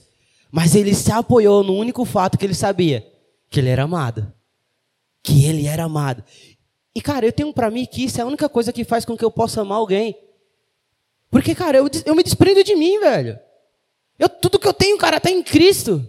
mas 0.50 0.74
ele 0.74 0.92
se 0.92 1.12
apoiou 1.12 1.62
no 1.62 1.74
único 1.74 2.04
fato 2.04 2.36
que 2.36 2.44
ele 2.44 2.54
sabia, 2.54 3.06
que 3.48 3.60
ele 3.60 3.68
era 3.68 3.84
amado. 3.84 4.32
Que 5.22 5.44
ele 5.44 5.68
era 5.68 5.84
amado. 5.84 6.24
E, 6.98 7.00
cara, 7.00 7.24
eu 7.24 7.30
tenho 7.30 7.52
para 7.52 7.70
mim 7.70 7.86
que 7.86 8.02
isso 8.02 8.18
é 8.18 8.24
a 8.24 8.26
única 8.26 8.48
coisa 8.48 8.72
que 8.72 8.82
faz 8.82 9.04
com 9.04 9.16
que 9.16 9.24
eu 9.24 9.30
possa 9.30 9.60
amar 9.60 9.78
alguém. 9.78 10.18
Porque, 11.30 11.54
cara, 11.54 11.78
eu, 11.78 11.88
eu 12.04 12.12
me 12.12 12.24
desprendo 12.24 12.64
de 12.64 12.74
mim, 12.74 12.98
velho. 12.98 13.38
Eu, 14.18 14.28
tudo 14.28 14.58
que 14.58 14.66
eu 14.66 14.72
tenho, 14.72 14.98
cara, 14.98 15.20
tá 15.20 15.30
em 15.30 15.40
Cristo. 15.40 16.04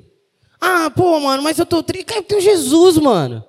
Ah, 0.60 0.89
pô, 0.89 1.19
mano, 1.19 1.43
mas 1.43 1.60
eu 1.60 1.65
tô 1.67 1.84
triste. 1.84 2.06
Cara, 2.06 2.21
eu 2.21 2.23
tenho 2.23 2.41
Jesus, 2.41 2.97
mano. 2.97 3.45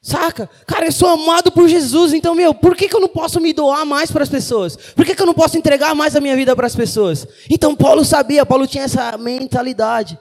Saca? 0.00 0.48
Cara, 0.66 0.86
eu 0.86 0.92
sou 0.92 1.10
amado 1.10 1.52
por 1.52 1.68
Jesus, 1.68 2.14
então, 2.14 2.34
meu, 2.34 2.54
por 2.54 2.74
que, 2.74 2.88
que 2.88 2.96
eu 2.96 3.00
não 3.00 3.08
posso 3.08 3.38
me 3.38 3.52
doar 3.52 3.84
mais 3.84 4.10
para 4.10 4.22
as 4.22 4.30
pessoas? 4.30 4.76
Por 4.96 5.04
que, 5.04 5.14
que 5.14 5.20
eu 5.20 5.26
não 5.26 5.34
posso 5.34 5.58
entregar 5.58 5.94
mais 5.94 6.16
a 6.16 6.22
minha 6.22 6.34
vida 6.34 6.56
para 6.56 6.66
as 6.66 6.74
pessoas? 6.74 7.28
Então, 7.50 7.76
Paulo 7.76 8.02
sabia, 8.02 8.46
Paulo 8.46 8.66
tinha 8.66 8.84
essa 8.84 9.18
mentalidade. 9.18 10.18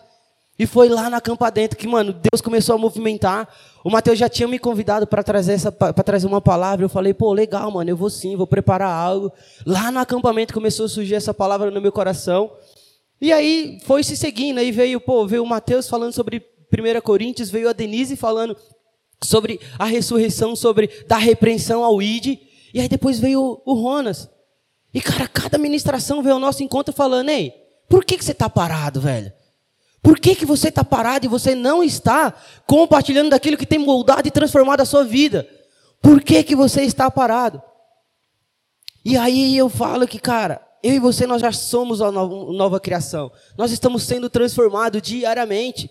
E 0.59 0.67
foi 0.67 0.89
lá 0.89 1.09
na 1.09 1.21
campa 1.21 1.49
dentro 1.49 1.77
que, 1.77 1.87
mano, 1.87 2.11
Deus 2.11 2.41
começou 2.41 2.75
a 2.75 2.77
movimentar. 2.77 3.47
O 3.89 3.91
Mateus 3.91 4.19
já 4.19 4.29
tinha 4.29 4.47
me 4.47 4.59
convidado 4.59 5.07
para 5.07 5.23
trazer 5.23 5.53
essa 5.53 5.71
para 5.71 5.91
trazer 6.03 6.27
uma 6.27 6.39
palavra. 6.39 6.85
Eu 6.85 6.89
falei, 6.89 7.11
pô, 7.11 7.33
legal, 7.33 7.71
mano, 7.71 7.89
eu 7.89 7.97
vou 7.97 8.07
sim, 8.07 8.35
vou 8.35 8.45
preparar 8.45 8.87
algo. 8.87 9.33
Lá 9.65 9.91
no 9.91 9.97
acampamento 9.97 10.53
começou 10.53 10.85
a 10.85 10.89
surgir 10.89 11.15
essa 11.15 11.33
palavra 11.33 11.71
no 11.71 11.81
meu 11.81 11.91
coração. 11.91 12.51
E 13.19 13.33
aí 13.33 13.79
foi 13.85 14.03
se 14.03 14.15
seguindo, 14.15 14.59
aí 14.59 14.71
veio, 14.71 15.01
pô, 15.01 15.25
veio 15.25 15.41
o 15.41 15.47
Mateus 15.47 15.89
falando 15.89 16.13
sobre 16.13 16.45
1 16.71 17.01
Coríntios, 17.01 17.49
veio 17.49 17.67
a 17.67 17.73
Denise 17.73 18.15
falando 18.15 18.55
sobre 19.23 19.59
a 19.79 19.85
ressurreição, 19.85 20.55
sobre 20.55 20.87
dar 21.07 21.17
repreensão 21.17 21.83
ao 21.83 21.99
ID. 21.99 22.37
E 22.71 22.79
aí 22.79 22.87
depois 22.87 23.19
veio 23.19 23.59
o, 23.65 23.73
Ronas. 23.73 24.29
E 24.93 25.01
cara, 25.01 25.27
cada 25.27 25.57
ministração 25.57 26.21
veio 26.21 26.35
ao 26.35 26.39
nosso 26.39 26.61
encontro 26.61 26.93
falando, 26.93 27.29
ei, 27.29 27.55
por 27.89 28.05
que, 28.05 28.19
que 28.19 28.23
você 28.23 28.33
está 28.33 28.47
parado, 28.47 29.01
velho? 29.01 29.33
Por 30.01 30.19
que, 30.19 30.35
que 30.35 30.45
você 30.45 30.69
está 30.69 30.83
parado 30.83 31.25
e 31.25 31.29
você 31.29 31.53
não 31.53 31.83
está 31.83 32.33
compartilhando 32.65 33.29
daquilo 33.31 33.57
que 33.57 33.65
tem 33.65 33.79
moldado 33.79 34.27
e 34.27 34.31
transformado 34.31 34.81
a 34.81 34.85
sua 34.85 35.03
vida? 35.03 35.47
Por 36.01 36.21
que, 36.21 36.43
que 36.43 36.55
você 36.55 36.83
está 36.83 37.11
parado? 37.11 37.61
E 39.03 39.17
aí 39.17 39.57
eu 39.57 39.69
falo 39.69 40.07
que, 40.07 40.19
cara, 40.19 40.61
eu 40.81 40.93
e 40.93 40.99
você 40.99 41.27
nós 41.27 41.41
já 41.41 41.51
somos 41.51 41.99
nova, 41.99 42.53
nova 42.53 42.79
criação. 42.79 43.31
Nós 43.57 43.71
estamos 43.71 44.03
sendo 44.03 44.29
transformados 44.29 45.01
diariamente. 45.01 45.89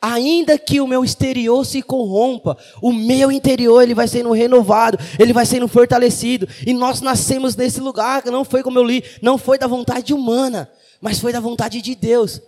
Ainda 0.00 0.56
que 0.56 0.80
o 0.80 0.86
meu 0.86 1.04
exterior 1.04 1.66
se 1.66 1.82
corrompa, 1.82 2.56
o 2.80 2.92
meu 2.92 3.32
interior 3.32 3.82
ele 3.82 3.94
vai 3.94 4.06
sendo 4.06 4.30
renovado, 4.30 4.96
ele 5.18 5.32
vai 5.32 5.44
sendo 5.44 5.66
fortalecido. 5.66 6.48
E 6.64 6.72
nós 6.72 7.00
nascemos 7.00 7.56
nesse 7.56 7.80
lugar, 7.80 8.24
não 8.26 8.44
foi 8.44 8.62
como 8.62 8.78
eu 8.78 8.84
li, 8.84 9.02
não 9.20 9.36
foi 9.36 9.58
da 9.58 9.66
vontade 9.66 10.14
humana, 10.14 10.70
mas 11.00 11.18
foi 11.18 11.32
da 11.32 11.40
vontade 11.40 11.82
de 11.82 11.96
Deus. 11.96 12.40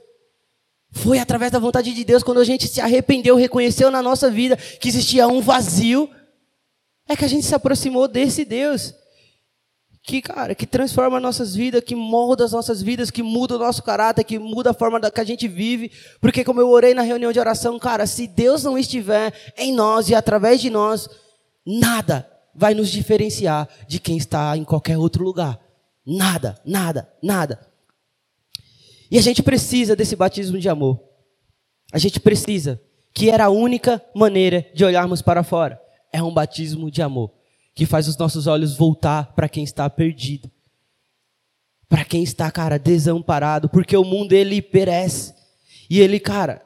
Foi 0.92 1.18
através 1.18 1.52
da 1.52 1.58
vontade 1.58 1.94
de 1.94 2.04
Deus, 2.04 2.22
quando 2.22 2.40
a 2.40 2.44
gente 2.44 2.66
se 2.66 2.80
arrependeu, 2.80 3.36
reconheceu 3.36 3.90
na 3.90 4.02
nossa 4.02 4.30
vida 4.30 4.56
que 4.56 4.88
existia 4.88 5.28
um 5.28 5.40
vazio, 5.40 6.10
é 7.08 7.16
que 7.16 7.24
a 7.24 7.28
gente 7.28 7.46
se 7.46 7.54
aproximou 7.54 8.08
desse 8.08 8.44
Deus. 8.44 8.94
Que, 10.02 10.22
cara, 10.22 10.54
que 10.54 10.66
transforma 10.66 11.20
nossas 11.20 11.54
vidas, 11.54 11.84
que 11.84 11.94
molda 11.94 12.44
as 12.44 12.52
nossas 12.52 12.82
vidas, 12.82 13.10
que 13.10 13.22
muda 13.22 13.56
o 13.56 13.58
nosso 13.58 13.82
caráter, 13.82 14.24
que 14.24 14.38
muda 14.38 14.70
a 14.70 14.74
forma 14.74 14.98
da, 14.98 15.10
que 15.10 15.20
a 15.20 15.24
gente 15.24 15.46
vive. 15.46 15.92
Porque, 16.20 16.42
como 16.42 16.60
eu 16.60 16.70
orei 16.70 16.94
na 16.94 17.02
reunião 17.02 17.30
de 17.30 17.38
oração, 17.38 17.78
cara, 17.78 18.06
se 18.06 18.26
Deus 18.26 18.64
não 18.64 18.78
estiver 18.78 19.32
em 19.58 19.72
nós 19.72 20.08
e 20.08 20.14
através 20.14 20.60
de 20.60 20.70
nós, 20.70 21.08
nada 21.66 22.28
vai 22.54 22.74
nos 22.74 22.90
diferenciar 22.90 23.68
de 23.86 24.00
quem 24.00 24.16
está 24.16 24.56
em 24.56 24.64
qualquer 24.64 24.96
outro 24.96 25.22
lugar. 25.22 25.60
Nada, 26.06 26.58
nada, 26.64 27.08
nada. 27.22 27.69
E 29.10 29.18
a 29.18 29.22
gente 29.22 29.42
precisa 29.42 29.96
desse 29.96 30.14
batismo 30.14 30.58
de 30.58 30.68
amor. 30.68 31.02
A 31.92 31.98
gente 31.98 32.20
precisa, 32.20 32.80
que 33.12 33.28
era 33.28 33.46
a 33.46 33.50
única 33.50 34.02
maneira 34.14 34.70
de 34.72 34.84
olharmos 34.84 35.20
para 35.20 35.42
fora. 35.42 35.80
É 36.12 36.22
um 36.22 36.32
batismo 36.32 36.90
de 36.90 37.02
amor, 37.02 37.32
que 37.74 37.86
faz 37.86 38.06
os 38.06 38.16
nossos 38.16 38.46
olhos 38.46 38.76
voltar 38.76 39.34
para 39.34 39.48
quem 39.48 39.64
está 39.64 39.90
perdido. 39.90 40.50
Para 41.88 42.04
quem 42.04 42.22
está, 42.22 42.50
cara, 42.52 42.78
desamparado, 42.78 43.68
porque 43.68 43.96
o 43.96 44.04
mundo 44.04 44.32
ele 44.32 44.62
perece. 44.62 45.34
E 45.88 46.00
ele, 46.00 46.20
cara, 46.20 46.64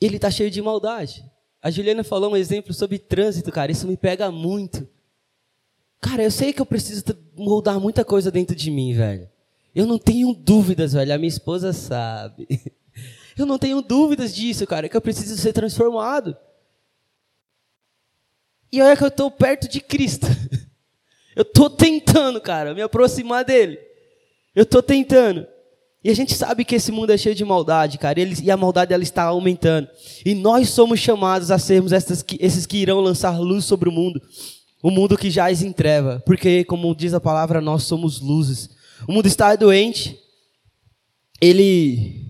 ele 0.00 0.14
está 0.14 0.30
cheio 0.30 0.50
de 0.50 0.62
maldade. 0.62 1.24
A 1.60 1.70
Juliana 1.70 2.04
falou 2.04 2.32
um 2.32 2.36
exemplo 2.36 2.72
sobre 2.72 2.98
trânsito, 2.98 3.50
cara, 3.50 3.72
isso 3.72 3.86
me 3.86 3.96
pega 3.96 4.30
muito. 4.30 4.88
Cara, 6.00 6.22
eu 6.22 6.30
sei 6.30 6.52
que 6.52 6.60
eu 6.60 6.66
preciso 6.66 7.04
mudar 7.36 7.80
muita 7.80 8.04
coisa 8.04 8.30
dentro 8.30 8.54
de 8.54 8.70
mim, 8.70 8.92
velho. 8.92 9.31
Eu 9.74 9.86
não 9.86 9.98
tenho 9.98 10.34
dúvidas, 10.34 10.92
velho. 10.92 11.14
A 11.14 11.18
minha 11.18 11.28
esposa 11.28 11.72
sabe. 11.72 12.46
Eu 13.36 13.46
não 13.46 13.58
tenho 13.58 13.80
dúvidas 13.80 14.34
disso, 14.34 14.66
cara, 14.66 14.90
que 14.90 14.96
eu 14.96 15.00
preciso 15.00 15.34
ser 15.38 15.54
transformado. 15.54 16.36
E 18.70 18.82
olha 18.82 18.94
que 18.94 19.02
eu 19.02 19.08
estou 19.08 19.30
perto 19.30 19.66
de 19.66 19.80
Cristo. 19.80 20.26
Eu 21.34 21.40
estou 21.40 21.70
tentando, 21.70 22.38
cara, 22.42 22.74
me 22.74 22.82
aproximar 22.82 23.42
dele. 23.42 23.78
Eu 24.54 24.64
estou 24.64 24.82
tentando. 24.82 25.46
E 26.04 26.10
a 26.10 26.14
gente 26.14 26.34
sabe 26.34 26.64
que 26.64 26.74
esse 26.74 26.92
mundo 26.92 27.10
é 27.10 27.16
cheio 27.16 27.34
de 27.34 27.44
maldade, 27.44 27.96
cara, 27.96 28.20
e, 28.20 28.50
a 28.50 28.56
maldade 28.56 28.92
ela 28.92 29.02
está 29.02 29.22
aumentando. 29.22 29.88
E 30.26 30.34
nós 30.34 30.68
somos 30.68 31.00
chamados 31.00 31.50
a 31.50 31.58
sermos 31.58 31.92
essas, 31.92 32.24
esses 32.38 32.66
que 32.66 32.76
irão 32.76 33.00
lançar 33.00 33.38
luz 33.38 33.64
sobre 33.64 33.88
o 33.88 33.92
mundo. 33.92 34.20
O 34.82 34.90
mundo 34.90 35.16
que 35.16 35.30
jaz 35.30 35.62
em 35.62 35.72
treva. 35.72 36.20
Porque, 36.26 36.64
como 36.64 36.94
diz 36.94 37.14
a 37.14 37.20
palavra, 37.20 37.60
nós 37.60 37.84
somos 37.84 38.20
luzes. 38.20 38.68
O 39.06 39.12
mundo 39.12 39.26
está 39.26 39.54
doente. 39.56 40.18
Ele 41.40 42.22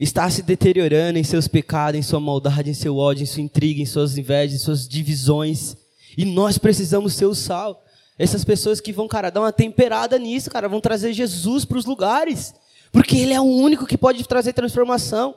está 0.00 0.28
se 0.30 0.42
deteriorando 0.42 1.18
em 1.18 1.24
seus 1.24 1.46
pecados, 1.46 1.98
em 1.98 2.02
sua 2.02 2.20
maldade, 2.20 2.70
em 2.70 2.74
seu 2.74 2.96
ódio, 2.96 3.22
em 3.22 3.26
sua 3.26 3.42
intriga, 3.42 3.82
em 3.82 3.86
suas 3.86 4.16
invejas, 4.16 4.56
em 4.56 4.64
suas 4.64 4.88
divisões. 4.88 5.76
E 6.16 6.24
nós 6.24 6.58
precisamos 6.58 7.14
ser 7.14 7.26
o 7.26 7.34
sal. 7.34 7.84
Essas 8.18 8.44
pessoas 8.44 8.80
que 8.80 8.92
vão, 8.92 9.08
cara, 9.08 9.30
dar 9.30 9.40
uma 9.40 9.52
temperada 9.52 10.18
nisso, 10.18 10.50
cara, 10.50 10.68
vão 10.68 10.80
trazer 10.80 11.12
Jesus 11.12 11.64
para 11.64 11.78
os 11.78 11.84
lugares. 11.84 12.54
Porque 12.92 13.16
Ele 13.16 13.32
é 13.32 13.40
o 13.40 13.44
único 13.44 13.86
que 13.86 13.98
pode 13.98 14.26
trazer 14.26 14.52
transformação. 14.52 15.34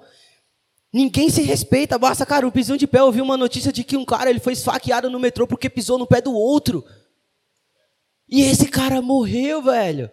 Ninguém 0.93 1.29
se 1.29 1.41
respeita, 1.41 1.97
basta, 1.97 2.25
cara, 2.25 2.47
o 2.47 2.51
pisão 2.51 2.77
de 2.77 2.87
pé. 2.87 2.99
Eu 2.99 3.11
vi 3.11 3.21
uma 3.21 3.35
notícia 3.35 3.71
de 3.73 3.83
que 3.83 3.97
um 3.97 4.05
cara 4.05 4.29
ele 4.29 4.39
foi 4.39 4.53
esfaqueado 4.53 5.09
no 5.09 5.19
metrô 5.19 5.45
porque 5.45 5.69
pisou 5.69 5.97
no 5.97 6.07
pé 6.07 6.21
do 6.21 6.33
outro. 6.33 6.85
E 8.29 8.41
esse 8.41 8.67
cara 8.67 9.01
morreu, 9.01 9.61
velho. 9.61 10.09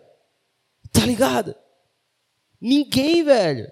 Tá 0.95 1.05
ligado? 1.05 1.55
Ninguém, 2.61 3.25
velho. 3.25 3.71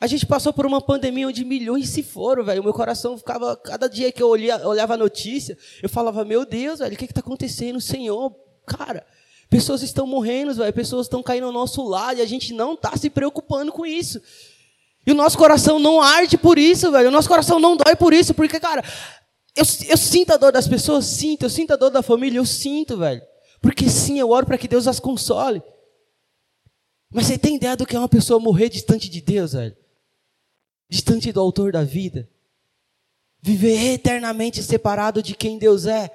A 0.00 0.06
gente 0.06 0.24
passou 0.24 0.52
por 0.52 0.64
uma 0.64 0.80
pandemia 0.80 1.26
onde 1.26 1.44
milhões 1.44 1.88
se 1.88 2.04
foram, 2.04 2.44
velho. 2.44 2.60
O 2.60 2.64
meu 2.64 2.72
coração 2.72 3.18
ficava, 3.18 3.56
cada 3.56 3.88
dia 3.88 4.12
que 4.12 4.22
eu 4.22 4.28
olhava 4.28 4.94
a 4.94 4.96
notícia, 4.96 5.58
eu 5.82 5.88
falava, 5.88 6.24
meu 6.24 6.44
Deus, 6.46 6.78
velho, 6.78 6.94
o 6.94 6.96
que 6.96 7.06
está 7.06 7.20
acontecendo, 7.20 7.80
Senhor? 7.80 8.32
Cara, 8.64 9.04
pessoas 9.50 9.82
estão 9.82 10.06
morrendo, 10.06 10.54
velho, 10.54 10.72
pessoas 10.72 11.06
estão 11.06 11.22
caindo 11.22 11.46
ao 11.46 11.52
nosso 11.52 11.82
lado 11.82 12.18
e 12.18 12.22
a 12.22 12.26
gente 12.26 12.52
não 12.52 12.74
está 12.74 12.96
se 12.96 13.10
preocupando 13.10 13.72
com 13.72 13.84
isso. 13.84 14.20
E 15.04 15.10
o 15.10 15.14
nosso 15.14 15.36
coração 15.36 15.80
não 15.80 16.00
arde 16.00 16.38
por 16.38 16.58
isso, 16.58 16.92
velho. 16.92 17.08
O 17.08 17.12
nosso 17.12 17.28
coração 17.28 17.58
não 17.58 17.76
dói 17.76 17.96
por 17.96 18.12
isso, 18.12 18.34
porque, 18.34 18.60
cara, 18.60 18.84
eu, 19.56 19.64
eu 19.88 19.96
sinto 19.96 20.32
a 20.32 20.36
dor 20.36 20.52
das 20.52 20.68
pessoas, 20.68 21.06
sinto, 21.06 21.44
eu 21.44 21.50
sinto 21.50 21.72
a 21.72 21.76
dor 21.76 21.90
da 21.90 22.02
família, 22.02 22.38
eu 22.38 22.46
sinto, 22.46 22.96
velho. 22.96 23.22
Porque 23.60 23.88
sim, 23.88 24.18
eu 24.18 24.30
oro 24.30 24.46
para 24.46 24.58
que 24.58 24.68
Deus 24.68 24.86
as 24.86 25.00
console. 25.00 25.62
Mas 27.10 27.26
você 27.26 27.38
tem 27.38 27.56
ideia 27.56 27.76
do 27.76 27.86
que 27.86 27.96
é 27.96 27.98
uma 27.98 28.08
pessoa 28.08 28.38
morrer 28.38 28.68
distante 28.68 29.08
de 29.08 29.20
Deus, 29.20 29.52
velho? 29.52 29.76
distante 30.88 31.30
do 31.32 31.40
autor 31.40 31.70
da 31.70 31.84
vida, 31.84 32.28
viver 33.40 33.92
eternamente 33.92 34.62
separado 34.62 35.22
de 35.22 35.34
quem 35.34 35.58
Deus 35.58 35.86
é. 35.86 36.10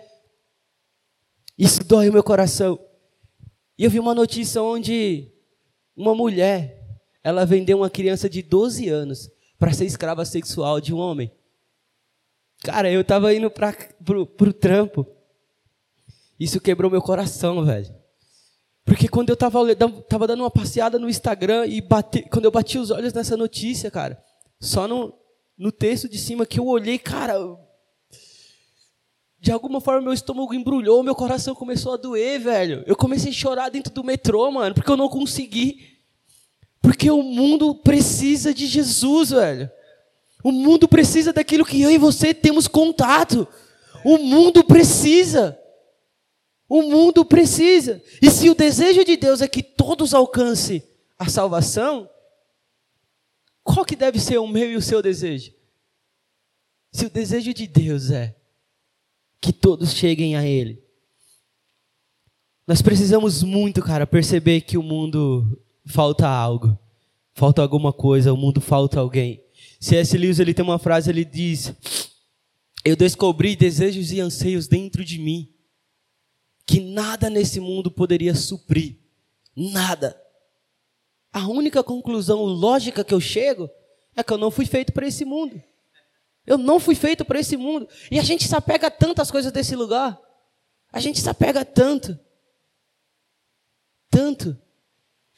Isso 1.58 1.84
dói 1.84 2.10
o 2.10 2.14
meu 2.14 2.24
coração. 2.24 2.80
E 3.78 3.84
eu 3.84 3.92
vi 3.92 4.00
uma 4.00 4.16
notícia 4.16 4.62
onde 4.62 5.32
uma 5.96 6.16
mulher, 6.16 6.82
ela 7.24 7.46
vendeu 7.46 7.78
uma 7.78 7.90
criança 7.90 8.28
de 8.28 8.42
12 8.42 8.90
anos 8.90 9.30
para 9.60 9.74
ser 9.74 9.86
escrava 9.86 10.26
sexual 10.26 10.82
de 10.82 10.94
um 10.94 10.98
homem. 10.98 11.32
Cara, 12.64 12.92
eu 12.92 13.04
tava 13.04 13.34
indo 13.34 13.52
para 13.52 13.74
pro 14.04 14.54
trampo. 14.54 15.06
Isso 16.44 16.60
quebrou 16.60 16.92
meu 16.92 17.02
coração, 17.02 17.64
velho. 17.64 17.88
Porque 18.84 19.08
quando 19.08 19.30
eu 19.30 19.38
tava, 19.38 19.60
tava 20.10 20.28
dando 20.28 20.42
uma 20.42 20.52
passeada 20.52 21.00
no 21.00 21.10
Instagram 21.10 21.66
e 21.68 21.80
bate, 21.80 22.24
quando 22.24 22.44
eu 22.44 22.52
bati 22.52 22.78
os 22.78 22.92
olhos 22.92 23.14
nessa 23.14 23.38
notícia, 23.38 23.90
cara, 23.90 24.22
só 24.60 24.86
no, 24.86 25.14
no 25.58 25.72
texto 25.72 26.10
de 26.10 26.18
cima 26.18 26.46
que 26.46 26.60
eu 26.60 26.68
olhei, 26.68 27.00
cara. 27.00 27.36
De 29.40 29.54
alguma 29.54 29.80
forma 29.80 30.02
meu 30.02 30.12
estômago 30.12 30.54
embrulhou, 30.54 31.02
meu 31.02 31.16
coração 31.16 31.56
começou 31.56 31.94
a 31.94 31.98
doer, 31.98 32.42
velho. 32.42 32.84
Eu 32.86 32.98
comecei 32.98 33.32
a 33.32 33.34
chorar 33.34 33.70
dentro 33.70 33.94
do 33.94 34.04
metrô, 34.04 34.52
mano, 34.52 34.76
porque 34.76 34.92
eu 34.92 34.98
não 34.98 35.08
consegui. 35.08 35.98
Porque 36.82 37.10
o 37.10 37.24
mundo 37.24 37.74
precisa 37.74 38.54
de 38.54 38.68
Jesus, 38.68 39.30
velho. 39.30 39.72
O 40.44 40.52
mundo 40.52 40.90
precisa 40.90 41.32
daquilo 41.32 41.64
que 41.64 41.82
eu 41.82 41.90
e 41.90 41.98
você 41.98 42.34
temos 42.34 42.68
contato. 42.68 43.48
O 44.04 44.18
mundo 44.18 44.62
precisa. 44.66 45.58
O 46.74 46.82
mundo 46.82 47.24
precisa. 47.24 48.02
E 48.20 48.32
se 48.32 48.50
o 48.50 48.56
desejo 48.56 49.06
de 49.06 49.16
Deus 49.16 49.44
é 49.44 49.48
que 49.48 49.62
todos 49.62 50.12
alcancem 50.12 50.82
a 51.20 51.30
salvação, 51.30 52.10
qual 53.64 53.86
que 53.86 53.96
deve 53.96 54.20
ser 54.20 54.40
o 54.40 54.48
meu 54.48 54.72
e 54.72 54.76
o 54.76 54.82
seu 54.82 55.00
desejo? 55.00 55.54
Se 56.92 57.06
o 57.06 57.12
desejo 57.12 57.54
de 57.54 57.68
Deus 57.68 58.10
é 58.10 58.36
que 59.40 59.54
todos 59.54 59.94
cheguem 59.94 60.36
a 60.36 60.48
Ele, 60.48 60.84
nós 62.66 62.82
precisamos 62.82 63.44
muito, 63.44 63.80
cara, 63.80 64.08
perceber 64.08 64.62
que 64.62 64.76
o 64.76 64.82
mundo 64.82 65.62
falta 65.86 66.28
algo, 66.28 66.76
falta 67.36 67.62
alguma 67.62 67.94
coisa, 67.94 68.34
o 68.34 68.38
mundo 68.38 68.60
falta 68.60 69.00
alguém. 69.00 69.44
C.S. 69.80 70.18
Lewis 70.18 70.40
ele 70.40 70.56
tem 70.56 70.66
uma 70.66 70.80
frase, 70.80 71.12
ele 71.12 71.24
diz: 71.24 71.72
Eu 72.84 72.96
descobri 72.96 73.56
desejos 73.56 74.12
e 74.12 74.20
anseios 74.20 74.68
dentro 74.68 75.06
de 75.06 75.20
mim 75.20 75.53
que 76.66 76.80
nada 76.80 77.30
nesse 77.30 77.60
mundo 77.60 77.92
poderia 77.92 78.34
suprir, 78.36 78.98
nada. 79.56 80.20
A 81.32 81.48
única 81.48 81.84
conclusão 81.84 82.44
lógica 82.44 83.04
que 83.04 83.14
eu 83.14 83.20
chego 83.20 83.70
é 84.16 84.24
que 84.24 84.32
eu 84.32 84.38
não 84.38 84.52
fui 84.52 84.66
feito 84.66 84.94
para 84.94 85.08
esse 85.08 85.26
mundo. 85.26 85.62
Eu 86.46 86.58
não 86.58 86.80
fui 86.80 86.94
feito 86.94 87.26
para 87.26 87.40
esse 87.40 87.58
mundo. 87.58 87.88
E 88.12 88.20
a 88.20 88.24
gente 88.24 88.48
se 88.48 88.56
apega 88.56 88.88
a 88.88 88.92
tantas 88.92 89.32
coisas 89.32 89.52
desse 89.52 89.76
lugar. 89.76 90.20
A 90.92 91.00
gente 91.00 91.20
se 91.20 91.30
apega 91.30 91.66
tanto. 91.66 92.20
Tanto. 94.10 94.56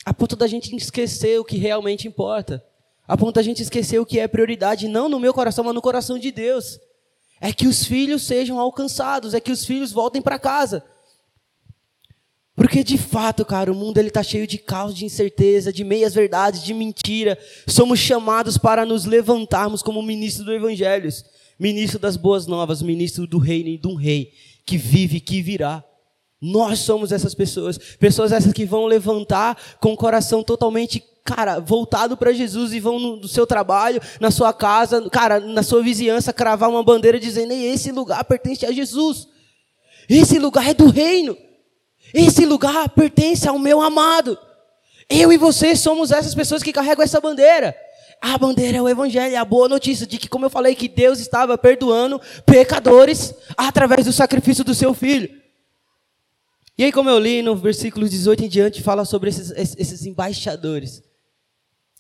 A 0.04 0.14
ponto 0.14 0.36
da 0.36 0.48
gente 0.48 0.76
esquecer 0.76 1.40
o 1.40 1.46
que 1.46 1.58
realmente 1.58 2.08
importa. 2.08 2.64
A 3.08 3.16
ponto 3.16 3.36
da 3.36 3.42
gente 3.42 3.62
esquecer 3.62 4.00
o 4.00 4.06
que 4.06 4.20
é 4.20 4.28
prioridade, 4.28 4.88
não 4.88 5.08
no 5.08 5.20
meu 5.20 5.34
coração, 5.34 5.64
mas 5.64 5.74
no 5.74 5.82
coração 5.82 6.18
de 6.18 6.32
Deus. 6.32 6.80
É 7.40 7.54
que 7.54 7.68
os 7.68 7.86
filhos 7.86 8.24
sejam 8.24 8.60
alcançados, 8.60 9.34
é 9.34 9.40
que 9.40 9.52
os 9.52 9.64
filhos 9.66 9.92
voltem 9.92 10.22
para 10.22 10.40
casa. 10.40 10.84
Porque 12.56 12.84
de 12.84 12.98
fato, 12.98 13.44
cara, 13.44 13.72
o 13.72 13.76
mundo 13.76 13.98
ele 13.98 14.10
tá 14.10 14.24
cheio 14.24 14.48
de 14.48 14.58
caos, 14.58 14.96
de 14.96 15.04
incerteza, 15.04 15.74
de 15.74 15.84
meias 15.84 16.14
verdades, 16.14 16.64
de 16.64 16.74
mentira. 16.74 17.38
Somos 17.68 18.00
chamados 18.00 18.58
para 18.58 18.86
nos 18.86 19.04
levantarmos 19.04 19.84
como 19.84 20.02
ministro 20.02 20.46
do 20.46 20.54
evangelho, 20.54 21.10
ministro 21.60 22.00
das 22.00 22.16
boas 22.16 22.48
novas, 22.48 22.82
ministro 22.82 23.28
do 23.28 23.38
reino 23.38 23.70
e 23.70 23.78
de 23.78 23.88
um 23.88 23.96
rei 23.96 24.32
que 24.66 24.78
vive, 24.78 25.20
que 25.20 25.42
virá. 25.42 25.84
Nós 26.42 26.80
somos 26.80 27.12
essas 27.12 27.34
pessoas, 27.34 27.78
pessoas 27.78 28.32
essas 28.32 28.54
que 28.54 28.66
vão 28.66 28.86
levantar 28.86 29.58
com 29.82 29.92
o 29.92 29.98
coração 29.98 30.42
totalmente, 30.42 31.04
cara, 31.26 31.60
voltado 31.60 32.16
para 32.16 32.32
Jesus 32.32 32.72
e 32.72 32.80
vão 32.80 33.00
no, 33.00 33.18
no, 33.18 33.28
seu 33.28 33.46
trabalho, 33.46 34.02
na 34.20 34.32
sua 34.32 34.54
casa, 34.54 35.10
cara, 35.10 35.42
na 35.42 35.64
sua 35.64 35.84
vizinhança, 35.84 36.32
cravar 36.32 36.70
uma 36.70 36.84
bandeira 36.84 37.20
dizendo: 37.20 37.52
esse 37.52 37.92
lugar 37.92 38.24
pertence 38.24 38.66
a 38.66 38.72
Jesus. 38.72 39.28
Esse 40.08 40.40
lugar 40.40 40.70
é 40.70 40.74
do 40.74 40.88
reino. 40.88 41.36
Esse 42.14 42.46
lugar 42.46 42.90
pertence 42.90 43.48
ao 43.48 43.60
meu 43.60 43.82
amado. 43.82 44.38
Eu 45.10 45.32
e 45.32 45.38
você 45.38 45.76
somos 45.76 46.12
essas 46.12 46.34
pessoas 46.34 46.64
que 46.64 46.74
carregam 46.74 47.04
essa 47.04 47.22
bandeira. 47.22 47.76
A 48.22 48.38
bandeira 48.38 48.78
é 48.78 48.82
o 48.82 48.90
evangelho, 48.90 49.36
é 49.36 49.38
a 49.38 49.46
boa 49.46 49.68
notícia 49.68 50.08
de 50.08 50.18
que, 50.18 50.28
como 50.28 50.46
eu 50.46 50.50
falei, 50.50 50.74
que 50.74 50.88
Deus 50.88 51.20
estava 51.20 51.58
perdoando 51.58 52.20
pecadores 52.46 53.34
através 53.56 54.06
do 54.06 54.14
sacrifício 54.14 54.64
do 54.64 54.74
seu 54.74 54.94
filho. 54.94 55.30
E 56.78 56.84
aí, 56.84 56.92
como 56.92 57.10
eu 57.10 57.20
li 57.20 57.42
no 57.42 57.56
versículo 57.56 58.08
18 58.08 58.46
em 58.46 58.50
diante, 58.50 58.82
fala 58.82 59.06
sobre 59.06 59.30
esses, 59.30 59.52
esses 59.78 60.06
embaixadores. 60.06 61.04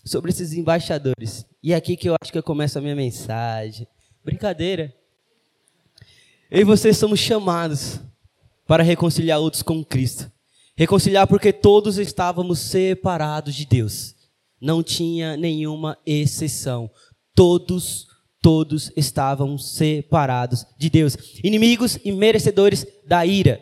Sobre 0.04 0.32
esses 0.32 0.54
embaixadores. 0.54 1.46
E 1.62 1.74
é 1.74 1.76
aqui 1.76 1.96
que 1.96 2.10
eu 2.10 2.16
acho 2.22 2.32
que 2.32 2.38
eu 2.38 2.44
começo 2.44 2.78
a 2.78 2.82
minha 2.82 2.96
mensagem. 2.96 3.88
Brincadeira. 4.24 4.94
Eu 6.50 6.62
e 6.62 6.64
você 6.64 6.94
somos 6.94 7.20
chamados 7.20 8.00
para 8.68 8.84
reconciliar 8.84 9.40
outros 9.40 9.64
com 9.64 9.84
Cristo. 9.84 10.32
Reconciliar 10.78 11.28
porque 11.28 11.54
todos 11.54 11.98
estávamos 11.98 12.60
separados 12.60 13.56
de 13.56 13.66
Deus. 13.66 14.16
Não 14.60 14.84
tinha 14.84 15.38
nenhuma 15.38 15.98
exceção. 16.06 16.90
Todos, 17.34 18.08
todos 18.42 18.92
estavam 18.96 19.58
separados 19.58 20.66
de 20.78 20.90
Deus. 20.90 21.18
Inimigos 21.44 21.98
e 22.04 22.12
merecedores 22.12 22.86
da 23.08 23.26
ira 23.26 23.62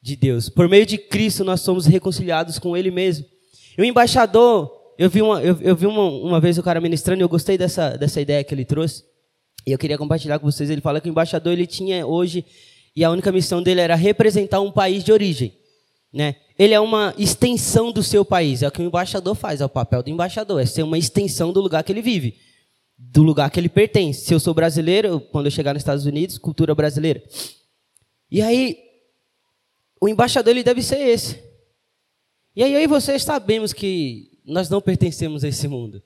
de 0.00 0.16
Deus. 0.16 0.48
Por 0.48 0.68
meio 0.68 0.86
de 0.86 0.96
Cristo 0.96 1.44
nós 1.44 1.60
somos 1.60 1.86
reconciliados 1.86 2.58
com 2.58 2.76
Ele 2.76 2.90
mesmo. 2.90 3.26
E 3.76 3.82
o 3.82 3.84
embaixador, 3.84 4.70
eu 4.96 5.10
vi 5.10 5.20
uma, 5.20 5.42
eu, 5.42 5.58
eu 5.60 5.76
vi 5.76 5.86
uma, 5.86 6.04
uma 6.04 6.40
vez 6.40 6.56
o 6.56 6.62
cara 6.62 6.80
ministrando 6.80 7.20
e 7.20 7.24
eu 7.24 7.28
gostei 7.28 7.58
dessa, 7.58 7.96
dessa 7.96 8.20
ideia 8.20 8.44
que 8.44 8.54
ele 8.54 8.64
trouxe. 8.64 9.02
E 9.66 9.72
eu 9.72 9.78
queria 9.78 9.98
compartilhar 9.98 10.38
com 10.38 10.50
vocês. 10.50 10.70
Ele 10.70 10.80
fala 10.80 11.00
que 11.00 11.08
o 11.08 11.10
embaixador 11.10 11.52
ele 11.52 11.66
tinha 11.66 12.06
hoje 12.06 12.44
E 12.94 13.02
a 13.02 13.10
única 13.10 13.32
missão 13.32 13.62
dele 13.62 13.80
era 13.80 13.94
representar 13.94 14.60
um 14.60 14.70
país 14.70 15.02
de 15.02 15.12
origem. 15.12 15.56
Né? 16.12 16.36
Ele 16.56 16.72
é 16.72 16.78
uma 16.78 17.12
extensão 17.18 17.90
do 17.90 18.02
seu 18.02 18.24
país. 18.24 18.62
É 18.62 18.68
o 18.68 18.70
que 18.70 18.80
o 18.80 18.84
embaixador 18.84 19.34
faz, 19.34 19.60
é 19.60 19.64
o 19.64 19.68
papel 19.68 20.02
do 20.02 20.10
embaixador. 20.10 20.60
É 20.60 20.66
ser 20.66 20.82
uma 20.84 20.96
extensão 20.96 21.52
do 21.52 21.60
lugar 21.60 21.82
que 21.82 21.90
ele 21.90 22.02
vive. 22.02 22.38
Do 22.96 23.22
lugar 23.24 23.50
que 23.50 23.58
ele 23.58 23.68
pertence. 23.68 24.24
Se 24.24 24.32
eu 24.32 24.38
sou 24.38 24.54
brasileiro, 24.54 25.20
quando 25.32 25.46
eu 25.46 25.50
chegar 25.50 25.72
nos 25.74 25.80
Estados 25.80 26.06
Unidos, 26.06 26.38
cultura 26.38 26.72
brasileira. 26.74 27.20
E 28.30 28.40
aí, 28.40 28.78
o 30.00 30.08
embaixador 30.08 30.52
ele 30.52 30.62
deve 30.62 30.82
ser 30.82 31.00
esse. 31.00 31.42
E 32.54 32.62
aí, 32.62 32.76
aí 32.76 32.86
vocês 32.86 33.24
sabemos 33.24 33.72
que 33.72 34.30
nós 34.44 34.68
não 34.68 34.80
pertencemos 34.80 35.42
a 35.42 35.48
esse 35.48 35.66
mundo. 35.66 36.00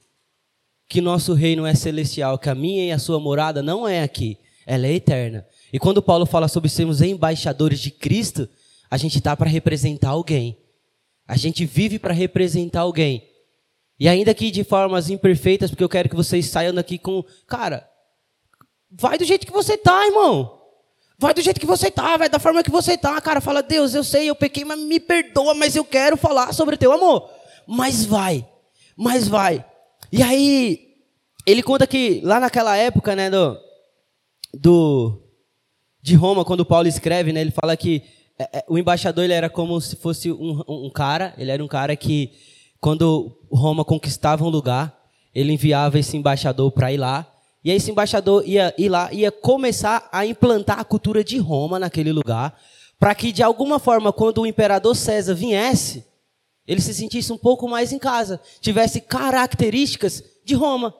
Que 0.89 1.03
nosso 1.03 1.35
reino 1.35 1.67
é 1.67 1.75
celestial, 1.75 2.39
que 2.39 2.49
a 2.49 2.55
minha 2.55 2.87
e 2.87 2.93
a 2.93 2.99
sua 2.99 3.21
morada 3.21 3.63
não 3.63 3.87
é 3.87 4.03
aqui, 4.03 4.39
ela 4.67 4.87
é 4.87 4.95
eterna. 4.95 5.47
E 5.73 5.79
quando 5.79 6.03
Paulo 6.03 6.25
fala 6.25 6.49
sobre 6.49 6.69
sermos 6.69 7.03
embaixadores 7.03 7.79
de 7.81 7.91
Cristo, 7.91 8.49
a 8.91 8.97
gente 8.97 9.19
está 9.19 9.37
para 9.37 9.51
representar 9.51 10.11
alguém. 10.11 10.59
A 11.27 11.37
gente 11.37 11.65
vive 11.65 11.99
para 11.99 12.15
representar 12.15 12.81
alguém. 12.81 13.29
E 14.01 14.09
ainda 14.09 14.33
que 14.33 14.51
de 14.51 14.65
formas 14.65 15.11
imperfeitas, 15.11 15.71
porque 15.71 15.85
eu 15.85 15.89
quero 15.89 16.09
que 16.09 16.17
vocês 16.17 16.47
saiam 16.47 16.73
daqui 16.73 16.99
com, 16.99 17.25
cara, 17.47 17.89
vai 18.91 19.19
do 19.19 19.25
jeito 19.25 19.47
que 19.47 19.53
você 19.53 19.77
tá, 19.77 20.07
irmão. 20.07 20.57
Vai 21.19 21.35
do 21.35 21.43
jeito 21.43 21.59
que 21.59 21.67
você 21.67 21.91
tá, 21.91 22.17
vai 22.17 22.29
da 22.29 22.39
forma 22.39 22.63
que 22.63 22.71
você 22.71 22.97
tá, 22.97 23.21
cara. 23.21 23.41
Fala, 23.41 23.61
Deus, 23.61 23.93
eu 23.93 24.05
sei, 24.05 24.31
eu 24.31 24.37
pequei, 24.37 24.65
mas 24.65 24.79
me 24.79 25.01
perdoa, 25.01 25.53
mas 25.53 25.75
eu 25.75 25.85
quero 25.85 26.17
falar 26.17 26.55
sobre 26.55 26.77
o 26.77 26.79
teu 26.79 26.93
amor. 26.93 27.29
Mas 27.67 28.05
vai, 28.07 28.49
mas 28.97 29.27
vai. 29.27 29.65
E 30.13 30.23
aí, 30.23 30.95
ele 31.45 31.63
conta 31.63 31.87
que 31.87 32.21
lá 32.23 32.39
naquela 32.39 32.77
época, 32.77 33.17
né, 33.17 33.29
do, 33.29 33.59
do 34.55 35.28
de 36.09 36.17
Roma, 36.17 36.45
quando 36.45 36.65
Paulo 36.65 36.89
escreve, 36.89 37.33
né, 37.33 37.41
ele 37.41 37.51
fala 37.51 37.77
que 37.77 38.03
é, 38.39 38.59
é, 38.59 38.65
o 38.69 38.79
embaixador 38.79 39.25
ele 39.25 39.33
era 39.33 39.51
como 39.51 39.81
se 39.81 39.97
fosse 39.97 40.33
um, 40.33 40.63
um 40.69 40.91
cara, 40.91 41.35
ele 41.37 41.51
era 41.51 41.63
um 41.63 41.69
cara 41.69 41.95
que, 41.95 42.33
quando 42.81 43.37
Roma 43.51 43.85
conquistava 43.85 44.45
um 44.45 44.49
lugar, 44.49 44.97
ele 45.35 45.53
enviava 45.53 45.99
esse 45.99 46.17
embaixador 46.17 46.71
para 46.73 46.93
ir 46.93 46.97
lá 46.97 47.31
e 47.65 47.71
esse 47.71 47.91
embaixador 47.91 48.43
ia 48.47 48.75
ir 48.79 48.89
lá, 48.89 49.13
ia 49.13 49.31
começar 49.31 50.09
a 50.13 50.25
implantar 50.25 50.79
a 50.79 50.85
cultura 50.85 51.23
de 51.23 51.39
Roma 51.39 51.79
naquele 51.79 52.13
lugar, 52.13 52.59
para 52.99 53.15
que 53.15 53.33
de 53.33 53.43
alguma 53.43 53.79
forma, 53.79 54.13
quando 54.13 54.41
o 54.41 54.47
imperador 54.47 54.97
César 54.97 55.35
viesse, 55.35 56.05
ele 56.67 56.81
se 56.81 56.95
sentisse 56.95 57.33
um 57.33 57.39
pouco 57.39 57.69
mais 57.69 57.93
em 57.93 57.99
casa, 57.99 58.41
tivesse 58.61 59.01
características 59.01 60.23
de 60.45 60.55
Roma, 60.55 60.95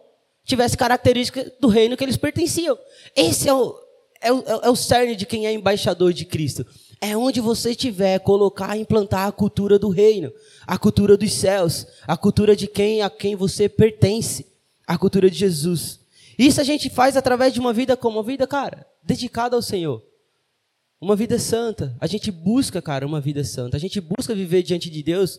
tivesse 0.45 0.77
características 0.77 1.53
do 1.61 1.69
reino 1.69 1.97
que 1.97 2.05
eles 2.05 2.17
pertenciam. 2.17 2.77
Esse 3.15 3.49
é 3.49 3.55
o, 3.55 3.75
é 4.21 4.33
o, 4.33 4.43
é 4.63 4.71
o 4.71 4.77
cerne 4.77 5.17
de 5.17 5.27
quem 5.27 5.47
é 5.47 5.53
embaixador 5.53 6.13
de 6.13 6.25
Cristo. 6.25 6.67
É 7.01 7.17
onde 7.17 7.41
você 7.41 7.71
estiver, 7.71 8.19
colocar, 8.19 8.77
implantar 8.77 9.29
a 9.29 9.33
cultura 9.33 9.79
do 9.79 9.89
reino, 9.89 10.33
a 10.67 10.77
cultura 10.77 11.17
dos 11.17 11.33
céus, 11.33 11.87
a 12.07 12.17
cultura 12.17 12.57
de 12.57 12.67
quem 12.67 13.03
a 13.03 13.09
quem 13.09 13.37
você 13.37 13.69
pertence, 13.69 14.47
a 14.87 14.99
cultura 14.99 15.31
de 15.31 15.39
Jesus. 15.39 16.01
Isso 16.39 16.61
a 16.61 16.65
gente 16.65 16.91
faz 16.91 17.17
através 17.17 17.53
de 17.53 17.61
uma 17.61 17.73
vida 17.73 17.97
como 17.97 18.19
uma 18.19 18.23
vida, 18.23 18.47
cara, 18.47 18.87
dedicada 19.03 19.57
ao 19.57 19.63
Senhor. 19.63 20.03
Uma 21.01 21.15
vida 21.15 21.39
santa. 21.39 21.97
A 22.01 22.07
gente 22.07 22.31
busca, 22.31 22.83
cara, 22.83 23.07
uma 23.07 23.21
vida 23.21 23.45
santa. 23.45 23.77
A 23.77 23.81
gente 23.81 24.01
busca 24.01 24.35
viver 24.35 24.63
diante 24.63 24.91
de 24.91 25.03
Deus 25.03 25.39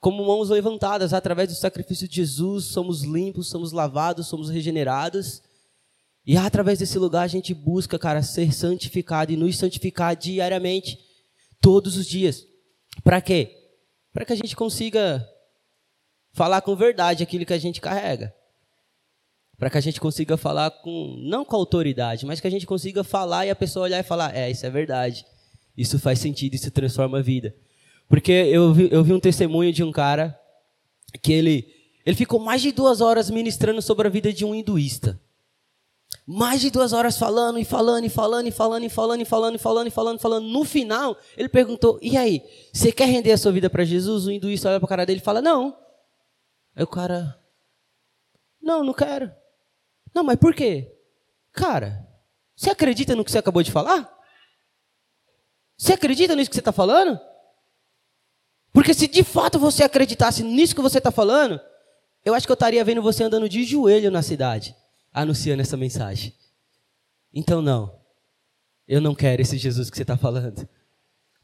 como 0.00 0.24
mãos 0.24 0.50
levantadas 0.50 1.12
através 1.12 1.48
do 1.48 1.54
sacrifício 1.54 2.06
de 2.06 2.16
Jesus. 2.16 2.66
Somos 2.66 3.02
limpos, 3.02 3.48
somos 3.48 3.72
lavados, 3.72 4.28
somos 4.28 4.50
regenerados. 4.50 5.42
E 6.26 6.36
através 6.36 6.78
desse 6.78 6.98
lugar 6.98 7.22
a 7.22 7.28
gente 7.28 7.52
busca, 7.52 7.98
cara, 7.98 8.22
ser 8.22 8.52
santificado 8.52 9.32
e 9.32 9.36
nos 9.36 9.58
santificar 9.58 10.16
diariamente, 10.16 10.98
todos 11.60 11.96
os 11.96 12.06
dias. 12.06 12.46
Para 13.02 13.20
quê? 13.20 13.56
Para 14.12 14.24
que 14.24 14.32
a 14.32 14.36
gente 14.36 14.56
consiga 14.56 15.26
falar 16.32 16.60
com 16.62 16.74
verdade 16.74 17.22
aquilo 17.22 17.44
que 17.44 17.52
a 17.52 17.58
gente 17.58 17.80
carrega 17.80 18.34
para 19.58 19.70
que 19.70 19.78
a 19.78 19.80
gente 19.80 20.00
consiga 20.00 20.36
falar 20.36 20.70
com, 20.70 21.16
não 21.20 21.44
com 21.44 21.56
autoridade, 21.56 22.26
mas 22.26 22.40
que 22.40 22.46
a 22.46 22.50
gente 22.50 22.66
consiga 22.66 23.04
falar 23.04 23.46
e 23.46 23.50
a 23.50 23.56
pessoa 23.56 23.84
olhar 23.84 24.00
e 24.00 24.02
falar: 24.02 24.36
é, 24.36 24.50
isso 24.50 24.66
é 24.66 24.70
verdade, 24.70 25.24
isso 25.76 25.98
faz 25.98 26.18
sentido, 26.18 26.54
isso 26.54 26.70
transforma 26.70 27.18
a 27.18 27.22
vida. 27.22 27.54
Porque 28.08 28.32
eu 28.32 28.72
vi, 28.72 28.88
eu 28.90 29.02
vi 29.02 29.12
um 29.12 29.20
testemunho 29.20 29.72
de 29.72 29.82
um 29.82 29.90
cara 29.90 30.38
que 31.22 31.32
ele, 31.32 31.66
ele 32.04 32.16
ficou 32.16 32.38
mais 32.38 32.60
de 32.60 32.72
duas 32.72 33.00
horas 33.00 33.30
ministrando 33.30 33.80
sobre 33.80 34.06
a 34.06 34.10
vida 34.10 34.32
de 34.32 34.44
um 34.44 34.54
hinduísta 34.54 35.18
mais 36.26 36.60
de 36.60 36.70
duas 36.70 36.92
horas 36.92 37.18
falando 37.18 37.58
e 37.58 37.64
falando 37.64 38.04
e 38.04 38.08
falando 38.08 38.46
e 38.46 38.50
falando 38.50 38.84
e 38.84 38.88
falando 38.90 39.20
e 39.20 39.24
falando 39.26 39.54
e 39.54 39.58
falando 39.58 39.86
e 39.86 39.90
falando, 39.90 40.18
falando. 40.18 40.48
No 40.48 40.64
final, 40.64 41.16
ele 41.36 41.48
perguntou: 41.48 41.98
"E 42.00 42.16
aí, 42.16 42.42
você 42.72 42.90
quer 42.90 43.06
render 43.06 43.32
a 43.32 43.38
sua 43.38 43.52
vida 43.52 43.68
para 43.68 43.84
Jesus?" 43.84 44.26
O 44.26 44.30
hinduísta 44.30 44.70
olha 44.70 44.80
para 44.80 44.86
a 44.86 44.88
cara 44.88 45.06
dele 45.06 45.20
e 45.20 45.24
fala: 45.24 45.42
"Não". 45.42 45.76
Aí 46.74 46.82
o 46.82 46.86
cara: 46.86 47.38
"Não, 48.60 48.82
não 48.82 48.94
quero". 48.94 49.30
"Não, 50.14 50.24
mas 50.24 50.36
por 50.36 50.54
quê?" 50.54 50.90
"Cara, 51.52 52.08
você 52.56 52.70
acredita 52.70 53.14
no 53.14 53.24
que 53.24 53.30
você 53.30 53.38
acabou 53.38 53.62
de 53.62 53.70
falar? 53.70 54.10
Você 55.76 55.92
acredita 55.92 56.34
nisso 56.34 56.48
que 56.48 56.56
você 56.56 56.60
está 56.60 56.72
falando? 56.72 57.20
Porque 58.72 58.94
se 58.94 59.06
de 59.06 59.22
fato 59.22 59.58
você 59.58 59.82
acreditasse 59.84 60.42
nisso 60.42 60.74
que 60.74 60.80
você 60.82 60.98
está 60.98 61.10
falando, 61.10 61.60
eu 62.24 62.34
acho 62.34 62.46
que 62.46 62.50
eu 62.52 62.54
estaria 62.54 62.84
vendo 62.84 63.02
você 63.02 63.22
andando 63.22 63.48
de 63.48 63.62
joelho 63.64 64.10
na 64.10 64.22
cidade 64.22 64.74
anunciando 65.14 65.62
essa 65.62 65.76
mensagem. 65.76 66.34
Então, 67.32 67.62
não. 67.62 67.94
Eu 68.86 69.00
não 69.00 69.14
quero 69.14 69.40
esse 69.40 69.56
Jesus 69.56 69.88
que 69.88 69.96
você 69.96 70.02
está 70.02 70.16
falando. 70.16 70.68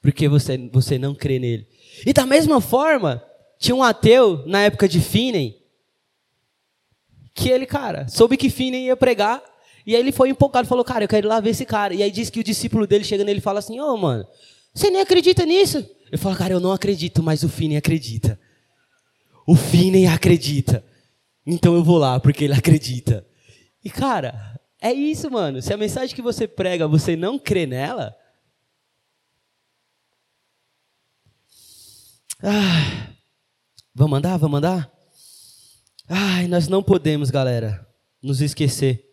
Porque 0.03 0.29
você, 0.29 0.59
você 0.73 0.99
não 0.99 1.15
crê 1.15 1.39
nele. 1.39 1.69
E 2.05 2.13
da 2.13 2.27
mesma 2.27 2.61
forma, 2.61 3.23
tinha 3.59 3.75
um 3.75 3.83
ateu 3.83 4.45
na 4.47 4.63
época 4.63 4.89
de 4.89 5.01
Finney, 5.01 5.57
que 7.33 7.49
ele, 7.49 7.65
cara, 7.65 8.09
soube 8.09 8.37
que 8.37 8.51
Finney 8.51 8.87
ia 8.87 8.97
pregar, 8.97 9.43
e 9.87 9.95
aí 9.95 10.01
ele 10.01 10.13
foi 10.13 10.31
empolgado, 10.31 10.69
falou, 10.69 10.85
cara, 10.85 11.05
eu 11.05 11.09
quero 11.09 11.27
ir 11.27 11.29
lá 11.29 11.41
ver 11.41 11.51
esse 11.51 11.65
cara. 11.65 11.95
E 11.95 12.03
aí 12.03 12.11
diz 12.11 12.29
que 12.29 12.41
o 12.41 12.45
discípulo 12.45 12.87
dele 12.87 13.05
chega 13.05 13.25
nele 13.25 13.39
e 13.39 13.43
fala 13.43 13.61
assim, 13.61 13.79
ô, 13.81 13.95
oh, 13.95 13.97
mano, 13.97 14.27
você 14.75 14.91
nem 14.91 15.01
acredita 15.01 15.45
nisso? 15.47 15.79
Ele 16.07 16.17
fala, 16.17 16.37
cara, 16.37 16.55
eu 16.55 16.61
não 16.61 16.73
acredito, 16.73 17.23
mas 17.23 17.43
o 17.43 17.49
Finney 17.49 17.77
acredita. 17.77 18.39
O 19.47 19.55
Finney 19.55 20.07
acredita. 20.07 20.85
Então 21.47 21.75
eu 21.75 21.85
vou 21.85 21.99
lá, 21.99 22.19
porque 22.21 22.45
ele 22.45 22.55
acredita. 22.55 23.27
E, 23.85 23.91
cara, 23.91 24.61
é 24.81 24.93
isso, 24.93 25.31
mano. 25.31 25.61
Se 25.61 25.73
a 25.73 25.77
mensagem 25.77 26.15
que 26.15 26.23
você 26.23 26.47
prega, 26.49 26.87
você 26.89 27.17
não 27.17 27.39
crê 27.39 27.67
nela... 27.67 28.17
Ah, 32.43 33.13
vamos 33.95 34.17
andar, 34.19 34.39
vamos 34.39 34.59
andar? 34.59 34.91
Ai, 36.09 36.49
nós 36.49 36.69
não 36.69 36.83
podemos, 36.83 37.31
galera, 37.31 37.87
nos 38.23 38.41
esquecer 38.41 39.11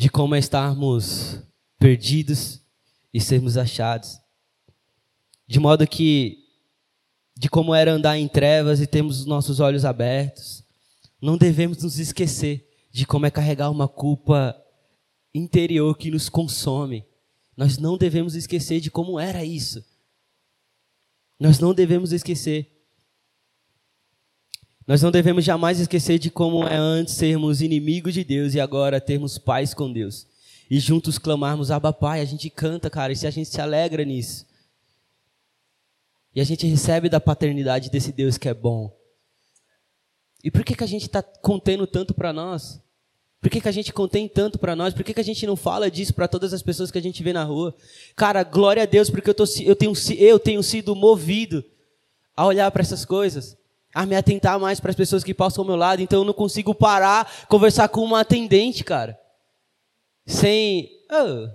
de 0.00 0.08
como 0.08 0.34
é 0.34 0.38
estarmos 0.38 1.42
perdidos 1.78 2.62
e 3.12 3.20
sermos 3.20 3.58
achados. 3.58 4.18
De 5.46 5.60
modo 5.60 5.86
que, 5.86 6.38
de 7.36 7.50
como 7.50 7.74
era 7.74 7.92
andar 7.92 8.16
em 8.16 8.26
trevas 8.26 8.80
e 8.80 8.86
termos 8.86 9.20
os 9.20 9.26
nossos 9.26 9.60
olhos 9.60 9.84
abertos. 9.84 10.64
Não 11.20 11.36
devemos 11.36 11.82
nos 11.82 11.98
esquecer 11.98 12.68
de 12.90 13.06
como 13.06 13.26
é 13.26 13.30
carregar 13.30 13.70
uma 13.70 13.86
culpa 13.86 14.56
interior 15.34 15.96
que 15.96 16.10
nos 16.10 16.28
consome. 16.28 17.04
Nós 17.56 17.78
não 17.78 17.98
devemos 17.98 18.34
esquecer 18.34 18.80
de 18.80 18.90
como 18.90 19.20
era 19.20 19.44
isso. 19.44 19.84
Nós 21.38 21.58
não 21.58 21.74
devemos 21.74 22.12
esquecer. 22.12 22.70
Nós 24.86 25.02
não 25.02 25.10
devemos 25.10 25.44
jamais 25.44 25.78
esquecer 25.78 26.18
de 26.18 26.30
como 26.30 26.66
é 26.66 26.76
antes 26.76 27.14
sermos 27.14 27.62
inimigos 27.62 28.14
de 28.14 28.24
Deus 28.24 28.54
e 28.54 28.60
agora 28.60 29.00
termos 29.00 29.38
paz 29.38 29.72
com 29.72 29.92
Deus. 29.92 30.26
E 30.70 30.80
juntos 30.80 31.18
clamarmos, 31.18 31.70
Abba 31.70 31.92
Pai, 31.92 32.20
a 32.20 32.24
gente 32.24 32.48
canta, 32.48 32.90
cara, 32.90 33.12
e 33.12 33.26
a 33.26 33.30
gente 33.30 33.48
se 33.48 33.60
alegra 33.60 34.04
nisso. 34.04 34.46
E 36.34 36.40
a 36.40 36.44
gente 36.44 36.66
recebe 36.66 37.08
da 37.08 37.20
paternidade 37.20 37.90
desse 37.90 38.12
Deus 38.12 38.38
que 38.38 38.48
é 38.48 38.54
bom. 38.54 38.99
E 40.42 40.50
por 40.50 40.64
que, 40.64 40.74
que 40.74 40.84
a 40.84 40.88
gente 40.88 41.02
está 41.02 41.22
contendo 41.22 41.86
tanto 41.86 42.14
para 42.14 42.32
nós? 42.32 42.80
Por 43.40 43.50
que, 43.50 43.60
que 43.60 43.68
a 43.68 43.72
gente 43.72 43.92
contém 43.92 44.28
tanto 44.28 44.58
para 44.58 44.76
nós? 44.76 44.92
Por 44.92 45.02
que, 45.02 45.14
que 45.14 45.20
a 45.20 45.24
gente 45.24 45.46
não 45.46 45.56
fala 45.56 45.90
disso 45.90 46.12
para 46.12 46.28
todas 46.28 46.52
as 46.52 46.62
pessoas 46.62 46.90
que 46.90 46.98
a 46.98 47.02
gente 47.02 47.22
vê 47.22 47.32
na 47.32 47.42
rua? 47.42 47.74
Cara, 48.14 48.42
glória 48.42 48.82
a 48.82 48.86
Deus, 48.86 49.08
porque 49.08 49.30
eu, 49.30 49.34
tô, 49.34 49.44
eu, 49.62 49.74
tenho, 49.74 49.92
eu 50.18 50.38
tenho 50.38 50.62
sido 50.62 50.94
movido 50.94 51.64
a 52.36 52.46
olhar 52.46 52.70
para 52.70 52.82
essas 52.82 53.04
coisas 53.04 53.56
a 53.94 54.06
me 54.06 54.14
atentar 54.14 54.58
mais 54.58 54.78
para 54.78 54.90
as 54.90 54.96
pessoas 54.96 55.24
que 55.24 55.34
passam 55.34 55.62
ao 55.62 55.66
meu 55.66 55.76
lado, 55.76 56.00
então 56.00 56.20
eu 56.20 56.24
não 56.24 56.32
consigo 56.32 56.74
parar, 56.74 57.46
conversar 57.48 57.88
com 57.88 58.02
uma 58.02 58.20
atendente, 58.20 58.84
cara. 58.84 59.18
Sem, 60.24 60.88
oh, 61.10 61.48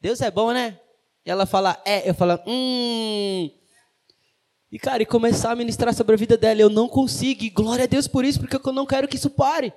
Deus 0.00 0.20
é 0.20 0.30
bom, 0.30 0.52
né? 0.52 0.78
E 1.24 1.30
ela 1.30 1.46
fala, 1.46 1.80
é, 1.84 2.08
eu 2.08 2.14
falo, 2.14 2.38
hum. 2.46 3.50
E 4.70 4.78
cara, 4.78 5.02
e 5.02 5.06
começar 5.06 5.50
a 5.50 5.56
ministrar 5.56 5.94
sobre 5.94 6.14
a 6.14 6.18
vida 6.18 6.36
dela, 6.36 6.60
eu 6.60 6.68
não 6.68 6.88
consigo, 6.88 7.42
e 7.42 7.50
glória 7.50 7.84
a 7.84 7.86
Deus 7.86 8.06
por 8.06 8.24
isso, 8.24 8.38
porque 8.38 8.56
eu 8.56 8.72
não 8.72 8.84
quero 8.84 9.08
que 9.08 9.16
isso 9.16 9.30
pare. 9.30 9.72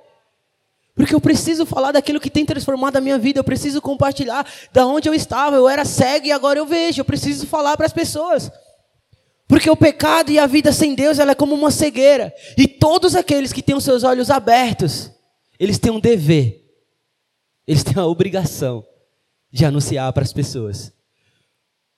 Porque 0.93 1.15
eu 1.15 1.21
preciso 1.21 1.65
falar 1.65 1.93
daquilo 1.93 2.19
que 2.19 2.29
tem 2.29 2.45
transformado 2.45 2.97
a 2.97 3.01
minha 3.01 3.17
vida, 3.17 3.39
eu 3.39 3.43
preciso 3.43 3.81
compartilhar 3.81 4.45
da 4.73 4.85
onde 4.85 5.07
eu 5.07 5.13
estava, 5.13 5.55
eu 5.55 5.69
era 5.69 5.85
cego 5.85 6.27
e 6.27 6.31
agora 6.31 6.59
eu 6.59 6.65
vejo, 6.65 6.99
eu 6.99 7.05
preciso 7.05 7.47
falar 7.47 7.77
para 7.77 7.85
as 7.85 7.93
pessoas. 7.93 8.51
Porque 9.47 9.69
o 9.69 9.75
pecado 9.75 10.31
e 10.31 10.39
a 10.39 10.45
vida 10.45 10.71
sem 10.71 10.93
Deus, 10.93 11.19
ela 11.19 11.31
é 11.31 11.35
como 11.35 11.55
uma 11.55 11.71
cegueira. 11.71 12.33
E 12.57 12.67
todos 12.67 13.15
aqueles 13.15 13.51
que 13.51 13.61
têm 13.61 13.75
os 13.75 13.83
seus 13.83 14.03
olhos 14.03 14.29
abertos, 14.29 15.11
eles 15.59 15.77
têm 15.77 15.91
um 15.91 15.99
dever. 15.99 16.61
Eles 17.67 17.83
têm 17.83 17.95
a 17.97 18.05
obrigação 18.05 18.85
de 19.51 19.65
anunciar 19.65 20.11
para 20.13 20.23
as 20.23 20.33
pessoas. 20.33 20.93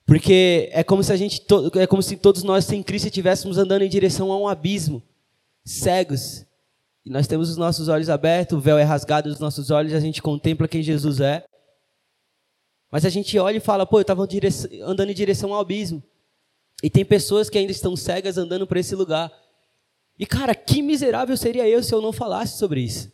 Porque 0.06 0.70
é 0.74 0.84
como 0.84 1.04
se 1.04 1.14
a 1.14 1.16
gente 1.16 1.42
é 1.80 1.88
como 1.88 2.04
se 2.04 2.18
todos 2.18 2.44
nós 2.44 2.66
sem 2.66 2.84
Cristo 2.84 3.06
estivéssemos 3.06 3.58
andando 3.58 3.84
em 3.84 3.90
direção 3.90 4.32
a 4.32 4.38
um 4.38 4.48
abismo, 4.48 5.02
cegos. 5.64 6.46
E 7.06 7.10
nós 7.10 7.28
temos 7.28 7.50
os 7.50 7.58
nossos 7.58 7.88
olhos 7.88 8.10
abertos, 8.10 8.58
o 8.58 8.62
véu 8.62 8.78
é 8.78 8.84
rasgado 8.84 9.30
dos 9.30 9.40
nossos 9.40 9.72
olhos, 9.72 9.94
a 9.94 10.00
gente 10.00 10.22
contempla 10.22 10.68
quem 10.68 10.82
Jesus 10.82 11.20
é. 11.20 11.44
Mas 12.92 13.06
a 13.06 13.10
gente 13.10 13.38
olha 13.40 13.58
e 13.58 13.62
fala, 13.62 13.86
pô, 13.86 13.98
eu 13.98 14.04
estava 14.04 14.28
andando 14.84 15.10
em 15.10 15.16
direção 15.16 15.54
ao 15.54 15.62
abismo. 15.62 16.04
E 16.82 16.90
tem 16.90 17.04
pessoas 17.04 17.50
que 17.50 17.58
ainda 17.58 17.72
estão 17.72 17.96
cegas 17.96 18.38
andando 18.38 18.68
por 18.68 18.78
esse 18.78 18.94
lugar. 18.94 19.32
E 20.20 20.26
cara, 20.26 20.54
que 20.54 20.82
miserável 20.82 21.36
seria 21.36 21.68
eu 21.68 21.82
se 21.82 21.94
eu 21.94 22.02
não 22.02 22.14
falasse 22.14 22.58
sobre 22.58 22.82
isso. 22.82 23.12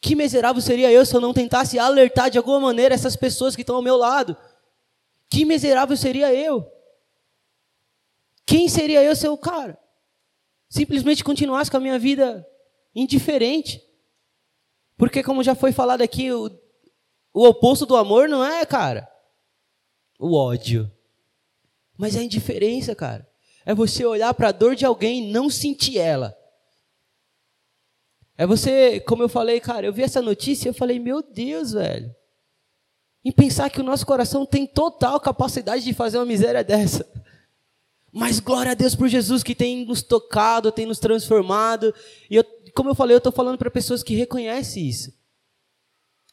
Que 0.00 0.16
miserável 0.16 0.60
seria 0.60 0.90
eu 0.90 1.06
se 1.06 1.14
eu 1.14 1.20
não 1.20 1.32
tentasse 1.32 1.78
alertar 1.78 2.30
de 2.30 2.38
alguma 2.38 2.58
maneira 2.58 2.94
essas 2.94 3.14
pessoas 3.14 3.54
que 3.54 3.60
estão 3.62 3.76
ao 3.76 3.82
meu 3.82 3.96
lado. 3.96 4.36
Que 5.32 5.46
miserável 5.46 5.96
seria 5.96 6.30
eu. 6.34 6.70
Quem 8.44 8.68
seria 8.68 9.02
eu 9.02 9.16
se 9.16 9.26
eu, 9.26 9.34
cara, 9.38 9.78
simplesmente 10.68 11.24
continuasse 11.24 11.70
com 11.70 11.78
a 11.78 11.80
minha 11.80 11.98
vida 11.98 12.46
indiferente? 12.94 13.82
Porque, 14.94 15.22
como 15.22 15.42
já 15.42 15.54
foi 15.54 15.72
falado 15.72 16.02
aqui, 16.02 16.30
o, 16.30 16.50
o 17.32 17.46
oposto 17.46 17.86
do 17.86 17.96
amor 17.96 18.28
não 18.28 18.44
é, 18.44 18.66
cara, 18.66 19.10
o 20.18 20.36
ódio. 20.36 20.92
Mas 21.96 22.14
é 22.14 22.18
a 22.18 22.24
indiferença, 22.24 22.94
cara. 22.94 23.26
É 23.64 23.74
você 23.74 24.04
olhar 24.04 24.34
para 24.34 24.48
a 24.48 24.52
dor 24.52 24.76
de 24.76 24.84
alguém 24.84 25.24
e 25.24 25.32
não 25.32 25.48
sentir 25.48 25.96
ela. 25.96 26.36
É 28.36 28.46
você, 28.46 29.00
como 29.00 29.22
eu 29.22 29.30
falei, 29.30 29.60
cara, 29.60 29.86
eu 29.86 29.94
vi 29.94 30.02
essa 30.02 30.20
notícia 30.20 30.68
e 30.68 30.70
eu 30.70 30.74
falei, 30.74 30.98
meu 30.98 31.22
Deus, 31.22 31.72
velho. 31.72 32.14
Em 33.24 33.30
pensar 33.30 33.70
que 33.70 33.80
o 33.80 33.84
nosso 33.84 34.04
coração 34.04 34.44
tem 34.44 34.66
total 34.66 35.20
capacidade 35.20 35.84
de 35.84 35.94
fazer 35.94 36.18
uma 36.18 36.26
miséria 36.26 36.64
dessa. 36.64 37.06
Mas 38.12 38.40
glória 38.40 38.72
a 38.72 38.74
Deus 38.74 38.94
por 38.94 39.08
Jesus 39.08 39.42
que 39.42 39.54
tem 39.54 39.86
nos 39.86 40.02
tocado, 40.02 40.70
tem 40.70 40.84
nos 40.84 40.98
transformado. 40.98 41.94
E 42.28 42.36
eu, 42.36 42.44
como 42.74 42.90
eu 42.90 42.94
falei, 42.94 43.14
eu 43.14 43.18
estou 43.18 43.32
falando 43.32 43.56
para 43.56 43.70
pessoas 43.70 44.02
que 44.02 44.14
reconhecem 44.14 44.86
isso. 44.86 45.12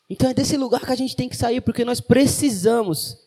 Então 0.10 0.30
é 0.30 0.34
desse 0.34 0.58
lugar 0.58 0.82
que 0.82 0.92
a 0.92 0.96
gente 0.96 1.16
tem 1.16 1.30
que 1.30 1.38
sair, 1.38 1.62
porque 1.62 1.86
nós 1.86 2.02
precisamos 2.02 3.18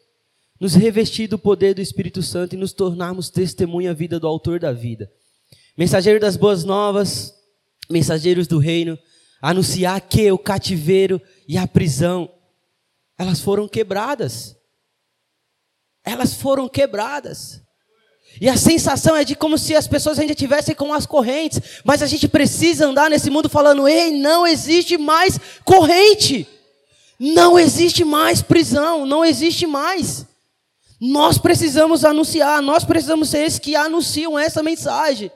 nos 0.61 0.75
revestir 0.75 1.29
do 1.29 1.39
poder 1.39 1.75
do 1.75 1.81
Espírito 1.81 2.23
Santo 2.23 2.55
e 2.55 2.59
nos 2.59 2.73
tornarmos 2.73 3.31
testemunha 3.31 3.95
vida 3.95 4.21
do 4.21 4.27
autor 4.27 4.61
da 4.61 4.73
vida. 4.73 5.11
Mensageiro 5.77 6.21
das 6.21 6.37
boas 6.37 6.65
novas, 6.65 7.33
mensageiros 7.91 8.47
do 8.47 8.59
reino, 8.59 8.99
anunciar 9.41 10.01
que 10.01 10.31
o 10.31 10.39
cativeiro 10.39 11.21
e 11.49 11.57
a 11.57 11.67
prisão, 11.67 12.31
elas 13.23 13.41
foram 13.41 13.69
quebradas. 13.69 14.57
Elas 16.05 16.35
foram 16.35 16.69
quebradas. 16.69 17.63
E 18.41 18.49
a 18.49 18.57
sensação 18.57 19.15
é 19.15 19.25
de 19.25 19.37
como 19.37 19.59
se 19.59 19.75
as 19.77 19.87
pessoas 19.87 20.19
ainda 20.19 20.35
tivessem 20.35 20.75
com 20.75 20.93
as 20.93 21.07
correntes, 21.07 21.61
mas 21.85 22.03
a 22.03 22.07
gente 22.07 22.27
precisa 22.27 22.87
andar 22.87 23.11
nesse 23.11 23.31
mundo 23.31 23.49
falando: 23.49 23.87
ei, 23.87 24.11
não 24.11 24.47
existe 24.47 24.97
mais 24.97 25.39
corrente, 25.65 26.49
não 27.19 27.59
existe 27.59 28.05
mais 28.05 28.43
prisão, 28.43 29.05
não 29.05 29.25
existe 29.25 29.67
mais. 29.67 30.27
Nós 31.01 31.37
precisamos 31.37 32.05
anunciar, 32.05 32.63
nós 32.63 32.85
precisamos 32.85 33.29
ser 33.29 33.45
esses 33.45 33.59
que 33.59 33.75
anunciam 33.75 34.39
essa 34.39 34.63
mensagem. 34.63 35.31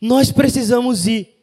Nós 0.00 0.30
precisamos 0.30 1.06
ir. 1.06 1.35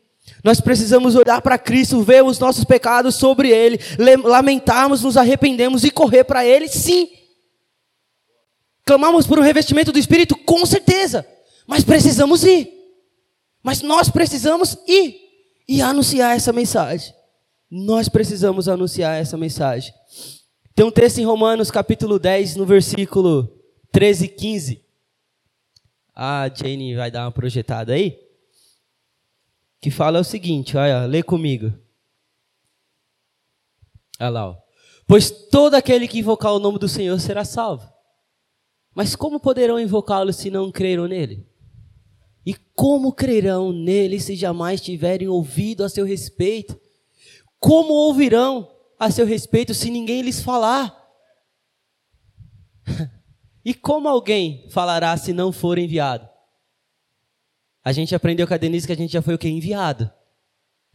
Nós 0.44 0.60
precisamos 0.62 1.16
olhar 1.16 1.42
para 1.42 1.58
Cristo, 1.58 2.02
ver 2.02 2.24
os 2.24 2.40
nossos 2.40 2.64
pecados 2.64 3.16
sobre 3.16 3.50
Ele, 3.50 3.80
lamentarmos, 4.24 5.04
nos 5.04 5.18
arrependemos 5.18 5.84
e 5.84 5.92
correr 5.92 6.24
para 6.24 6.46
Ele, 6.46 6.68
sim. 6.68 7.10
Clamamos 8.86 9.26
por 9.26 9.40
um 9.40 9.42
revestimento 9.42 9.92
do 9.92 10.00
Espírito, 10.00 10.36
com 10.36 10.66
certeza. 10.66 11.26
Mas 11.66 11.84
precisamos 11.84 12.44
ir. 12.44 12.70
Mas 13.62 13.82
nós 13.82 14.10
precisamos 14.10 14.78
ir 14.88 15.16
e 15.68 15.82
anunciar 15.82 16.36
essa 16.36 16.52
mensagem. 16.52 17.14
Nós 17.72 18.10
precisamos 18.10 18.68
anunciar 18.68 19.20
essa 19.20 19.38
mensagem. 19.38 19.94
Tem 20.76 20.86
um 20.86 20.92
texto 20.92 21.20
em 21.20 21.26
Romanos, 21.26 21.72
capítulo 21.72 22.20
10, 22.20 22.58
no 22.58 22.66
versículo 22.66 23.50
13 23.92 24.26
e 24.26 24.28
15. 24.28 24.86
A 26.14 26.50
Jane 26.54 26.96
vai 26.96 27.10
dar 27.10 27.26
uma 27.26 27.32
projetada 27.32 27.94
aí 27.94 28.23
que 29.84 29.92
fala 29.92 30.22
o 30.22 30.24
seguinte, 30.24 30.78
olha, 30.78 31.06
lê 31.06 31.22
comigo. 31.22 31.74
Olha 34.18 34.30
lá, 34.30 34.50
ó. 34.52 34.58
Pois 35.06 35.30
todo 35.30 35.74
aquele 35.76 36.08
que 36.08 36.20
invocar 36.20 36.54
o 36.54 36.60
nome 36.60 36.80
do 36.80 36.88
Senhor 36.88 37.20
será 37.20 37.44
salvo. 37.44 37.92
Mas 38.96 39.14
como 39.14 39.42
poderão 39.42 39.78
invocá-lo 39.78 40.32
se 40.32 40.50
não 40.50 40.72
creram 40.72 41.06
nele? 41.06 41.46
E 42.46 42.54
como 42.74 43.12
crerão 43.12 43.74
nele 43.74 44.22
se 44.22 44.38
jamais 44.38 44.80
tiverem 44.80 45.28
ouvido 45.28 45.84
a 45.84 45.90
seu 45.90 46.06
respeito? 46.06 46.80
Como 47.60 47.92
ouvirão 47.92 48.74
a 48.98 49.12
seu 49.12 49.26
respeito 49.26 49.74
se 49.74 49.92
ninguém 49.92 50.22
lhes 50.22 50.42
falar? 50.42 50.98
e 53.66 53.74
como 53.74 54.08
alguém 54.08 54.66
falará 54.70 55.18
se 55.18 55.34
não 55.34 55.52
for 55.52 55.78
enviado? 55.78 56.33
A 57.84 57.92
gente 57.92 58.16
aprendeu 58.16 58.48
com 58.48 58.54
a 58.54 58.58
Denise 58.58 58.88
que 58.88 58.94
a 58.94 58.98
gente 58.98 59.12
já 59.12 59.22
foi 59.22 59.34
o 59.34 59.38
que? 59.38 59.50
Enviado. 59.50 60.10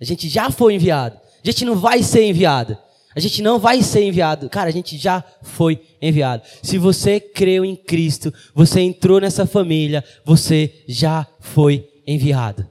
A 0.00 0.04
gente 0.04 0.28
já 0.28 0.50
foi 0.50 0.74
enviado. 0.74 1.16
A 1.16 1.46
gente 1.46 1.64
não 1.64 1.76
vai 1.76 2.02
ser 2.02 2.24
enviado. 2.24 2.78
A 3.14 3.20
gente 3.20 3.42
não 3.42 3.58
vai 3.58 3.82
ser 3.82 4.04
enviado. 4.04 4.48
Cara, 4.48 4.68
a 4.68 4.72
gente 4.72 4.96
já 4.96 5.24
foi 5.42 5.80
enviado. 6.00 6.42
Se 6.62 6.78
você 6.78 7.18
creu 7.18 7.64
em 7.64 7.74
Cristo, 7.74 8.32
você 8.54 8.80
entrou 8.80 9.20
nessa 9.20 9.44
família, 9.44 10.04
você 10.24 10.84
já 10.86 11.26
foi 11.40 11.88
enviado. 12.06 12.68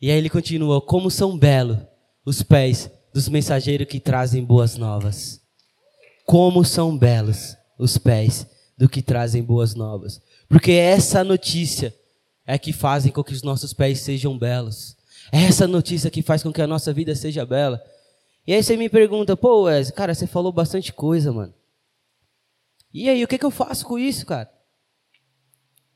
E 0.00 0.10
aí 0.10 0.16
ele 0.16 0.30
continua: 0.30 0.80
Como 0.80 1.10
são 1.10 1.36
belos 1.36 1.78
os 2.24 2.42
pés 2.42 2.90
dos 3.12 3.28
mensageiros 3.28 3.86
que 3.86 4.00
trazem 4.00 4.44
boas 4.44 4.76
novas. 4.76 5.40
Como 6.24 6.64
são 6.64 6.96
belos 6.96 7.56
os 7.78 7.98
pés 7.98 8.46
do 8.78 8.88
que 8.88 9.02
trazem 9.02 9.42
boas 9.42 9.74
novas. 9.74 10.20
Porque 10.48 10.72
essa 10.72 11.22
notícia 11.22 11.94
é 12.46 12.58
que 12.58 12.72
fazem 12.72 13.12
com 13.12 13.22
que 13.22 13.32
os 13.32 13.42
nossos 13.42 13.72
pés 13.72 14.00
sejam 14.00 14.38
belos. 14.38 14.96
É 15.30 15.44
essa 15.44 15.66
notícia 15.66 16.10
que 16.10 16.22
faz 16.22 16.42
com 16.42 16.52
que 16.52 16.62
a 16.62 16.66
nossa 16.66 16.92
vida 16.92 17.14
seja 17.14 17.46
bela. 17.46 17.82
E 18.46 18.52
aí 18.52 18.62
você 18.62 18.76
me 18.76 18.88
pergunta, 18.88 19.36
pô, 19.36 19.62
Wes, 19.62 19.90
cara, 19.90 20.14
você 20.14 20.26
falou 20.26 20.52
bastante 20.52 20.92
coisa, 20.92 21.32
mano. 21.32 21.54
E 22.92 23.08
aí, 23.08 23.22
o 23.24 23.28
que, 23.28 23.38
que 23.38 23.46
eu 23.46 23.50
faço 23.50 23.86
com 23.86 23.98
isso, 23.98 24.26
cara? 24.26 24.50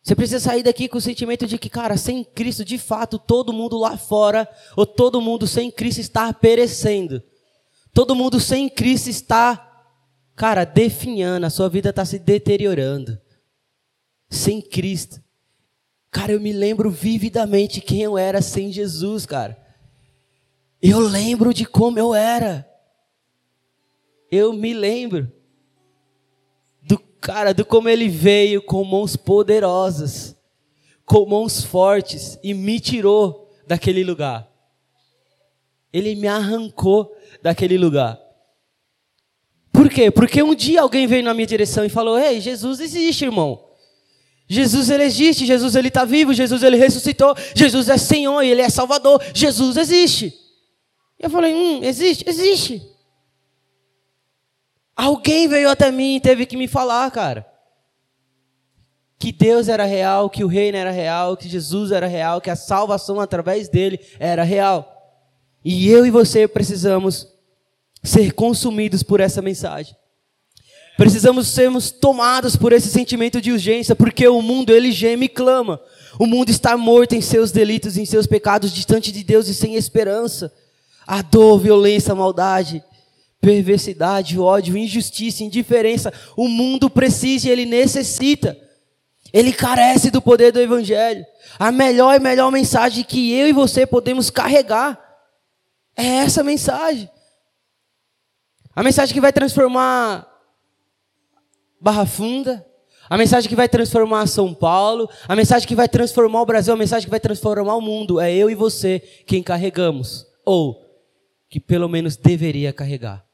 Você 0.03 0.15
precisa 0.15 0.39
sair 0.39 0.63
daqui 0.63 0.89
com 0.89 0.99
o 0.99 1.01
sentimento 1.01 1.47
de 1.47 1.59
que, 1.59 1.69
cara, 1.69 1.97
sem 1.97 2.23
Cristo, 2.23 2.65
de 2.65 2.79
fato, 2.79 3.19
todo 3.19 3.53
mundo 3.53 3.77
lá 3.77 3.99
fora, 3.99 4.49
ou 4.77 4.87
todo 4.87 5.21
mundo 5.21 5.49
sem 5.49 5.71
Cristo 5.71 6.01
está 6.01 6.33
perecendo. 6.33 7.21
Todo 7.93 8.15
mundo 8.15 8.39
sem 8.39 8.69
Cristo 8.69 9.11
está, 9.11 9.85
cara, 10.37 10.65
definhando, 10.65 11.45
a 11.45 11.51
sua 11.51 11.69
vida 11.69 11.91
está 11.91 12.05
se 12.05 12.21
deteriorando. 12.21 13.19
Sem 14.31 14.63
Cristo. 14.63 15.21
Cara, 16.17 16.33
eu 16.33 16.41
me 16.41 16.51
lembro 16.51 16.91
vividamente 16.91 17.79
quem 17.79 18.01
eu 18.01 18.17
era 18.17 18.41
sem 18.41 18.73
Jesus, 18.73 19.27
cara. 19.27 19.55
Eu 20.81 20.99
lembro 20.99 21.53
de 21.53 21.67
como 21.67 21.99
eu 21.99 22.15
era. 22.15 22.67
Eu 24.31 24.55
me 24.55 24.73
lembro 24.73 25.31
do 26.81 26.99
cara, 26.99 27.53
do 27.53 27.67
como 27.67 27.91
ele 27.91 28.09
veio 28.09 28.63
com 28.63 28.83
mãos 28.83 29.15
poderosas, 29.15 30.35
com 31.05 31.27
mãos 31.27 31.63
fortes 31.63 32.39
e 32.43 32.55
me 32.55 32.81
tirou 32.81 33.51
daquele 33.67 34.03
lugar. 34.03 34.51
Ele 35.93 36.15
me 36.15 36.29
arrancou 36.29 37.15
daquele 37.43 37.77
lugar. 37.77 38.19
Por 39.71 39.91
quê? 39.91 40.11
Porque 40.11 40.43
um 40.43 40.55
dia 40.55 40.81
alguém 40.81 41.07
veio 41.07 41.25
na 41.25 41.35
minha 41.35 41.47
direção 41.47 41.85
e 41.85 41.91
falou: 41.91 42.19
Ei, 42.19 42.41
Jesus 42.41 42.81
existe, 42.81 43.27
irmão. 43.27 43.67
Jesus 44.49 44.91
ele 44.91 45.03
existe, 45.03 45.45
Jesus 45.45 45.75
ele 45.75 45.89
está 45.89 46.05
vivo, 46.05 46.33
Jesus 46.33 46.63
ele 46.63 46.77
ressuscitou, 46.77 47.35
Jesus 47.55 47.89
é 47.89 47.99
Senhor 47.99 48.43
e 48.43 48.51
ele 48.51 48.63
é 48.63 48.69
Salvador, 48.69 49.21
Jesus 49.35 49.77
existe. 49.77 50.33
E 51.19 51.25
eu 51.25 51.31
falei, 51.31 51.53
hum, 51.53 51.83
existe? 51.83 52.29
Existe. 52.29 52.83
Alguém 54.95 55.49
veio 55.49 55.69
até 55.69 55.91
mim 55.91 56.17
e 56.17 56.21
teve 56.21 56.47
que 56.47 56.57
me 56.57 56.69
falar, 56.69 57.11
cara. 57.11 57.47
Que 59.19 59.33
Deus 59.33 59.69
era 59.69 59.85
real, 59.85 60.31
que 60.31 60.45
o 60.45 60.47
reino 60.47 60.77
era 60.79 60.91
real, 60.91 61.37
que 61.37 61.49
Jesus 61.49 61.91
era 61.91 62.07
real, 62.07 62.41
que 62.41 62.51
a 62.51 62.57
salvação 62.57 63.21
através 63.21 63.69
dele 63.69 63.99
era 64.19 64.43
real. 64.43 64.93
E 65.65 65.89
eu 65.89 66.07
e 66.07 66.11
você 66.11 66.47
precisamos 66.47 67.27
ser 68.03 68.33
consumidos 68.33 69.03
por 69.03 69.21
essa 69.21 69.43
mensagem. 69.43 69.97
Precisamos 70.97 71.49
sermos 71.49 71.91
tomados 71.91 72.57
por 72.57 72.73
esse 72.73 72.89
sentimento 72.89 73.41
de 73.41 73.53
urgência, 73.53 73.95
porque 73.95 74.27
o 74.27 74.41
mundo 74.41 74.73
ele 74.73 74.91
geme 74.91 75.27
e 75.27 75.29
clama. 75.29 75.79
O 76.19 76.27
mundo 76.27 76.49
está 76.49 76.77
morto 76.77 77.15
em 77.15 77.21
seus 77.21 77.53
delitos, 77.53 77.99
em 77.99 78.07
seus 78.07 78.27
pecados, 78.27 78.73
distante 78.73 79.13
de 79.13 79.23
Deus 79.23 79.47
e 79.47 79.55
sem 79.55 79.75
esperança. 79.75 80.51
A 81.07 81.21
dor, 81.21 81.59
violência, 81.59 82.15
maldade, 82.15 82.83
perversidade, 83.41 84.39
ódio, 84.39 84.77
injustiça, 84.77 85.45
indiferença. 85.45 86.11
O 86.35 86.49
mundo 86.49 86.89
precisa 86.89 87.49
e 87.49 87.51
ele 87.51 87.67
necessita. 87.67 88.57
Ele 89.33 89.53
carece 89.53 90.11
do 90.11 90.23
poder 90.23 90.51
do 90.51 90.61
evangelho. 90.61 91.27
A 91.59 91.71
melhor 91.71 92.15
e 92.15 92.19
melhor 92.19 92.51
mensagem 92.51 93.05
que 93.05 93.35
eu 93.35 93.47
e 93.47 93.53
você 93.53 93.87
podemos 93.87 94.31
carregar 94.31 94.99
é 95.95 96.07
essa 96.07 96.43
mensagem. 96.43 97.11
A 98.75 98.83
mensagem 98.83 99.13
que 99.13 99.21
vai 99.21 99.33
transformar 99.33 100.27
Barra 101.81 102.07
Funda, 102.07 102.65
a 103.09 103.17
mensagem 103.17 103.49
que 103.49 103.57
vai 103.57 103.69
transformar 103.69 104.27
São 104.27 104.53
Paulo, 104.53 105.09
a 105.29 105.37
mensagem 105.37 105.67
que 105.67 105.75
vai 105.75 105.89
transformar 105.89 106.43
o 106.43 106.47
Brasil, 106.47 106.75
a 106.75 106.77
mensagem 106.77 107.07
que 107.07 107.11
vai 107.11 107.21
transformar 107.21 107.77
o 107.77 107.81
mundo. 107.81 108.19
É 108.19 108.35
eu 108.35 108.51
e 108.51 108.55
você 108.55 109.01
quem 109.27 109.43
carregamos. 109.43 110.27
Ou 110.45 110.85
que 111.49 111.61
pelo 111.61 111.89
menos 111.89 112.17
deveria 112.17 112.73
carregar. 112.73 113.25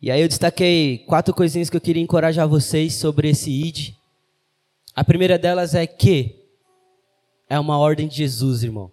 E 0.00 0.10
aí 0.10 0.20
eu 0.20 0.28
destaquei 0.28 0.98
quatro 1.06 1.34
coisinhas 1.34 1.70
que 1.70 1.76
eu 1.76 1.80
queria 1.80 2.02
encorajar 2.02 2.48
vocês 2.48 2.94
sobre 2.94 3.30
esse 3.30 3.50
ID. 3.50 3.94
A 4.94 5.02
primeira 5.02 5.38
delas 5.38 5.74
é 5.74 5.86
que 5.86 6.44
é 7.48 7.58
uma 7.58 7.78
ordem 7.78 8.08
de 8.08 8.16
Jesus, 8.16 8.62
irmão. 8.62 8.90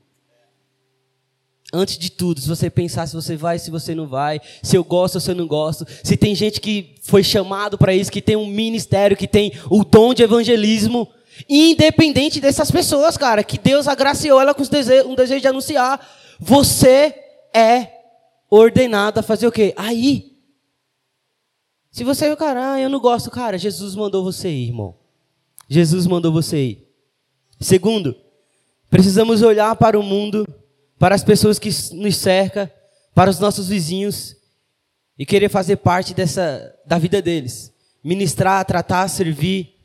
Antes 1.73 1.97
de 1.97 2.09
tudo, 2.11 2.41
se 2.41 2.49
você 2.49 2.69
pensar 2.69 3.07
se 3.07 3.15
você 3.15 3.37
vai, 3.37 3.57
se 3.57 3.71
você 3.71 3.95
não 3.95 4.05
vai, 4.05 4.41
se 4.61 4.75
eu 4.75 4.83
gosto 4.83 5.15
ou 5.15 5.21
se 5.21 5.31
eu 5.31 5.35
não 5.35 5.47
gosto, 5.47 5.85
se 6.03 6.17
tem 6.17 6.35
gente 6.35 6.59
que 6.59 6.95
foi 7.01 7.23
chamado 7.23 7.77
para 7.77 7.93
isso, 7.93 8.11
que 8.11 8.21
tem 8.21 8.35
um 8.35 8.45
ministério, 8.45 9.15
que 9.15 9.27
tem 9.27 9.53
o 9.69 9.85
dom 9.85 10.13
de 10.13 10.21
evangelismo, 10.21 11.07
independente 11.47 12.41
dessas 12.41 12.69
pessoas, 12.69 13.15
cara, 13.15 13.41
que 13.41 13.57
Deus 13.57 13.87
agraciou 13.87 14.41
ela 14.41 14.53
com 14.53 14.63
um 14.63 15.15
desejo 15.15 15.41
de 15.41 15.47
anunciar, 15.47 16.05
você 16.37 17.15
é 17.53 17.87
ordenado 18.49 19.21
a 19.21 19.23
fazer 19.23 19.47
o 19.47 19.51
quê? 19.51 19.73
Aí. 19.77 20.31
Se 21.89 22.03
você, 22.03 22.35
cara, 22.35 22.73
ah, 22.73 22.79
eu 22.79 22.89
não 22.89 22.99
gosto, 22.99 23.31
cara, 23.31 23.57
Jesus 23.57 23.95
mandou 23.95 24.23
você 24.23 24.49
ir, 24.49 24.67
irmão. 24.67 24.95
Jesus 25.69 26.05
mandou 26.05 26.33
você 26.33 26.57
ir. 26.57 26.87
Segundo, 27.61 28.15
precisamos 28.89 29.41
olhar 29.41 29.73
para 29.77 29.97
o 29.97 30.03
mundo 30.03 30.45
para 31.01 31.15
as 31.15 31.23
pessoas 31.23 31.57
que 31.57 31.71
nos 31.93 32.15
cercam, 32.15 32.69
para 33.15 33.31
os 33.31 33.39
nossos 33.39 33.69
vizinhos 33.69 34.35
e 35.17 35.25
querer 35.25 35.49
fazer 35.49 35.77
parte 35.77 36.13
dessa 36.13 36.77
da 36.85 36.99
vida 36.99 37.19
deles, 37.19 37.73
ministrar, 38.03 38.63
tratar, 38.65 39.07
servir, 39.07 39.79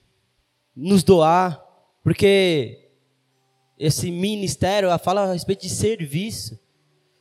nos 0.76 1.02
doar, 1.02 1.58
porque 2.04 2.90
esse 3.78 4.10
ministério 4.10 4.90
fala 4.98 5.22
a 5.22 5.32
respeito 5.32 5.62
de 5.62 5.70
serviço, 5.70 6.60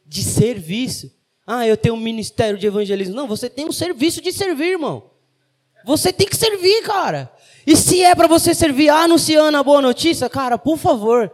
de 0.06 0.24
serviço. 0.24 1.10
Ah, 1.48 1.66
eu 1.66 1.78
tenho 1.78 1.96
um 1.96 2.00
ministério 2.02 2.60
de 2.60 2.68
evangelismo. 2.68 3.16
Não, 3.16 3.30
você 3.30 3.50
tem 3.50 3.66
um 3.66 3.72
serviço 3.72 4.22
de 4.22 4.34
servir, 4.34 4.74
irmão. 4.74 5.10
Você 5.86 6.12
tem 6.12 6.28
que 6.28 6.36
servir, 6.36 6.84
cara. 6.84 7.32
E 7.66 7.78
se 7.78 8.04
é 8.04 8.14
para 8.14 8.28
você 8.28 8.54
servir 8.54 8.90
anunciando 8.90 9.58
a 9.58 9.64
boa 9.64 9.82
notícia, 9.82 10.30
cara, 10.30 10.58
por 10.58 10.78
favor. 10.78 11.32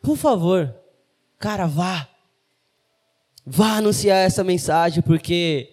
Por 0.00 0.16
favor. 0.16 0.81
Cara, 1.42 1.66
vá. 1.66 2.08
Vá 3.44 3.78
anunciar 3.78 4.24
essa 4.24 4.44
mensagem, 4.44 5.02
porque 5.02 5.70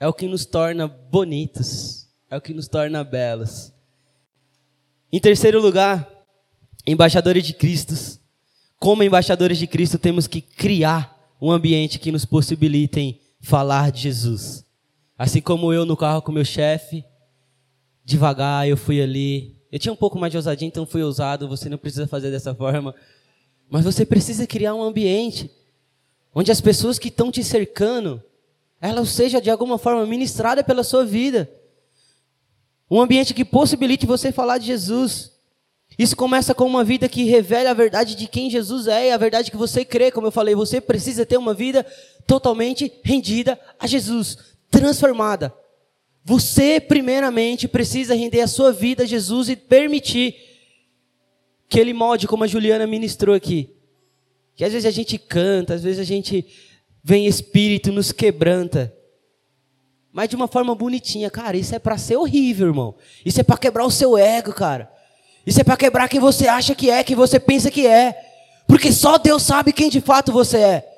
é 0.00 0.08
o 0.08 0.12
que 0.14 0.26
nos 0.26 0.46
torna 0.46 0.88
bonitos, 0.88 2.08
é 2.30 2.36
o 2.38 2.40
que 2.40 2.54
nos 2.54 2.66
torna 2.66 3.04
belos. 3.04 3.74
Em 5.12 5.20
terceiro 5.20 5.60
lugar, 5.60 6.10
embaixadores 6.86 7.44
de 7.44 7.52
Cristo. 7.52 7.92
Como 8.80 9.02
embaixadores 9.02 9.58
de 9.58 9.66
Cristo, 9.66 9.98
temos 9.98 10.26
que 10.26 10.40
criar 10.40 11.14
um 11.38 11.50
ambiente 11.50 11.98
que 11.98 12.10
nos 12.10 12.24
possibilitem 12.24 13.20
falar 13.38 13.92
de 13.92 14.00
Jesus. 14.00 14.64
Assim 15.18 15.42
como 15.42 15.74
eu 15.74 15.84
no 15.84 15.94
carro 15.94 16.22
com 16.22 16.32
meu 16.32 16.44
chefe, 16.44 17.04
devagar 18.02 18.66
eu 18.66 18.78
fui 18.78 19.02
ali. 19.02 19.58
Eu 19.70 19.78
tinha 19.78 19.92
um 19.92 19.96
pouco 19.96 20.18
mais 20.18 20.30
de 20.30 20.38
ousadia, 20.38 20.66
então 20.66 20.86
fui 20.86 21.02
ousado. 21.02 21.46
Você 21.48 21.68
não 21.68 21.76
precisa 21.76 22.06
fazer 22.06 22.30
dessa 22.30 22.54
forma. 22.54 22.94
Mas 23.68 23.84
você 23.84 24.06
precisa 24.06 24.46
criar 24.46 24.74
um 24.74 24.82
ambiente 24.82 25.50
onde 26.34 26.52
as 26.52 26.60
pessoas 26.60 26.98
que 26.98 27.08
estão 27.08 27.30
te 27.30 27.42
cercando, 27.42 28.22
elas 28.80 29.08
sejam 29.08 29.40
de 29.40 29.50
alguma 29.50 29.78
forma 29.78 30.04
ministradas 30.06 30.64
pela 30.64 30.84
sua 30.84 31.04
vida. 31.04 31.50
Um 32.90 33.00
ambiente 33.00 33.34
que 33.34 33.44
possibilite 33.44 34.06
você 34.06 34.30
falar 34.30 34.58
de 34.58 34.66
Jesus. 34.66 35.32
Isso 35.98 36.14
começa 36.14 36.54
com 36.54 36.66
uma 36.66 36.84
vida 36.84 37.08
que 37.08 37.24
revela 37.24 37.70
a 37.70 37.74
verdade 37.74 38.14
de 38.14 38.26
quem 38.26 38.50
Jesus 38.50 38.86
é 38.86 39.08
e 39.08 39.10
a 39.12 39.16
verdade 39.16 39.50
que 39.50 39.56
você 39.56 39.84
crê. 39.84 40.10
Como 40.10 40.26
eu 40.26 40.30
falei, 40.30 40.54
você 40.54 40.80
precisa 40.80 41.24
ter 41.24 41.38
uma 41.38 41.54
vida 41.54 41.84
totalmente 42.26 42.92
rendida 43.02 43.58
a 43.78 43.86
Jesus, 43.86 44.36
transformada. 44.70 45.52
Você, 46.22 46.80
primeiramente, 46.80 47.66
precisa 47.66 48.14
render 48.14 48.40
a 48.40 48.48
sua 48.48 48.72
vida 48.72 49.04
a 49.04 49.06
Jesus 49.06 49.48
e 49.48 49.56
permitir 49.56 50.34
que 51.68 51.78
ele 51.80 51.92
molde 51.92 52.26
como 52.26 52.44
a 52.44 52.46
Juliana 52.46 52.86
ministrou 52.86 53.34
aqui. 53.34 53.70
Que 54.54 54.64
às 54.64 54.72
vezes 54.72 54.86
a 54.86 54.90
gente 54.90 55.18
canta, 55.18 55.74
às 55.74 55.82
vezes 55.82 55.98
a 56.00 56.04
gente 56.04 56.46
vem 57.02 57.26
espírito, 57.26 57.92
nos 57.92 58.12
quebranta. 58.12 58.92
Mas 60.12 60.28
de 60.28 60.36
uma 60.36 60.48
forma 60.48 60.74
bonitinha, 60.74 61.30
cara, 61.30 61.56
isso 61.56 61.74
é 61.74 61.78
para 61.78 61.98
ser 61.98 62.16
horrível, 62.16 62.68
irmão. 62.68 62.94
Isso 63.24 63.40
é 63.40 63.44
para 63.44 63.58
quebrar 63.58 63.84
o 63.84 63.90
seu 63.90 64.16
ego, 64.16 64.52
cara. 64.52 64.90
Isso 65.46 65.60
é 65.60 65.64
para 65.64 65.76
quebrar 65.76 66.08
quem 66.08 66.18
você 66.18 66.48
acha 66.48 66.74
que 66.74 66.90
é, 66.90 67.04
quem 67.04 67.14
você 67.14 67.38
pensa 67.38 67.70
que 67.70 67.86
é. 67.86 68.16
Porque 68.66 68.92
só 68.92 69.18
Deus 69.18 69.42
sabe 69.42 69.72
quem 69.72 69.90
de 69.90 70.00
fato 70.00 70.32
você 70.32 70.58
é. 70.58 70.92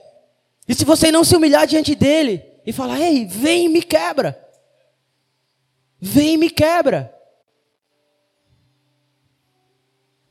E 0.68 0.74
se 0.74 0.84
você 0.84 1.10
não 1.10 1.24
se 1.24 1.34
humilhar 1.34 1.66
diante 1.66 1.94
dele 1.94 2.44
e 2.64 2.72
falar, 2.72 3.00
ei, 3.00 3.26
vem 3.26 3.66
e 3.66 3.68
me 3.68 3.82
quebra. 3.82 4.38
Vem 6.00 6.34
e 6.34 6.36
me 6.36 6.50
quebra. 6.50 7.12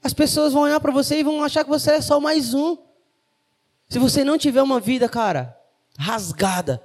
As 0.08 0.14
pessoas 0.14 0.53
vão 0.53 0.62
olhar 0.62 0.80
para 0.80 0.93
você 0.93 1.20
e 1.20 1.24
vão 1.24 1.43
achar 1.43 1.66
que 1.66 1.70
você 1.70 1.91
é 1.91 2.01
só 2.01 2.18
mais 2.18 2.53
um. 2.53 2.78
Se 3.89 3.99
você 3.99 4.24
não 4.24 4.38
tiver 4.38 4.62
uma 4.62 4.80
vida, 4.80 5.10
cara, 5.10 5.53
rasgada 5.99 6.82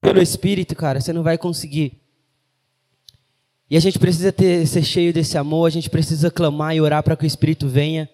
pelo 0.00 0.22
Espírito, 0.22 0.74
cara, 0.74 0.98
você 0.98 1.12
não 1.12 1.22
vai 1.22 1.36
conseguir. 1.36 2.00
E 3.68 3.76
a 3.76 3.80
gente 3.80 3.98
precisa 3.98 4.32
ter, 4.32 4.66
ser 4.66 4.82
cheio 4.82 5.12
desse 5.12 5.36
amor, 5.36 5.66
a 5.66 5.70
gente 5.70 5.90
precisa 5.90 6.30
clamar 6.30 6.74
e 6.74 6.80
orar 6.80 7.02
para 7.02 7.14
que 7.14 7.24
o 7.24 7.26
Espírito 7.26 7.68
venha. 7.68 8.08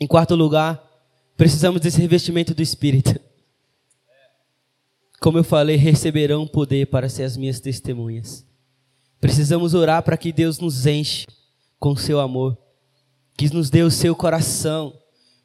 Em 0.00 0.06
quarto 0.08 0.34
lugar, 0.34 0.84
precisamos 1.36 1.80
desse 1.80 2.00
revestimento 2.00 2.52
do 2.54 2.60
Espírito. 2.60 3.20
Como 5.20 5.38
eu 5.38 5.44
falei, 5.44 5.76
receberão 5.76 6.44
poder 6.44 6.88
para 6.88 7.08
ser 7.08 7.22
as 7.22 7.36
minhas 7.36 7.60
testemunhas. 7.60 8.44
Precisamos 9.20 9.74
orar 9.74 10.02
para 10.02 10.16
que 10.16 10.32
Deus 10.32 10.58
nos 10.58 10.86
enche 10.86 11.28
com 11.78 11.94
seu 11.94 12.18
amor 12.18 12.58
que 13.48 13.54
nos 13.54 13.70
dê 13.70 13.82
o 13.82 13.90
seu 13.90 14.14
coração. 14.14 14.92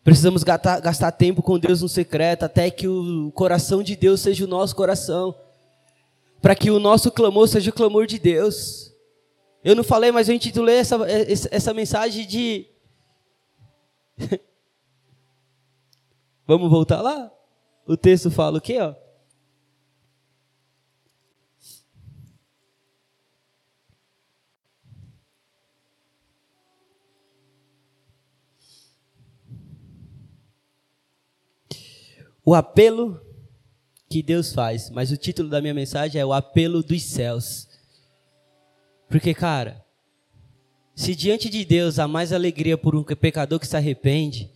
Precisamos 0.04 0.44
gastar, 0.44 0.82
gastar 0.82 1.14
tempo 1.14 1.42
com 1.42 1.58
Deus 1.58 1.82
no 1.82 1.88
secreto, 1.88 2.44
até 2.44 2.70
que 2.70 2.90
o 2.90 3.32
coração 3.32 3.82
de 3.82 3.96
Deus 3.96 4.20
seja 4.20 4.44
o 4.44 4.48
nosso 4.48 4.76
coração. 4.76 5.34
Para 6.42 6.56
que 6.56 6.70
o 6.70 6.78
nosso 6.78 7.10
clamor 7.10 7.48
seja 7.48 7.70
o 7.70 7.74
clamor 7.74 8.06
de 8.06 8.20
Deus. 8.20 8.94
Eu 9.64 9.78
não 9.78 9.84
falei, 9.84 10.12
mas 10.12 10.28
eu 10.28 10.36
intitulei 10.36 10.76
essa, 10.76 10.98
essa 11.50 11.74
mensagem 11.74 12.28
de. 12.28 12.68
Vamos 16.46 16.70
voltar 16.70 17.02
lá? 17.02 17.32
O 17.88 17.96
texto 17.96 18.30
fala 18.30 18.58
o 18.58 18.62
quê? 18.62 18.78
Ó? 18.82 18.94
O 32.46 32.54
apelo 32.54 33.20
que 34.08 34.22
Deus 34.22 34.54
faz, 34.54 34.92
mas 34.92 35.12
o 35.12 35.18
título 35.18 35.50
da 35.50 35.60
minha 35.60 35.74
mensagem 35.74 36.22
é 36.22 36.26
o 36.26 36.32
apelo 36.32 36.84
dos 36.84 37.02
céus. 37.02 37.68
Porque, 39.10 39.34
cara, 39.34 39.84
se 40.94 41.16
diante 41.16 41.50
de 41.50 41.66
Deus 41.66 41.98
há 41.98 42.08
mais 42.08 42.32
alegria 42.32 42.78
por 42.78 42.96
um 42.96 43.04
pecador 43.04 43.60
que 43.60 43.68
se 43.68 43.76
arrepende, 43.76 44.52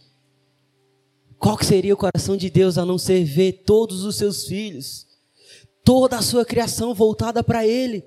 qual 1.39 1.57
que 1.57 1.65
seria 1.65 1.93
o 1.93 1.97
coração 1.97 2.37
de 2.37 2.49
Deus 2.49 2.77
a 2.77 2.85
não 2.85 2.97
ser 2.97 3.23
ver 3.23 3.63
todos 3.65 4.03
os 4.03 4.17
seus 4.17 4.45
filhos, 4.45 5.07
toda 5.83 6.17
a 6.17 6.21
sua 6.21 6.45
criação 6.45 6.93
voltada 6.93 7.43
para 7.43 7.65
Ele? 7.65 8.05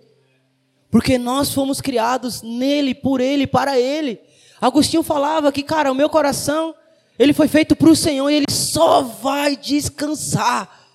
Porque 0.90 1.18
nós 1.18 1.52
fomos 1.52 1.80
criados 1.80 2.42
nele, 2.42 2.94
por 2.94 3.20
Ele, 3.20 3.46
para 3.46 3.78
Ele. 3.80 4.20
Agostinho 4.60 5.02
falava 5.02 5.50
que, 5.50 5.62
cara, 5.62 5.90
o 5.90 5.94
meu 5.94 6.08
coração 6.08 6.74
Ele 7.18 7.32
foi 7.32 7.48
feito 7.48 7.76
para 7.76 7.90
o 7.90 7.96
Senhor 7.96 8.28
e 8.30 8.34
ele 8.34 8.50
só 8.50 9.02
vai 9.02 9.56
descansar 9.56 10.88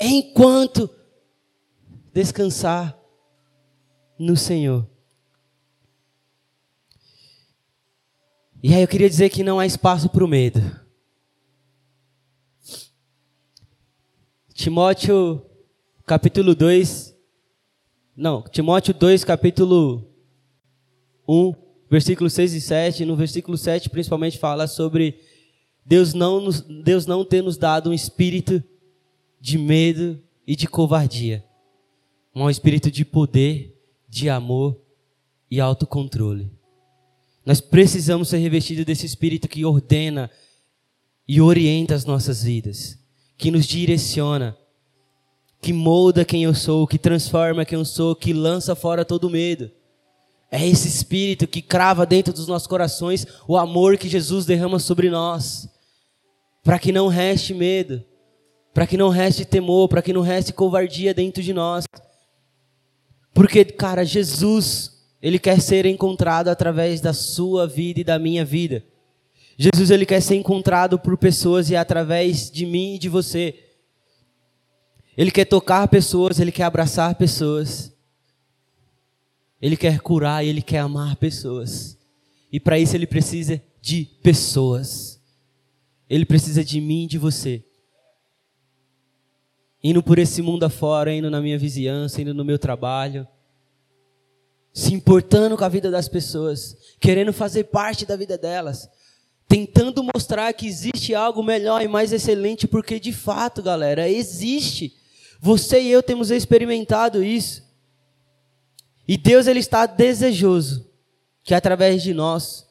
enquanto 0.00 0.88
descansar 2.12 2.98
no 4.18 4.36
Senhor. 4.36 4.88
E 8.62 8.74
aí 8.74 8.82
eu 8.82 8.88
queria 8.88 9.08
dizer 9.08 9.28
que 9.28 9.44
não 9.44 9.60
há 9.60 9.66
espaço 9.66 10.08
para 10.08 10.24
o 10.24 10.28
medo. 10.28 10.60
Timóteo 14.52 15.46
capítulo 16.04 16.54
2, 16.54 17.14
não, 18.16 18.42
Timóteo 18.42 18.92
2, 18.92 19.22
capítulo 19.22 20.10
1, 21.28 21.54
versículos 21.88 22.32
6 22.32 22.54
e 22.54 22.60
7, 22.60 23.04
no 23.04 23.14
versículo 23.14 23.56
7 23.56 23.88
principalmente 23.88 24.38
fala 24.38 24.66
sobre 24.66 25.20
Deus 25.88 26.12
não, 26.12 26.38
nos, 26.38 26.60
Deus 26.60 27.06
não 27.06 27.24
ter 27.24 27.42
nos 27.42 27.56
dado 27.56 27.88
um 27.88 27.94
espírito 27.94 28.62
de 29.40 29.56
medo 29.56 30.22
e 30.46 30.54
de 30.54 30.68
covardia, 30.68 31.42
um 32.34 32.50
espírito 32.50 32.90
de 32.90 33.06
poder, 33.06 33.74
de 34.06 34.28
amor 34.28 34.78
e 35.50 35.58
autocontrole. 35.58 36.52
Nós 37.44 37.62
precisamos 37.62 38.28
ser 38.28 38.36
revestidos 38.36 38.84
desse 38.84 39.06
espírito 39.06 39.48
que 39.48 39.64
ordena 39.64 40.30
e 41.26 41.40
orienta 41.40 41.94
as 41.94 42.04
nossas 42.04 42.42
vidas, 42.42 42.98
que 43.38 43.50
nos 43.50 43.64
direciona, 43.64 44.54
que 45.58 45.72
molda 45.72 46.22
quem 46.22 46.44
eu 46.44 46.52
sou, 46.52 46.86
que 46.86 46.98
transforma 46.98 47.64
quem 47.64 47.78
eu 47.78 47.84
sou, 47.86 48.14
que 48.14 48.34
lança 48.34 48.76
fora 48.76 49.06
todo 49.06 49.30
medo. 49.30 49.70
É 50.50 50.66
esse 50.66 50.86
espírito 50.86 51.46
que 51.46 51.62
crava 51.62 52.04
dentro 52.04 52.34
dos 52.34 52.46
nossos 52.46 52.68
corações 52.68 53.26
o 53.46 53.56
amor 53.56 53.96
que 53.96 54.06
Jesus 54.06 54.44
derrama 54.44 54.78
sobre 54.78 55.08
nós 55.08 55.77
para 56.62 56.78
que 56.78 56.92
não 56.92 57.08
reste 57.08 57.54
medo, 57.54 58.04
para 58.74 58.86
que 58.86 58.96
não 58.96 59.08
reste 59.08 59.44
temor, 59.44 59.88
para 59.88 60.02
que 60.02 60.12
não 60.12 60.20
reste 60.20 60.52
covardia 60.52 61.14
dentro 61.14 61.42
de 61.42 61.52
nós. 61.52 61.84
Porque, 63.32 63.64
cara, 63.64 64.04
Jesus, 64.04 64.98
ele 65.22 65.38
quer 65.38 65.60
ser 65.60 65.86
encontrado 65.86 66.48
através 66.48 67.00
da 67.00 67.12
sua 67.12 67.66
vida 67.66 68.00
e 68.00 68.04
da 68.04 68.18
minha 68.18 68.44
vida. 68.44 68.84
Jesus, 69.56 69.90
ele 69.90 70.06
quer 70.06 70.20
ser 70.20 70.36
encontrado 70.36 70.98
por 70.98 71.16
pessoas 71.16 71.70
e 71.70 71.74
é 71.74 71.78
através 71.78 72.50
de 72.50 72.64
mim 72.64 72.94
e 72.94 72.98
de 72.98 73.08
você. 73.08 73.54
Ele 75.16 75.32
quer 75.32 75.44
tocar 75.44 75.88
pessoas, 75.88 76.38
ele 76.38 76.52
quer 76.52 76.62
abraçar 76.62 77.14
pessoas. 77.16 77.92
Ele 79.60 79.76
quer 79.76 80.00
curar 80.00 80.44
e 80.44 80.48
ele 80.48 80.62
quer 80.62 80.78
amar 80.78 81.16
pessoas. 81.16 81.98
E 82.52 82.60
para 82.60 82.78
isso 82.78 82.94
ele 82.94 83.06
precisa 83.06 83.60
de 83.80 84.04
pessoas. 84.22 85.07
Ele 86.08 86.24
precisa 86.24 86.64
de 86.64 86.80
mim 86.80 87.04
e 87.04 87.06
de 87.06 87.18
você. 87.18 87.62
Indo 89.82 90.02
por 90.02 90.18
esse 90.18 90.40
mundo 90.40 90.64
afora, 90.64 91.12
indo 91.12 91.30
na 91.30 91.40
minha 91.40 91.58
vizinhança, 91.58 92.20
indo 92.20 92.32
no 92.32 92.44
meu 92.44 92.58
trabalho, 92.58 93.28
se 94.72 94.94
importando 94.94 95.56
com 95.56 95.64
a 95.64 95.68
vida 95.68 95.90
das 95.90 96.08
pessoas, 96.08 96.76
querendo 96.98 97.32
fazer 97.32 97.64
parte 97.64 98.06
da 98.06 98.16
vida 98.16 98.38
delas, 98.38 98.88
tentando 99.46 100.02
mostrar 100.02 100.52
que 100.52 100.66
existe 100.66 101.14
algo 101.14 101.42
melhor 101.42 101.82
e 101.82 101.88
mais 101.88 102.12
excelente, 102.12 102.66
porque 102.66 102.98
de 102.98 103.12
fato, 103.12 103.62
galera, 103.62 104.08
existe. 104.08 104.94
Você 105.40 105.80
e 105.80 105.90
eu 105.90 106.02
temos 106.02 106.30
experimentado 106.30 107.22
isso. 107.22 107.62
E 109.06 109.16
Deus 109.16 109.46
ele 109.46 109.60
está 109.60 109.86
desejoso 109.86 110.86
que 111.42 111.54
através 111.54 112.02
de 112.02 112.12
nós 112.12 112.66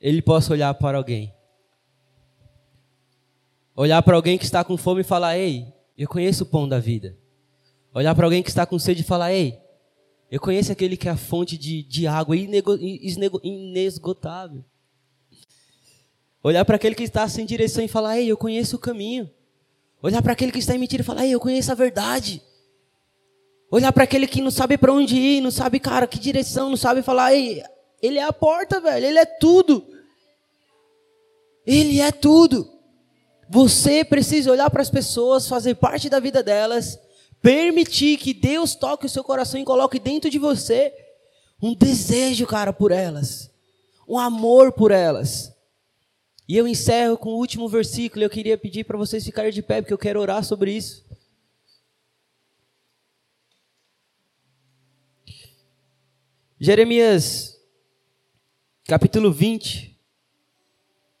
ele 0.00 0.22
possa 0.22 0.52
olhar 0.52 0.72
para 0.74 0.98
alguém 0.98 1.34
Olhar 3.76 4.00
para 4.02 4.14
alguém 4.14 4.38
que 4.38 4.44
está 4.44 4.62
com 4.62 4.76
fome 4.76 5.00
e 5.00 5.04
falar: 5.04 5.36
Ei, 5.36 5.66
eu 5.98 6.08
conheço 6.08 6.44
o 6.44 6.46
pão 6.46 6.68
da 6.68 6.78
vida. 6.78 7.16
Olhar 7.92 8.14
para 8.14 8.26
alguém 8.26 8.42
que 8.42 8.48
está 8.48 8.64
com 8.64 8.78
sede 8.78 9.00
e 9.00 9.04
falar: 9.04 9.32
Ei, 9.32 9.58
eu 10.30 10.40
conheço 10.40 10.70
aquele 10.70 10.96
que 10.96 11.08
é 11.08 11.10
a 11.10 11.16
fonte 11.16 11.58
de, 11.58 11.82
de 11.82 12.06
água 12.06 12.36
inesgotável. 12.36 14.64
Olhar 16.42 16.64
para 16.64 16.76
aquele 16.76 16.94
que 16.94 17.02
está 17.02 17.28
sem 17.28 17.44
direção 17.44 17.82
e 17.82 17.88
falar: 17.88 18.18
Ei, 18.18 18.28
eu 18.28 18.36
conheço 18.36 18.76
o 18.76 18.78
caminho. 18.78 19.28
Olhar 20.00 20.22
para 20.22 20.34
aquele 20.34 20.52
que 20.52 20.58
está 20.58 20.74
em 20.74 20.78
mentira 20.78 21.02
e 21.02 21.04
falar: 21.04 21.24
Ei, 21.24 21.34
eu 21.34 21.40
conheço 21.40 21.72
a 21.72 21.74
verdade. 21.74 22.40
Olhar 23.70 23.92
para 23.92 24.04
aquele 24.04 24.28
que 24.28 24.40
não 24.40 24.52
sabe 24.52 24.78
para 24.78 24.92
onde 24.92 25.16
ir, 25.16 25.40
não 25.40 25.50
sabe, 25.50 25.80
cara, 25.80 26.06
que 26.06 26.18
direção, 26.18 26.70
não 26.70 26.76
sabe 26.76 27.02
falar: 27.02 27.34
Ei, 27.34 27.60
ele 28.00 28.18
é 28.18 28.22
a 28.22 28.32
porta, 28.32 28.80
velho, 28.80 29.04
ele 29.04 29.18
é 29.18 29.24
tudo. 29.24 29.84
Ele 31.66 32.00
é 32.00 32.12
tudo. 32.12 32.73
Você 33.54 34.04
precisa 34.04 34.50
olhar 34.50 34.68
para 34.68 34.82
as 34.82 34.90
pessoas, 34.90 35.46
fazer 35.46 35.76
parte 35.76 36.08
da 36.08 36.18
vida 36.18 36.42
delas, 36.42 36.98
permitir 37.40 38.18
que 38.18 38.34
Deus 38.34 38.74
toque 38.74 39.06
o 39.06 39.08
seu 39.08 39.22
coração 39.22 39.60
e 39.60 39.64
coloque 39.64 40.00
dentro 40.00 40.28
de 40.28 40.40
você 40.40 40.92
um 41.62 41.72
desejo, 41.72 42.48
cara, 42.48 42.72
por 42.72 42.90
elas, 42.90 43.48
um 44.08 44.18
amor 44.18 44.72
por 44.72 44.90
elas. 44.90 45.54
E 46.48 46.56
eu 46.56 46.66
encerro 46.66 47.16
com 47.16 47.28
o 47.28 47.36
último 47.36 47.68
versículo. 47.68 48.24
Eu 48.24 48.28
queria 48.28 48.58
pedir 48.58 48.82
para 48.82 48.98
vocês 48.98 49.24
ficarem 49.24 49.52
de 49.52 49.62
pé, 49.62 49.80
porque 49.80 49.94
eu 49.94 49.98
quero 49.98 50.20
orar 50.20 50.42
sobre 50.42 50.72
isso. 50.72 51.04
Jeremias, 56.58 57.56
capítulo 58.84 59.30
20, 59.30 59.96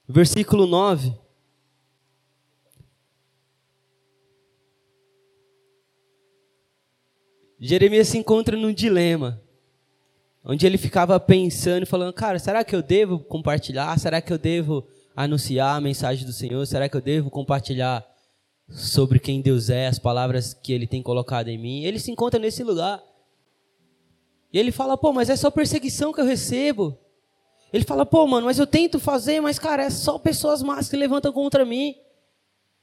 versículo 0.08 0.66
9. 0.66 1.22
Jeremias 7.58 8.08
se 8.08 8.18
encontra 8.18 8.56
num 8.56 8.72
dilema, 8.72 9.40
onde 10.44 10.66
ele 10.66 10.76
ficava 10.76 11.18
pensando, 11.20 11.86
falando: 11.86 12.12
Cara, 12.12 12.38
será 12.38 12.64
que 12.64 12.74
eu 12.74 12.82
devo 12.82 13.18
compartilhar? 13.20 13.98
Será 13.98 14.20
que 14.20 14.32
eu 14.32 14.38
devo 14.38 14.86
anunciar 15.16 15.76
a 15.76 15.80
mensagem 15.80 16.26
do 16.26 16.32
Senhor? 16.32 16.66
Será 16.66 16.88
que 16.88 16.96
eu 16.96 17.00
devo 17.00 17.30
compartilhar 17.30 18.04
sobre 18.68 19.18
quem 19.18 19.40
Deus 19.40 19.70
é, 19.70 19.86
as 19.86 19.98
palavras 19.98 20.52
que 20.54 20.72
Ele 20.72 20.86
tem 20.86 21.02
colocado 21.02 21.48
em 21.48 21.58
mim? 21.58 21.84
Ele 21.84 21.98
se 21.98 22.10
encontra 22.10 22.40
nesse 22.40 22.62
lugar. 22.62 23.02
E 24.52 24.58
ele 24.58 24.70
fala: 24.70 24.96
Pô, 24.96 25.12
mas 25.12 25.28
é 25.28 25.36
só 25.36 25.50
perseguição 25.50 26.12
que 26.12 26.20
eu 26.20 26.24
recebo. 26.24 26.96
Ele 27.72 27.84
fala: 27.84 28.06
Pô, 28.06 28.24
mano, 28.24 28.46
mas 28.46 28.56
eu 28.56 28.66
tento 28.66 29.00
fazer, 29.00 29.40
mas 29.40 29.58
cara, 29.58 29.82
é 29.82 29.90
só 29.90 30.16
pessoas 30.16 30.62
más 30.62 30.88
que 30.88 30.96
levantam 30.96 31.32
contra 31.32 31.64
mim. 31.64 31.96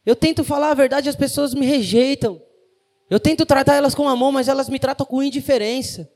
Eu 0.06 0.16
tento 0.16 0.44
falar 0.44 0.72
a 0.72 0.74
verdade, 0.74 1.08
as 1.08 1.16
pessoas 1.16 1.54
me 1.54 1.66
rejeitam. 1.66 2.42
Eu 3.12 3.20
tento 3.20 3.46
tratar 3.46 3.76
elas 3.76 3.94
com 3.94 4.08
amor, 4.08 4.32
mas 4.32 4.48
elas 4.48 4.70
me 4.70 4.80
tratam 4.80 5.06
com 5.06 5.22
indiferença. 5.22 6.10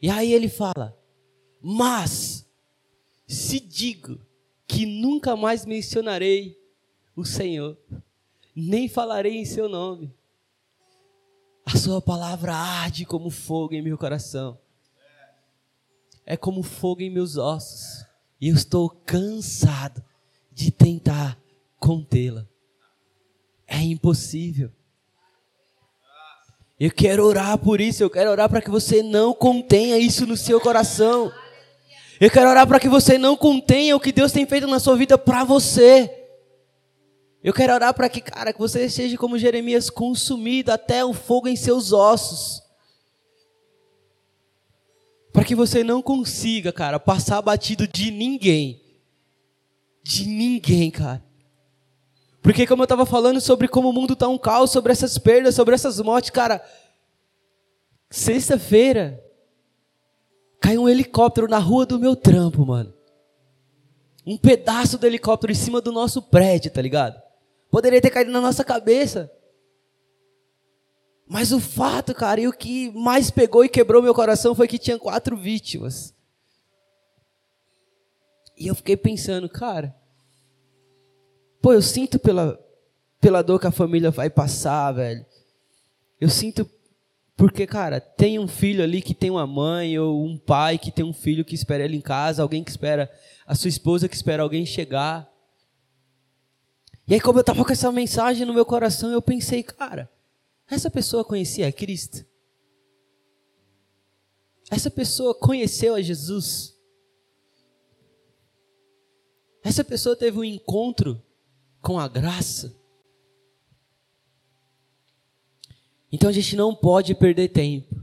E 0.00 0.08
aí 0.08 0.32
ele 0.32 0.48
fala: 0.48 0.98
Mas, 1.60 2.48
se 3.28 3.60
digo 3.60 4.18
que 4.66 4.86
nunca 4.86 5.36
mais 5.36 5.66
mencionarei 5.66 6.58
o 7.14 7.26
Senhor, 7.26 7.76
nem 8.56 8.88
falarei 8.88 9.36
em 9.36 9.44
seu 9.44 9.68
nome, 9.68 10.10
a 11.66 11.76
sua 11.76 12.00
palavra 12.00 12.54
arde 12.54 13.04
como 13.04 13.28
fogo 13.28 13.74
em 13.74 13.82
meu 13.82 13.98
coração, 13.98 14.58
é 16.24 16.38
como 16.38 16.62
fogo 16.62 17.02
em 17.02 17.10
meus 17.10 17.36
ossos, 17.36 18.06
e 18.40 18.48
eu 18.48 18.54
estou 18.54 18.88
cansado 18.88 20.02
de 20.50 20.70
tentar 20.70 21.38
contê-la. 21.78 22.50
É 23.72 23.80
impossível. 23.80 24.70
Eu 26.78 26.90
quero 26.90 27.24
orar 27.24 27.56
por 27.56 27.80
isso, 27.80 28.02
eu 28.02 28.10
quero 28.10 28.30
orar 28.30 28.46
para 28.50 28.60
que 28.60 28.68
você 28.68 29.02
não 29.02 29.32
contenha 29.32 29.96
isso 29.96 30.26
no 30.26 30.36
seu 30.36 30.60
coração. 30.60 31.32
Eu 32.20 32.30
quero 32.30 32.50
orar 32.50 32.66
para 32.66 32.78
que 32.78 32.88
você 32.88 33.16
não 33.16 33.34
contenha 33.34 33.96
o 33.96 34.00
que 34.00 34.12
Deus 34.12 34.30
tem 34.30 34.44
feito 34.44 34.66
na 34.66 34.78
sua 34.78 34.94
vida 34.94 35.16
para 35.16 35.42
você. 35.42 36.28
Eu 37.42 37.54
quero 37.54 37.72
orar 37.72 37.94
para 37.94 38.10
que, 38.10 38.20
cara, 38.20 38.52
que 38.52 38.58
você 38.58 38.90
seja 38.90 39.16
como 39.16 39.38
Jeremias, 39.38 39.88
consumido 39.88 40.70
até 40.70 41.02
o 41.02 41.14
fogo 41.14 41.48
em 41.48 41.56
seus 41.56 41.92
ossos. 41.92 42.62
Para 45.32 45.44
que 45.44 45.54
você 45.54 45.82
não 45.82 46.02
consiga, 46.02 46.74
cara, 46.74 47.00
passar 47.00 47.40
batido 47.40 47.88
de 47.88 48.10
ninguém. 48.10 48.82
De 50.02 50.26
ninguém, 50.26 50.90
cara. 50.90 51.31
Porque 52.42 52.66
como 52.66 52.82
eu 52.82 52.84
estava 52.84 53.06
falando 53.06 53.40
sobre 53.40 53.68
como 53.68 53.88
o 53.88 53.92
mundo 53.92 54.14
está 54.14 54.26
um 54.26 54.36
caos, 54.36 54.72
sobre 54.72 54.90
essas 54.90 55.16
perdas, 55.16 55.54
sobre 55.54 55.74
essas 55.74 56.00
mortes, 56.00 56.30
cara, 56.30 56.60
sexta-feira 58.10 59.22
caiu 60.60 60.82
um 60.82 60.88
helicóptero 60.88 61.48
na 61.48 61.58
rua 61.58 61.86
do 61.86 62.00
meu 62.00 62.16
trampo, 62.16 62.66
mano. 62.66 62.92
Um 64.26 64.36
pedaço 64.36 64.98
do 64.98 65.06
helicóptero 65.06 65.52
em 65.52 65.56
cima 65.56 65.80
do 65.80 65.92
nosso 65.92 66.20
prédio, 66.20 66.70
tá 66.70 66.82
ligado? 66.82 67.20
Poderia 67.70 68.00
ter 68.00 68.10
caído 68.10 68.30
na 68.32 68.40
nossa 68.40 68.64
cabeça. 68.64 69.30
Mas 71.26 71.52
o 71.52 71.60
fato, 71.60 72.12
cara, 72.14 72.40
e 72.40 72.48
o 72.48 72.52
que 72.52 72.90
mais 72.90 73.30
pegou 73.30 73.64
e 73.64 73.68
quebrou 73.68 74.02
meu 74.02 74.14
coração 74.14 74.54
foi 74.54 74.66
que 74.66 74.78
tinha 74.78 74.98
quatro 74.98 75.36
vítimas. 75.36 76.14
E 78.56 78.66
eu 78.66 78.74
fiquei 78.74 78.96
pensando, 78.96 79.48
cara, 79.48 79.96
pô, 81.62 81.72
eu 81.72 81.80
sinto 81.80 82.18
pela, 82.18 82.58
pela 83.20 83.40
dor 83.40 83.60
que 83.60 83.68
a 83.68 83.70
família 83.70 84.10
vai 84.10 84.28
passar, 84.28 84.90
velho. 84.90 85.24
Eu 86.20 86.28
sinto 86.28 86.68
porque, 87.36 87.66
cara, 87.66 88.00
tem 88.00 88.38
um 88.38 88.48
filho 88.48 88.82
ali 88.82 89.00
que 89.00 89.14
tem 89.14 89.30
uma 89.30 89.46
mãe, 89.46 89.98
ou 89.98 90.24
um 90.24 90.36
pai 90.36 90.76
que 90.76 90.90
tem 90.90 91.04
um 91.04 91.12
filho 91.12 91.44
que 91.44 91.54
espera 91.54 91.84
ele 91.84 91.96
em 91.96 92.00
casa, 92.00 92.42
alguém 92.42 92.62
que 92.62 92.70
espera, 92.70 93.10
a 93.46 93.54
sua 93.54 93.68
esposa 93.68 94.08
que 94.08 94.14
espera 94.14 94.42
alguém 94.42 94.66
chegar. 94.66 95.32
E 97.06 97.14
aí, 97.14 97.20
como 97.20 97.38
eu 97.38 97.42
estava 97.42 97.64
com 97.64 97.72
essa 97.72 97.90
mensagem 97.90 98.44
no 98.44 98.54
meu 98.54 98.66
coração, 98.66 99.10
eu 99.10 99.22
pensei, 99.22 99.62
cara, 99.62 100.10
essa 100.68 100.90
pessoa 100.90 101.24
conhecia 101.24 101.72
Cristo? 101.72 102.24
Essa 104.70 104.90
pessoa 104.90 105.34
conheceu 105.34 105.94
a 105.94 106.02
Jesus? 106.02 106.76
Essa 109.64 109.84
pessoa 109.84 110.16
teve 110.16 110.38
um 110.38 110.44
encontro 110.44 111.22
com 111.82 111.98
a 111.98 112.08
graça? 112.08 112.74
Então 116.10 116.30
a 116.30 116.32
gente 116.32 116.56
não 116.56 116.74
pode 116.74 117.14
perder 117.14 117.48
tempo. 117.48 118.00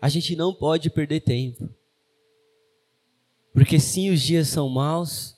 A 0.00 0.08
gente 0.08 0.36
não 0.36 0.54
pode 0.54 0.90
perder 0.90 1.20
tempo. 1.20 1.68
Porque 3.52 3.80
sim, 3.80 4.10
os 4.10 4.20
dias 4.20 4.48
são 4.48 4.68
maus. 4.68 5.34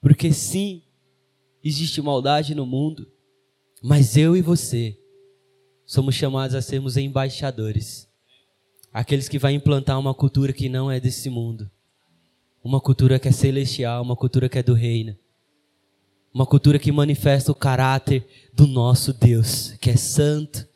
Porque 0.00 0.32
sim, 0.32 0.82
existe 1.64 2.02
maldade 2.02 2.54
no 2.54 2.66
mundo. 2.66 3.10
Mas 3.82 4.16
eu 4.16 4.36
e 4.36 4.42
você 4.42 4.98
somos 5.86 6.14
chamados 6.14 6.54
a 6.54 6.60
sermos 6.60 6.98
embaixadores. 6.98 8.06
Aqueles 8.92 9.28
que 9.28 9.38
vão 9.38 9.50
implantar 9.50 9.98
uma 9.98 10.12
cultura 10.12 10.52
que 10.52 10.68
não 10.68 10.90
é 10.90 11.00
desse 11.00 11.30
mundo. 11.30 11.70
Uma 12.62 12.80
cultura 12.80 13.18
que 13.18 13.28
é 13.28 13.32
celestial, 13.32 14.02
uma 14.02 14.16
cultura 14.16 14.48
que 14.48 14.58
é 14.58 14.62
do 14.62 14.74
reino. 14.74 15.16
Uma 16.32 16.46
cultura 16.46 16.78
que 16.78 16.92
manifesta 16.92 17.50
o 17.50 17.54
caráter 17.54 18.26
do 18.52 18.66
nosso 18.66 19.12
Deus, 19.12 19.72
que 19.80 19.90
é 19.90 19.96
santo, 19.96 20.68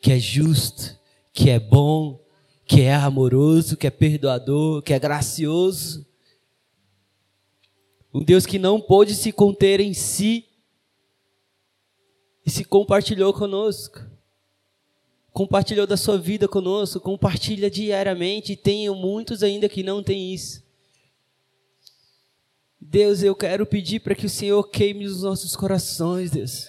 que 0.00 0.10
é 0.10 0.18
justo, 0.18 0.96
que 1.32 1.50
é 1.50 1.58
bom, 1.58 2.20
que 2.64 2.82
é 2.82 2.94
amoroso, 2.94 3.76
que 3.76 3.86
é 3.86 3.90
perdoador, 3.90 4.82
que 4.82 4.92
é 4.92 4.98
gracioso. 4.98 6.06
Um 8.12 8.24
Deus 8.24 8.46
que 8.46 8.58
não 8.58 8.80
pôde 8.80 9.14
se 9.14 9.32
conter 9.32 9.80
em 9.80 9.94
si 9.94 10.44
e 12.44 12.50
se 12.50 12.64
compartilhou 12.64 13.32
conosco. 13.32 14.00
Compartilhou 15.32 15.86
da 15.86 15.96
sua 15.96 16.18
vida 16.18 16.48
conosco, 16.48 16.98
compartilha 16.98 17.70
diariamente, 17.70 18.52
e 18.52 18.56
tenho 18.56 18.94
muitos 18.94 19.42
ainda 19.42 19.68
que 19.68 19.82
não 19.82 20.02
têm 20.02 20.32
isso. 20.34 20.67
Deus, 22.80 23.22
eu 23.22 23.34
quero 23.34 23.66
pedir 23.66 24.00
para 24.00 24.14
que 24.14 24.26
o 24.26 24.30
Senhor 24.30 24.62
queime 24.64 25.04
os 25.04 25.22
nossos 25.22 25.56
corações, 25.56 26.30
Deus. 26.30 26.68